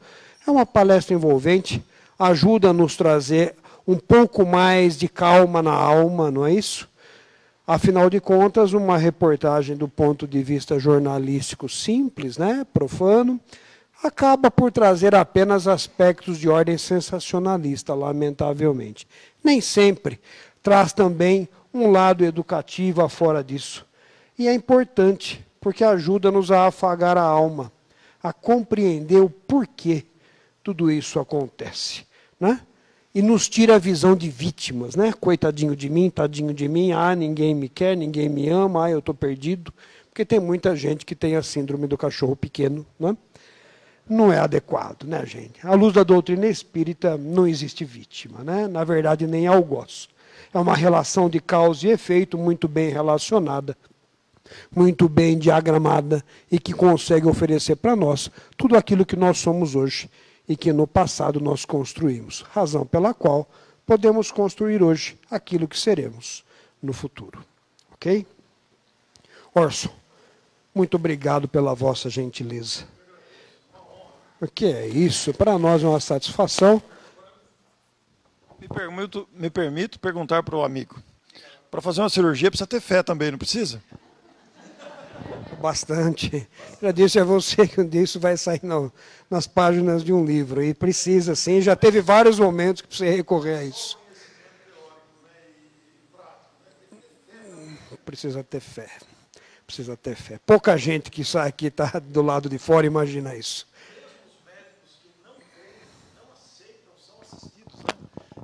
É 0.48 0.52
uma 0.52 0.64
palestra 0.64 1.16
envolvente 1.16 1.84
ajuda 2.20 2.70
a 2.70 2.74
nos 2.74 2.96
trazer 2.96 3.56
um 3.88 3.98
pouco 3.98 4.46
mais 4.46 4.96
de 4.96 5.08
calma 5.08 5.64
na 5.64 5.74
alma, 5.74 6.30
não 6.30 6.46
é 6.46 6.54
isso? 6.54 6.88
Afinal 7.66 8.08
de 8.08 8.20
contas, 8.20 8.74
uma 8.74 8.96
reportagem 8.96 9.76
do 9.76 9.88
ponto 9.88 10.28
de 10.28 10.44
vista 10.44 10.78
jornalístico 10.78 11.68
simples, 11.68 12.38
né, 12.38 12.64
profano, 12.72 13.40
acaba 14.04 14.52
por 14.52 14.72
trazer 14.72 15.16
apenas 15.16 15.68
aspectos 15.68 16.38
de 16.38 16.48
ordem 16.48 16.78
sensacionalista, 16.78 17.96
lamentavelmente. 17.96 19.08
Nem 19.44 19.60
sempre 19.60 20.20
traz 20.62 20.94
também 20.94 21.48
um 21.74 21.90
lado 21.92 22.24
educativo 22.24 23.02
afora 23.02 23.44
disso. 23.44 23.86
E 24.38 24.48
é 24.48 24.54
importante, 24.54 25.46
porque 25.60 25.84
ajuda-nos 25.84 26.52
a 26.52 26.68
afagar 26.68 27.18
a 27.18 27.24
alma, 27.24 27.72
a 28.22 28.34
compreender 28.34 29.22
o 29.22 29.30
porquê 29.30 30.06
tudo 30.64 30.92
isso 30.92 31.20
acontece. 31.20 32.06
Né? 32.40 32.60
E 33.14 33.22
nos 33.22 33.50
tira 33.50 33.76
a 33.76 33.80
visão 33.80 34.16
de 34.16 34.30
vítimas, 34.30 34.96
né? 34.96 35.12
Coitadinho 35.12 35.76
de 35.76 35.90
mim, 35.90 36.10
tadinho 36.10 36.54
de 36.54 36.68
mim, 36.68 36.94
ah, 36.94 37.14
ninguém 37.14 37.54
me 37.54 37.68
quer, 37.68 37.98
ninguém 37.98 38.30
me 38.30 38.48
ama, 38.48 38.86
ah, 38.86 38.92
eu 38.92 39.00
estou 39.00 39.14
perdido. 39.14 39.74
Porque 40.10 40.24
tem 40.24 40.40
muita 40.40 40.76
gente 40.76 41.06
que 41.06 41.14
tem 41.14 41.36
a 41.36 41.44
síndrome 41.44 41.88
do 41.88 41.98
cachorro 41.98 42.36
pequeno. 42.36 42.86
Né? 42.98 43.16
Não 44.10 44.32
é 44.32 44.40
adequado, 44.40 45.04
né, 45.04 45.26
gente? 45.26 45.66
À 45.66 45.74
luz 45.74 45.94
da 45.94 46.04
doutrina 46.04 46.48
espírita, 46.48 47.18
não 47.18 47.48
existe 47.48 47.84
vítima, 47.84 48.44
né? 48.44 48.68
Na 48.68 48.84
verdade, 48.84 49.28
nem 49.28 49.46
algoz. 49.46 50.10
É 50.54 50.58
uma 50.58 50.76
relação 50.76 51.30
de 51.30 51.40
causa 51.40 51.88
e 51.88 51.92
efeito 51.92 52.38
muito 52.38 52.68
bem 52.68 52.90
relacionada, 52.90 53.78
muito 54.76 55.08
bem 55.08 55.38
diagramada 55.38 56.24
e 56.52 56.60
que 56.60 56.74
consegue 56.74 57.28
oferecer 57.28 57.76
para 57.76 57.96
nós 57.96 58.30
tudo 58.58 58.76
aquilo 58.76 59.06
que 59.06 59.16
nós 59.16 59.38
somos 59.38 59.76
hoje 59.76 60.10
e 60.48 60.56
que 60.56 60.74
no 60.74 60.86
passado 60.86 61.40
nós 61.40 61.66
construímos. 61.66 62.42
Razão 62.52 62.86
pela 62.86 63.14
qual 63.14 63.48
podemos 63.86 64.32
construir 64.32 64.84
hoje 64.84 65.18
aquilo 65.30 65.68
que 65.68 65.80
seremos 65.80 66.44
no 66.82 66.94
futuro. 66.94 67.44
Ok? 67.94 68.26
Orson, 69.54 69.90
muito 70.74 70.96
obrigado 70.96 71.48
pela 71.48 71.74
vossa 71.74 72.10
gentileza. 72.10 72.86
O 74.40 74.48
que 74.48 74.66
é 74.66 74.88
isso? 74.88 75.34
Para 75.34 75.58
nós 75.60 75.84
é 75.84 75.88
uma 75.88 76.00
satisfação. 76.00 76.82
Me 78.62 78.68
permito, 78.68 79.28
me 79.34 79.50
permito 79.50 80.00
perguntar 80.00 80.44
para 80.44 80.56
o 80.56 80.64
amigo. 80.64 81.02
Para 81.72 81.82
fazer 81.82 82.02
uma 82.02 82.10
cirurgia 82.10 82.52
precisa 82.52 82.68
ter 82.68 82.80
fé 82.80 83.02
também, 83.02 83.32
não 83.32 83.38
precisa? 83.40 83.82
Bastante. 85.60 86.48
Já 86.80 86.92
disse 86.92 87.20
a 87.20 87.24
você 87.24 87.68
que 87.68 87.82
um 87.82 87.88
dia 87.88 88.04
isso 88.04 88.20
vai 88.20 88.38
sair 88.38 88.62
no, 88.62 88.94
nas 89.32 89.48
páginas 89.48 90.04
de 90.04 90.14
um 90.14 90.24
livro. 90.24 90.64
E 90.64 90.76
precisa, 90.76 91.36
sim. 91.36 91.60
Já 91.60 91.76
teve 91.76 92.02
vários 92.02 92.38
momentos 92.38 92.84
que 92.84 92.96
você 92.96 93.10
recorrer 93.10 93.58
a 93.58 93.64
isso. 93.64 93.98
Precisa 98.06 98.44
ter 98.44 98.60
fé. 98.60 98.90
Precisa 99.66 99.98
ter 99.98 100.16
fé. 100.16 100.40
Pouca 100.46 100.78
gente 100.78 101.10
que 101.10 101.24
sai 101.24 101.50
aqui 101.50 101.68
está 101.68 102.00
do 102.00 102.22
lado 102.22 102.48
de 102.48 102.60
fora 102.60 102.86
imagina 102.86 103.36
isso. 103.36 103.71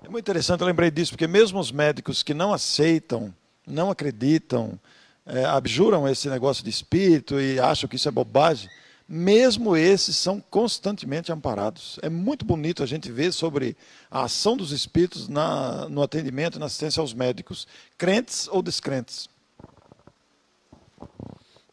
É 0.07 0.09
muito 0.09 0.23
interessante, 0.23 0.61
eu 0.61 0.67
lembrei 0.67 0.89
disso, 0.89 1.11
porque 1.11 1.27
mesmo 1.27 1.59
os 1.59 1.69
médicos 1.69 2.23
que 2.23 2.33
não 2.33 2.53
aceitam, 2.53 3.35
não 3.67 3.91
acreditam, 3.91 4.79
é, 5.25 5.43
abjuram 5.43 6.07
esse 6.07 6.29
negócio 6.29 6.63
de 6.63 6.69
espírito 6.69 7.41
e 7.41 7.59
acham 7.59 7.89
que 7.89 7.97
isso 7.97 8.07
é 8.07 8.11
bobagem, 8.11 8.69
mesmo 9.05 9.75
esses 9.75 10.15
são 10.15 10.39
constantemente 10.39 11.29
amparados. 11.29 11.99
É 12.01 12.07
muito 12.07 12.45
bonito 12.45 12.81
a 12.81 12.85
gente 12.85 13.11
ver 13.11 13.33
sobre 13.33 13.75
a 14.09 14.23
ação 14.23 14.55
dos 14.55 14.71
espíritos 14.71 15.27
na, 15.27 15.89
no 15.89 16.01
atendimento 16.01 16.55
e 16.55 16.59
na 16.59 16.67
assistência 16.67 17.01
aos 17.01 17.13
médicos, 17.13 17.67
crentes 17.97 18.47
ou 18.47 18.61
descrentes. 18.61 19.27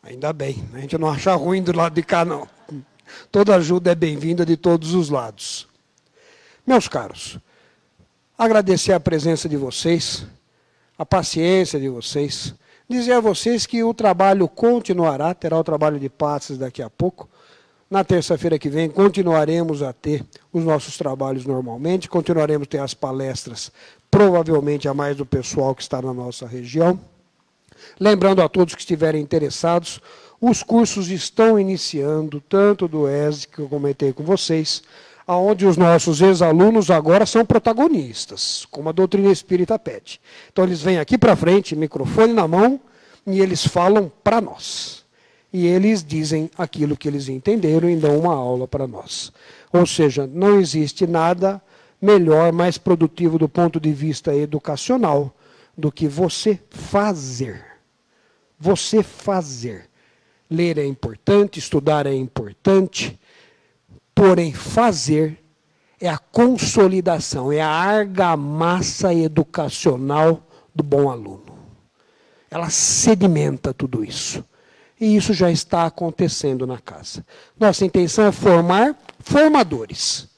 Ainda 0.02 0.32
bem, 0.32 0.68
a 0.74 0.80
gente 0.80 0.98
não 0.98 1.08
acha 1.08 1.32
ruim 1.36 1.62
do 1.62 1.70
lado 1.70 1.94
de 1.94 2.02
cá, 2.02 2.24
não. 2.24 2.48
Toda 3.30 3.54
ajuda 3.54 3.92
é 3.92 3.94
bem-vinda 3.94 4.44
de 4.44 4.56
todos 4.56 4.92
os 4.92 5.08
lados. 5.08 5.68
Meus 6.66 6.88
caros, 6.88 7.38
agradecer 8.36 8.92
a 8.92 9.00
presença 9.00 9.48
de 9.48 9.56
vocês, 9.56 10.26
a 10.98 11.06
paciência 11.06 11.78
de 11.78 11.88
vocês, 11.88 12.54
dizer 12.88 13.12
a 13.12 13.20
vocês 13.20 13.66
que 13.66 13.82
o 13.82 13.94
trabalho 13.94 14.48
continuará, 14.48 15.32
terá 15.34 15.58
o 15.58 15.64
trabalho 15.64 15.98
de 15.98 16.08
passes 16.08 16.58
daqui 16.58 16.82
a 16.82 16.90
pouco. 16.90 17.28
Na 17.90 18.02
terça-feira 18.02 18.58
que 18.58 18.68
vem 18.68 18.90
continuaremos 18.90 19.82
a 19.82 19.92
ter 19.92 20.24
os 20.52 20.64
nossos 20.64 20.96
trabalhos 20.96 21.46
normalmente, 21.46 22.08
continuaremos 22.08 22.66
a 22.66 22.70
ter 22.70 22.78
as 22.78 22.94
palestras, 22.94 23.70
provavelmente 24.10 24.88
a 24.88 24.94
mais 24.94 25.16
do 25.16 25.24
pessoal 25.24 25.74
que 25.74 25.82
está 25.82 26.02
na 26.02 26.12
nossa 26.12 26.46
região. 26.46 26.98
Lembrando 28.00 28.42
a 28.42 28.48
todos 28.48 28.74
que 28.74 28.80
estiverem 28.80 29.22
interessados, 29.22 30.00
os 30.40 30.62
cursos 30.62 31.08
estão 31.08 31.58
iniciando, 31.58 32.40
tanto 32.40 32.88
do 32.88 33.08
ESE, 33.08 33.46
que 33.46 33.60
eu 33.60 33.68
comentei 33.68 34.12
com 34.12 34.24
vocês, 34.24 34.82
aonde 35.26 35.66
os 35.66 35.76
nossos 35.76 36.20
ex-alunos 36.20 36.90
agora 36.90 37.24
são 37.24 37.44
protagonistas, 37.44 38.66
como 38.70 38.88
a 38.88 38.92
doutrina 38.92 39.30
espírita 39.30 39.78
pede. 39.78 40.20
Então 40.52 40.64
eles 40.64 40.82
vêm 40.82 40.98
aqui 40.98 41.16
para 41.16 41.36
frente, 41.36 41.74
microfone 41.74 42.32
na 42.32 42.46
mão, 42.46 42.80
e 43.26 43.40
eles 43.40 43.66
falam 43.66 44.12
para 44.22 44.40
nós. 44.40 45.04
E 45.52 45.66
eles 45.66 46.04
dizem 46.04 46.50
aquilo 46.58 46.96
que 46.96 47.08
eles 47.08 47.28
entenderam 47.28 47.88
e 47.88 47.96
dão 47.96 48.18
uma 48.18 48.34
aula 48.34 48.66
para 48.66 48.86
nós. 48.86 49.32
Ou 49.72 49.86
seja, 49.86 50.26
não 50.26 50.60
existe 50.60 51.06
nada 51.06 51.62
melhor, 52.00 52.52
mais 52.52 52.76
produtivo 52.76 53.38
do 53.38 53.48
ponto 53.48 53.80
de 53.80 53.92
vista 53.92 54.34
educacional 54.34 55.34
do 55.76 55.90
que 55.90 56.06
você 56.06 56.58
fazer. 56.70 57.64
Você 58.58 59.02
fazer. 59.02 59.88
Ler 60.50 60.76
é 60.76 60.84
importante, 60.84 61.58
estudar 61.58 62.06
é 62.06 62.14
importante, 62.14 63.18
Porém, 64.14 64.52
fazer 64.52 65.38
é 66.00 66.08
a 66.08 66.18
consolidação, 66.18 67.50
é 67.50 67.60
a 67.60 67.68
argamassa 67.68 69.12
educacional 69.14 70.46
do 70.74 70.84
bom 70.84 71.10
aluno. 71.10 71.58
Ela 72.50 72.70
sedimenta 72.70 73.72
tudo 73.72 74.04
isso. 74.04 74.44
E 75.00 75.16
isso 75.16 75.32
já 75.32 75.50
está 75.50 75.86
acontecendo 75.86 76.66
na 76.66 76.78
casa. 76.78 77.24
Nossa 77.58 77.84
intenção 77.84 78.26
é 78.26 78.32
formar 78.32 78.96
formadores. 79.18 80.28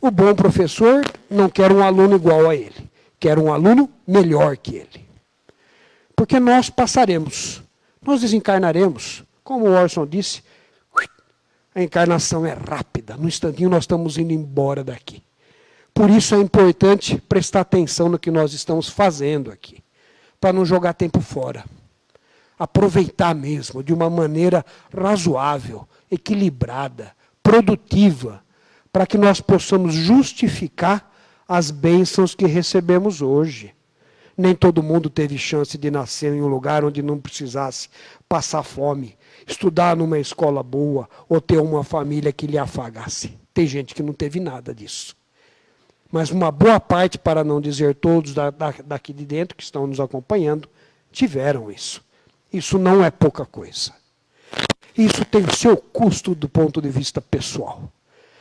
O 0.00 0.10
bom 0.10 0.34
professor 0.34 1.04
não 1.30 1.48
quer 1.48 1.72
um 1.72 1.82
aluno 1.82 2.16
igual 2.16 2.48
a 2.48 2.54
ele, 2.54 2.90
quer 3.18 3.38
um 3.38 3.52
aluno 3.52 3.90
melhor 4.06 4.56
que 4.56 4.76
ele. 4.76 5.08
Porque 6.14 6.38
nós 6.38 6.70
passaremos, 6.70 7.62
nós 8.02 8.20
desencarnaremos, 8.20 9.24
como 9.42 9.66
o 9.66 9.72
Orson 9.72 10.06
disse, 10.06 10.42
a 11.74 11.82
encarnação 11.82 12.46
é 12.46 12.52
rápida. 12.52 13.16
No 13.16 13.26
instantinho 13.26 13.68
nós 13.68 13.84
estamos 13.84 14.16
indo 14.16 14.32
embora 14.32 14.84
daqui. 14.84 15.22
Por 15.92 16.10
isso 16.10 16.34
é 16.34 16.38
importante 16.38 17.18
prestar 17.28 17.60
atenção 17.60 18.08
no 18.08 18.18
que 18.18 18.30
nós 18.30 18.52
estamos 18.52 18.88
fazendo 18.88 19.50
aqui, 19.50 19.82
para 20.40 20.52
não 20.52 20.64
jogar 20.64 20.92
tempo 20.94 21.20
fora. 21.20 21.64
Aproveitar 22.58 23.34
mesmo 23.34 23.82
de 23.82 23.92
uma 23.92 24.08
maneira 24.08 24.64
razoável, 24.96 25.86
equilibrada, 26.10 27.12
produtiva, 27.42 28.42
para 28.92 29.06
que 29.06 29.18
nós 29.18 29.40
possamos 29.40 29.94
justificar 29.94 31.12
as 31.48 31.70
bênçãos 31.70 32.34
que 32.34 32.46
recebemos 32.46 33.20
hoje. 33.20 33.74
Nem 34.36 34.54
todo 34.54 34.82
mundo 34.82 35.08
teve 35.08 35.38
chance 35.38 35.76
de 35.78 35.90
nascer 35.90 36.32
em 36.32 36.42
um 36.42 36.48
lugar 36.48 36.84
onde 36.84 37.02
não 37.02 37.20
precisasse 37.20 37.88
passar 38.28 38.62
fome, 38.62 39.16
estudar 39.46 39.96
numa 39.96 40.18
escola 40.18 40.62
boa 40.62 41.08
ou 41.28 41.40
ter 41.40 41.58
uma 41.58 41.84
família 41.84 42.32
que 42.32 42.46
lhe 42.46 42.58
afagasse. 42.58 43.38
Tem 43.52 43.66
gente 43.66 43.94
que 43.94 44.02
não 44.02 44.12
teve 44.12 44.40
nada 44.40 44.74
disso. 44.74 45.16
Mas 46.10 46.30
uma 46.30 46.50
boa 46.50 46.78
parte, 46.78 47.18
para 47.18 47.42
não 47.42 47.60
dizer 47.60 47.94
todos 47.96 48.34
da, 48.34 48.50
da, 48.50 48.74
daqui 48.84 49.12
de 49.12 49.24
dentro 49.24 49.56
que 49.56 49.62
estão 49.62 49.86
nos 49.86 50.00
acompanhando, 50.00 50.68
tiveram 51.10 51.70
isso. 51.70 52.02
Isso 52.52 52.78
não 52.78 53.04
é 53.04 53.10
pouca 53.10 53.44
coisa. 53.44 53.92
Isso 54.96 55.24
tem 55.24 55.42
o 55.44 55.54
seu 55.54 55.76
custo 55.76 56.34
do 56.34 56.48
ponto 56.48 56.80
de 56.80 56.88
vista 56.88 57.20
pessoal. 57.20 57.92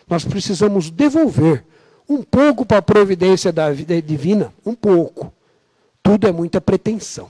Nós 0.08 0.24
precisamos 0.24 0.92
devolver 0.92 1.66
um 2.08 2.22
pouco 2.22 2.66
para 2.66 2.78
a 2.78 2.82
providência 2.82 3.52
da 3.52 3.72
vida 3.72 4.00
divina, 4.02 4.54
um 4.66 4.76
pouco. 4.76 5.34
Tudo 6.04 6.28
é 6.28 6.32
muita 6.32 6.62
pretensão 6.62 7.30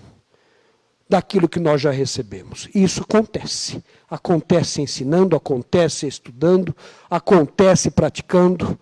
daquilo 1.14 1.48
que 1.48 1.60
nós 1.60 1.80
já 1.80 1.92
recebemos. 1.92 2.68
E 2.74 2.84
isso 2.84 3.04
acontece. 3.04 3.84
Acontece 4.10 4.82
ensinando, 4.82 5.36
acontece 5.36 6.08
estudando, 6.08 6.76
acontece 7.08 7.92
praticando, 7.92 8.80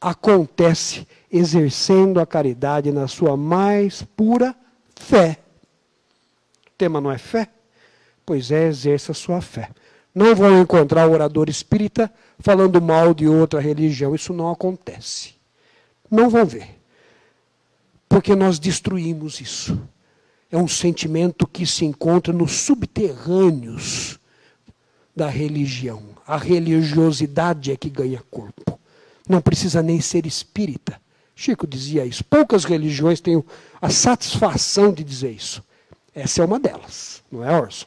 acontece 0.00 1.04
exercendo 1.28 2.20
a 2.20 2.26
caridade 2.26 2.92
na 2.92 3.08
sua 3.08 3.36
mais 3.36 4.04
pura 4.16 4.54
fé. 4.94 5.40
O 6.64 6.70
tema 6.78 7.00
não 7.00 7.10
é 7.10 7.18
fé? 7.18 7.48
Pois 8.24 8.52
é, 8.52 8.68
exerça 8.68 9.10
a 9.10 9.14
sua 9.16 9.40
fé. 9.40 9.68
Não 10.14 10.32
vão 10.32 10.60
encontrar 10.60 11.08
orador 11.08 11.48
espírita 11.48 12.08
falando 12.38 12.80
mal 12.80 13.12
de 13.12 13.26
outra 13.26 13.58
religião. 13.60 14.14
Isso 14.14 14.32
não 14.32 14.48
acontece. 14.48 15.34
Não 16.08 16.30
vão 16.30 16.46
ver. 16.46 16.80
Porque 18.08 18.36
nós 18.36 18.60
destruímos 18.60 19.40
isso 19.40 19.76
é 20.54 20.58
um 20.58 20.68
sentimento 20.68 21.48
que 21.48 21.66
se 21.66 21.84
encontra 21.84 22.32
nos 22.32 22.52
subterrâneos 22.52 24.20
da 25.14 25.28
religião. 25.28 26.00
A 26.24 26.36
religiosidade 26.36 27.72
é 27.72 27.76
que 27.76 27.90
ganha 27.90 28.22
corpo. 28.30 28.78
Não 29.28 29.40
precisa 29.40 29.82
nem 29.82 30.00
ser 30.00 30.26
espírita. 30.26 31.00
Chico 31.34 31.66
dizia 31.66 32.06
isso. 32.06 32.24
Poucas 32.24 32.64
religiões 32.64 33.20
têm 33.20 33.42
a 33.82 33.90
satisfação 33.90 34.92
de 34.92 35.02
dizer 35.02 35.32
isso. 35.32 35.60
Essa 36.14 36.42
é 36.42 36.44
uma 36.44 36.60
delas, 36.60 37.20
não 37.32 37.44
é, 37.44 37.60
Orson? 37.60 37.86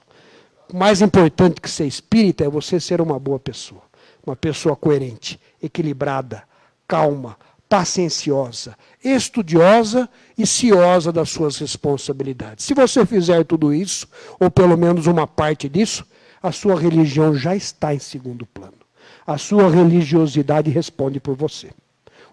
Mais 0.74 1.02
importante 1.02 1.62
que 1.62 1.70
ser 1.70 1.88
espírita 1.88 2.44
é 2.44 2.50
você 2.50 2.82
ser 2.82 3.00
uma 3.00 3.18
boa 3.18 3.40
pessoa. 3.40 3.84
Uma 4.26 4.36
pessoa 4.36 4.76
coerente, 4.76 5.40
equilibrada, 5.64 6.44
calma, 6.86 7.38
pacienciosa, 7.70 8.78
estudiosa 9.02 10.10
e 10.38 10.46
ciosa 10.46 11.12
das 11.12 11.30
suas 11.30 11.58
responsabilidades. 11.58 12.66
Se 12.66 12.74
você 12.74 13.06
fizer 13.06 13.44
tudo 13.44 13.74
isso, 13.74 14.08
ou 14.40 14.52
pelo 14.52 14.78
menos 14.78 15.08
uma 15.08 15.26
parte 15.26 15.68
disso, 15.68 16.06
a 16.42 16.52
sua 16.52 16.80
religião 16.80 17.34
já 17.34 17.56
está 17.56 17.94
em 17.94 18.00
segundo 18.00 18.46
plano. 18.46 18.78
A 19.26 19.38
sua 19.38 19.70
religiosidade 19.70 20.70
responde 20.70 21.20
por 21.20 21.36
você. 21.36 21.72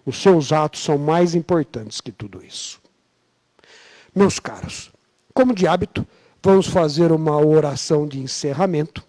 Os 0.05 0.21
seus 0.21 0.51
atos 0.51 0.83
são 0.83 0.97
mais 0.97 1.33
importantes 1.33 1.99
que 1.99 2.11
tudo 2.11 2.45
isso. 2.45 2.79
Meus 4.13 4.39
caros, 4.39 4.91
como 5.33 5.53
de 5.53 5.67
hábito, 5.67 6.05
vamos 6.41 6.67
fazer 6.67 7.11
uma 7.11 7.37
oração 7.37 8.07
de 8.07 8.19
encerramento 8.19 9.03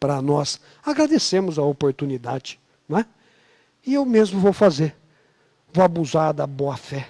para 0.00 0.22
nós 0.22 0.60
agradecemos 0.84 1.58
a 1.58 1.62
oportunidade, 1.62 2.58
não 2.88 2.98
é? 2.98 3.06
E 3.84 3.94
eu 3.94 4.04
mesmo 4.04 4.40
vou 4.40 4.52
fazer 4.52 4.94
vou 5.72 5.84
abusar 5.84 6.32
da 6.32 6.46
boa 6.46 6.76
fé, 6.76 7.08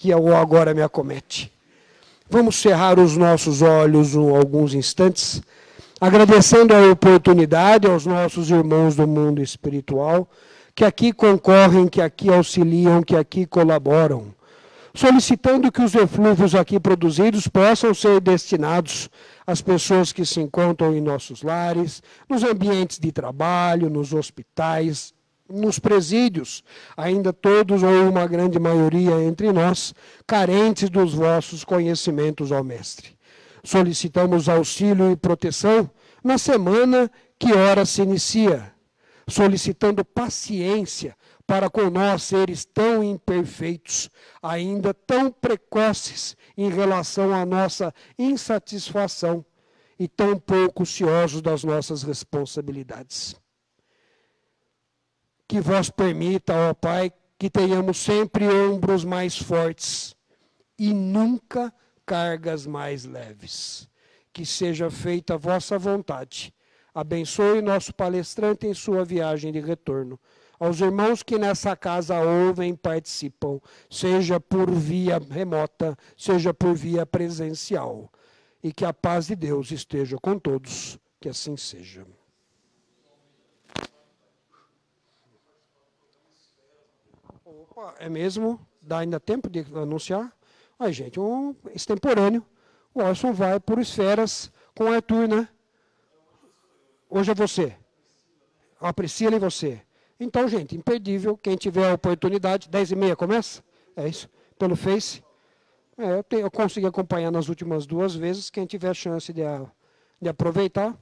que 0.00 0.08
eu 0.08 0.34
agora 0.34 0.72
me 0.72 0.80
acomete. 0.80 1.52
Vamos 2.30 2.56
cerrar 2.56 2.98
os 2.98 3.18
nossos 3.18 3.60
olhos 3.60 4.14
um, 4.14 4.34
alguns 4.34 4.72
instantes, 4.72 5.42
agradecendo 6.00 6.74
a 6.74 6.90
oportunidade 6.90 7.86
aos 7.86 8.06
nossos 8.06 8.48
irmãos 8.50 8.96
do 8.96 9.06
mundo 9.06 9.42
espiritual, 9.42 10.26
que 10.74 10.86
aqui 10.86 11.12
concorrem, 11.12 11.86
que 11.86 12.00
aqui 12.00 12.30
auxiliam, 12.32 13.02
que 13.02 13.14
aqui 13.14 13.44
colaboram, 13.44 14.34
solicitando 14.94 15.70
que 15.70 15.82
os 15.82 15.94
eflúvios 15.94 16.54
aqui 16.54 16.80
produzidos 16.80 17.46
possam 17.46 17.92
ser 17.92 18.22
destinados 18.22 19.10
às 19.46 19.60
pessoas 19.60 20.14
que 20.14 20.24
se 20.24 20.40
encontram 20.40 20.96
em 20.96 21.00
nossos 21.02 21.42
lares, 21.42 22.02
nos 22.26 22.42
ambientes 22.42 22.98
de 22.98 23.12
trabalho, 23.12 23.90
nos 23.90 24.14
hospitais, 24.14 25.12
nos 25.50 25.78
presídios, 25.78 26.62
ainda 26.96 27.32
todos 27.32 27.82
ou 27.82 28.08
uma 28.08 28.26
grande 28.26 28.58
maioria 28.58 29.22
entre 29.22 29.52
nós, 29.52 29.94
carentes 30.26 30.88
dos 30.88 31.14
vossos 31.14 31.64
conhecimentos, 31.64 32.50
ó 32.50 32.62
Mestre. 32.62 33.18
Solicitamos 33.64 34.48
auxílio 34.48 35.10
e 35.10 35.16
proteção 35.16 35.90
na 36.22 36.38
semana 36.38 37.10
que 37.38 37.52
ora 37.52 37.84
se 37.84 38.02
inicia, 38.02 38.72
solicitando 39.26 40.04
paciência 40.04 41.16
para 41.46 41.68
com 41.68 41.90
nós, 41.90 42.22
seres 42.22 42.64
tão 42.64 43.02
imperfeitos, 43.02 44.08
ainda 44.40 44.94
tão 44.94 45.32
precoces 45.32 46.36
em 46.56 46.70
relação 46.70 47.34
à 47.34 47.44
nossa 47.44 47.92
insatisfação 48.18 49.44
e 49.98 50.06
tão 50.06 50.38
pouco 50.38 50.86
ciosos 50.86 51.42
das 51.42 51.64
nossas 51.64 52.02
responsabilidades 52.02 53.39
que 55.50 55.60
vós 55.60 55.90
permita, 55.90 56.54
ó 56.54 56.72
Pai, 56.72 57.12
que 57.36 57.50
tenhamos 57.50 57.98
sempre 57.98 58.46
ombros 58.46 59.04
mais 59.04 59.36
fortes 59.36 60.14
e 60.78 60.94
nunca 60.94 61.74
cargas 62.06 62.66
mais 62.66 63.04
leves. 63.04 63.88
Que 64.32 64.46
seja 64.46 64.88
feita 64.92 65.34
a 65.34 65.36
vossa 65.36 65.76
vontade. 65.76 66.54
Abençoe 66.94 67.60
nosso 67.62 67.92
palestrante 67.92 68.68
em 68.68 68.72
sua 68.72 69.04
viagem 69.04 69.50
de 69.50 69.58
retorno. 69.58 70.20
Aos 70.56 70.78
irmãos 70.80 71.20
que 71.20 71.36
nessa 71.36 71.74
casa 71.74 72.20
ouvem 72.20 72.70
e 72.70 72.76
participam, 72.76 73.58
seja 73.90 74.38
por 74.38 74.70
via 74.70 75.18
remota, 75.18 75.98
seja 76.16 76.54
por 76.54 76.76
via 76.76 77.04
presencial. 77.04 78.08
E 78.62 78.72
que 78.72 78.84
a 78.84 78.94
paz 78.94 79.26
de 79.26 79.34
Deus 79.34 79.72
esteja 79.72 80.16
com 80.22 80.38
todos. 80.38 80.96
Que 81.18 81.28
assim 81.28 81.56
seja. 81.56 82.06
É 87.98 88.08
mesmo? 88.08 88.60
Dá 88.80 88.98
ainda 88.98 89.20
tempo 89.20 89.48
de 89.48 89.60
anunciar? 89.74 90.32
Aí, 90.78 90.92
gente, 90.92 91.20
um 91.20 91.54
extemporâneo. 91.74 92.44
O 92.94 93.02
Orson 93.02 93.32
vai 93.32 93.60
por 93.60 93.78
esferas 93.78 94.50
com 94.74 94.84
o 94.84 94.92
Arthur, 94.92 95.28
né? 95.28 95.48
Hoje 97.08 97.30
é 97.30 97.34
você. 97.34 97.76
A 98.80 98.92
Priscila 98.92 99.36
e 99.36 99.38
você. 99.38 99.80
Então, 100.18 100.48
gente, 100.48 100.76
imperdível. 100.76 101.36
Quem 101.36 101.56
tiver 101.56 101.90
a 101.90 101.94
oportunidade, 101.94 102.68
10 102.68 102.92
e 102.92 102.96
meia 102.96 103.16
começa? 103.16 103.62
É 103.96 104.08
isso? 104.08 104.28
Pelo 104.58 104.74
Face. 104.76 105.22
É, 105.98 106.12
eu, 106.18 106.24
tenho, 106.24 106.42
eu 106.42 106.50
consegui 106.50 106.86
acompanhar 106.86 107.30
nas 107.30 107.48
últimas 107.48 107.86
duas 107.86 108.14
vezes. 108.14 108.48
Quem 108.48 108.64
tiver 108.64 108.88
a 108.88 108.94
chance 108.94 109.32
de, 109.32 109.42
de 110.20 110.28
aproveitar. 110.28 110.96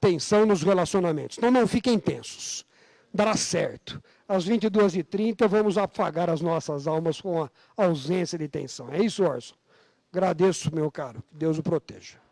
Tensão 0.00 0.46
nos 0.46 0.62
relacionamentos. 0.62 1.38
Então, 1.38 1.50
não 1.50 1.66
fiquem 1.66 1.98
tensos 1.98 2.64
dará 3.14 3.36
certo. 3.36 4.02
Às 4.28 4.48
22h30 4.48 5.46
vamos 5.46 5.78
afagar 5.78 6.28
as 6.28 6.40
nossas 6.40 6.88
almas 6.88 7.20
com 7.20 7.44
a 7.44 7.50
ausência 7.76 8.36
de 8.36 8.48
tensão. 8.48 8.92
É 8.92 8.98
isso, 8.98 9.22
Orson? 9.22 9.54
Agradeço, 10.12 10.74
meu 10.74 10.90
caro. 10.90 11.22
Que 11.30 11.36
Deus 11.36 11.58
o 11.58 11.62
proteja. 11.62 12.23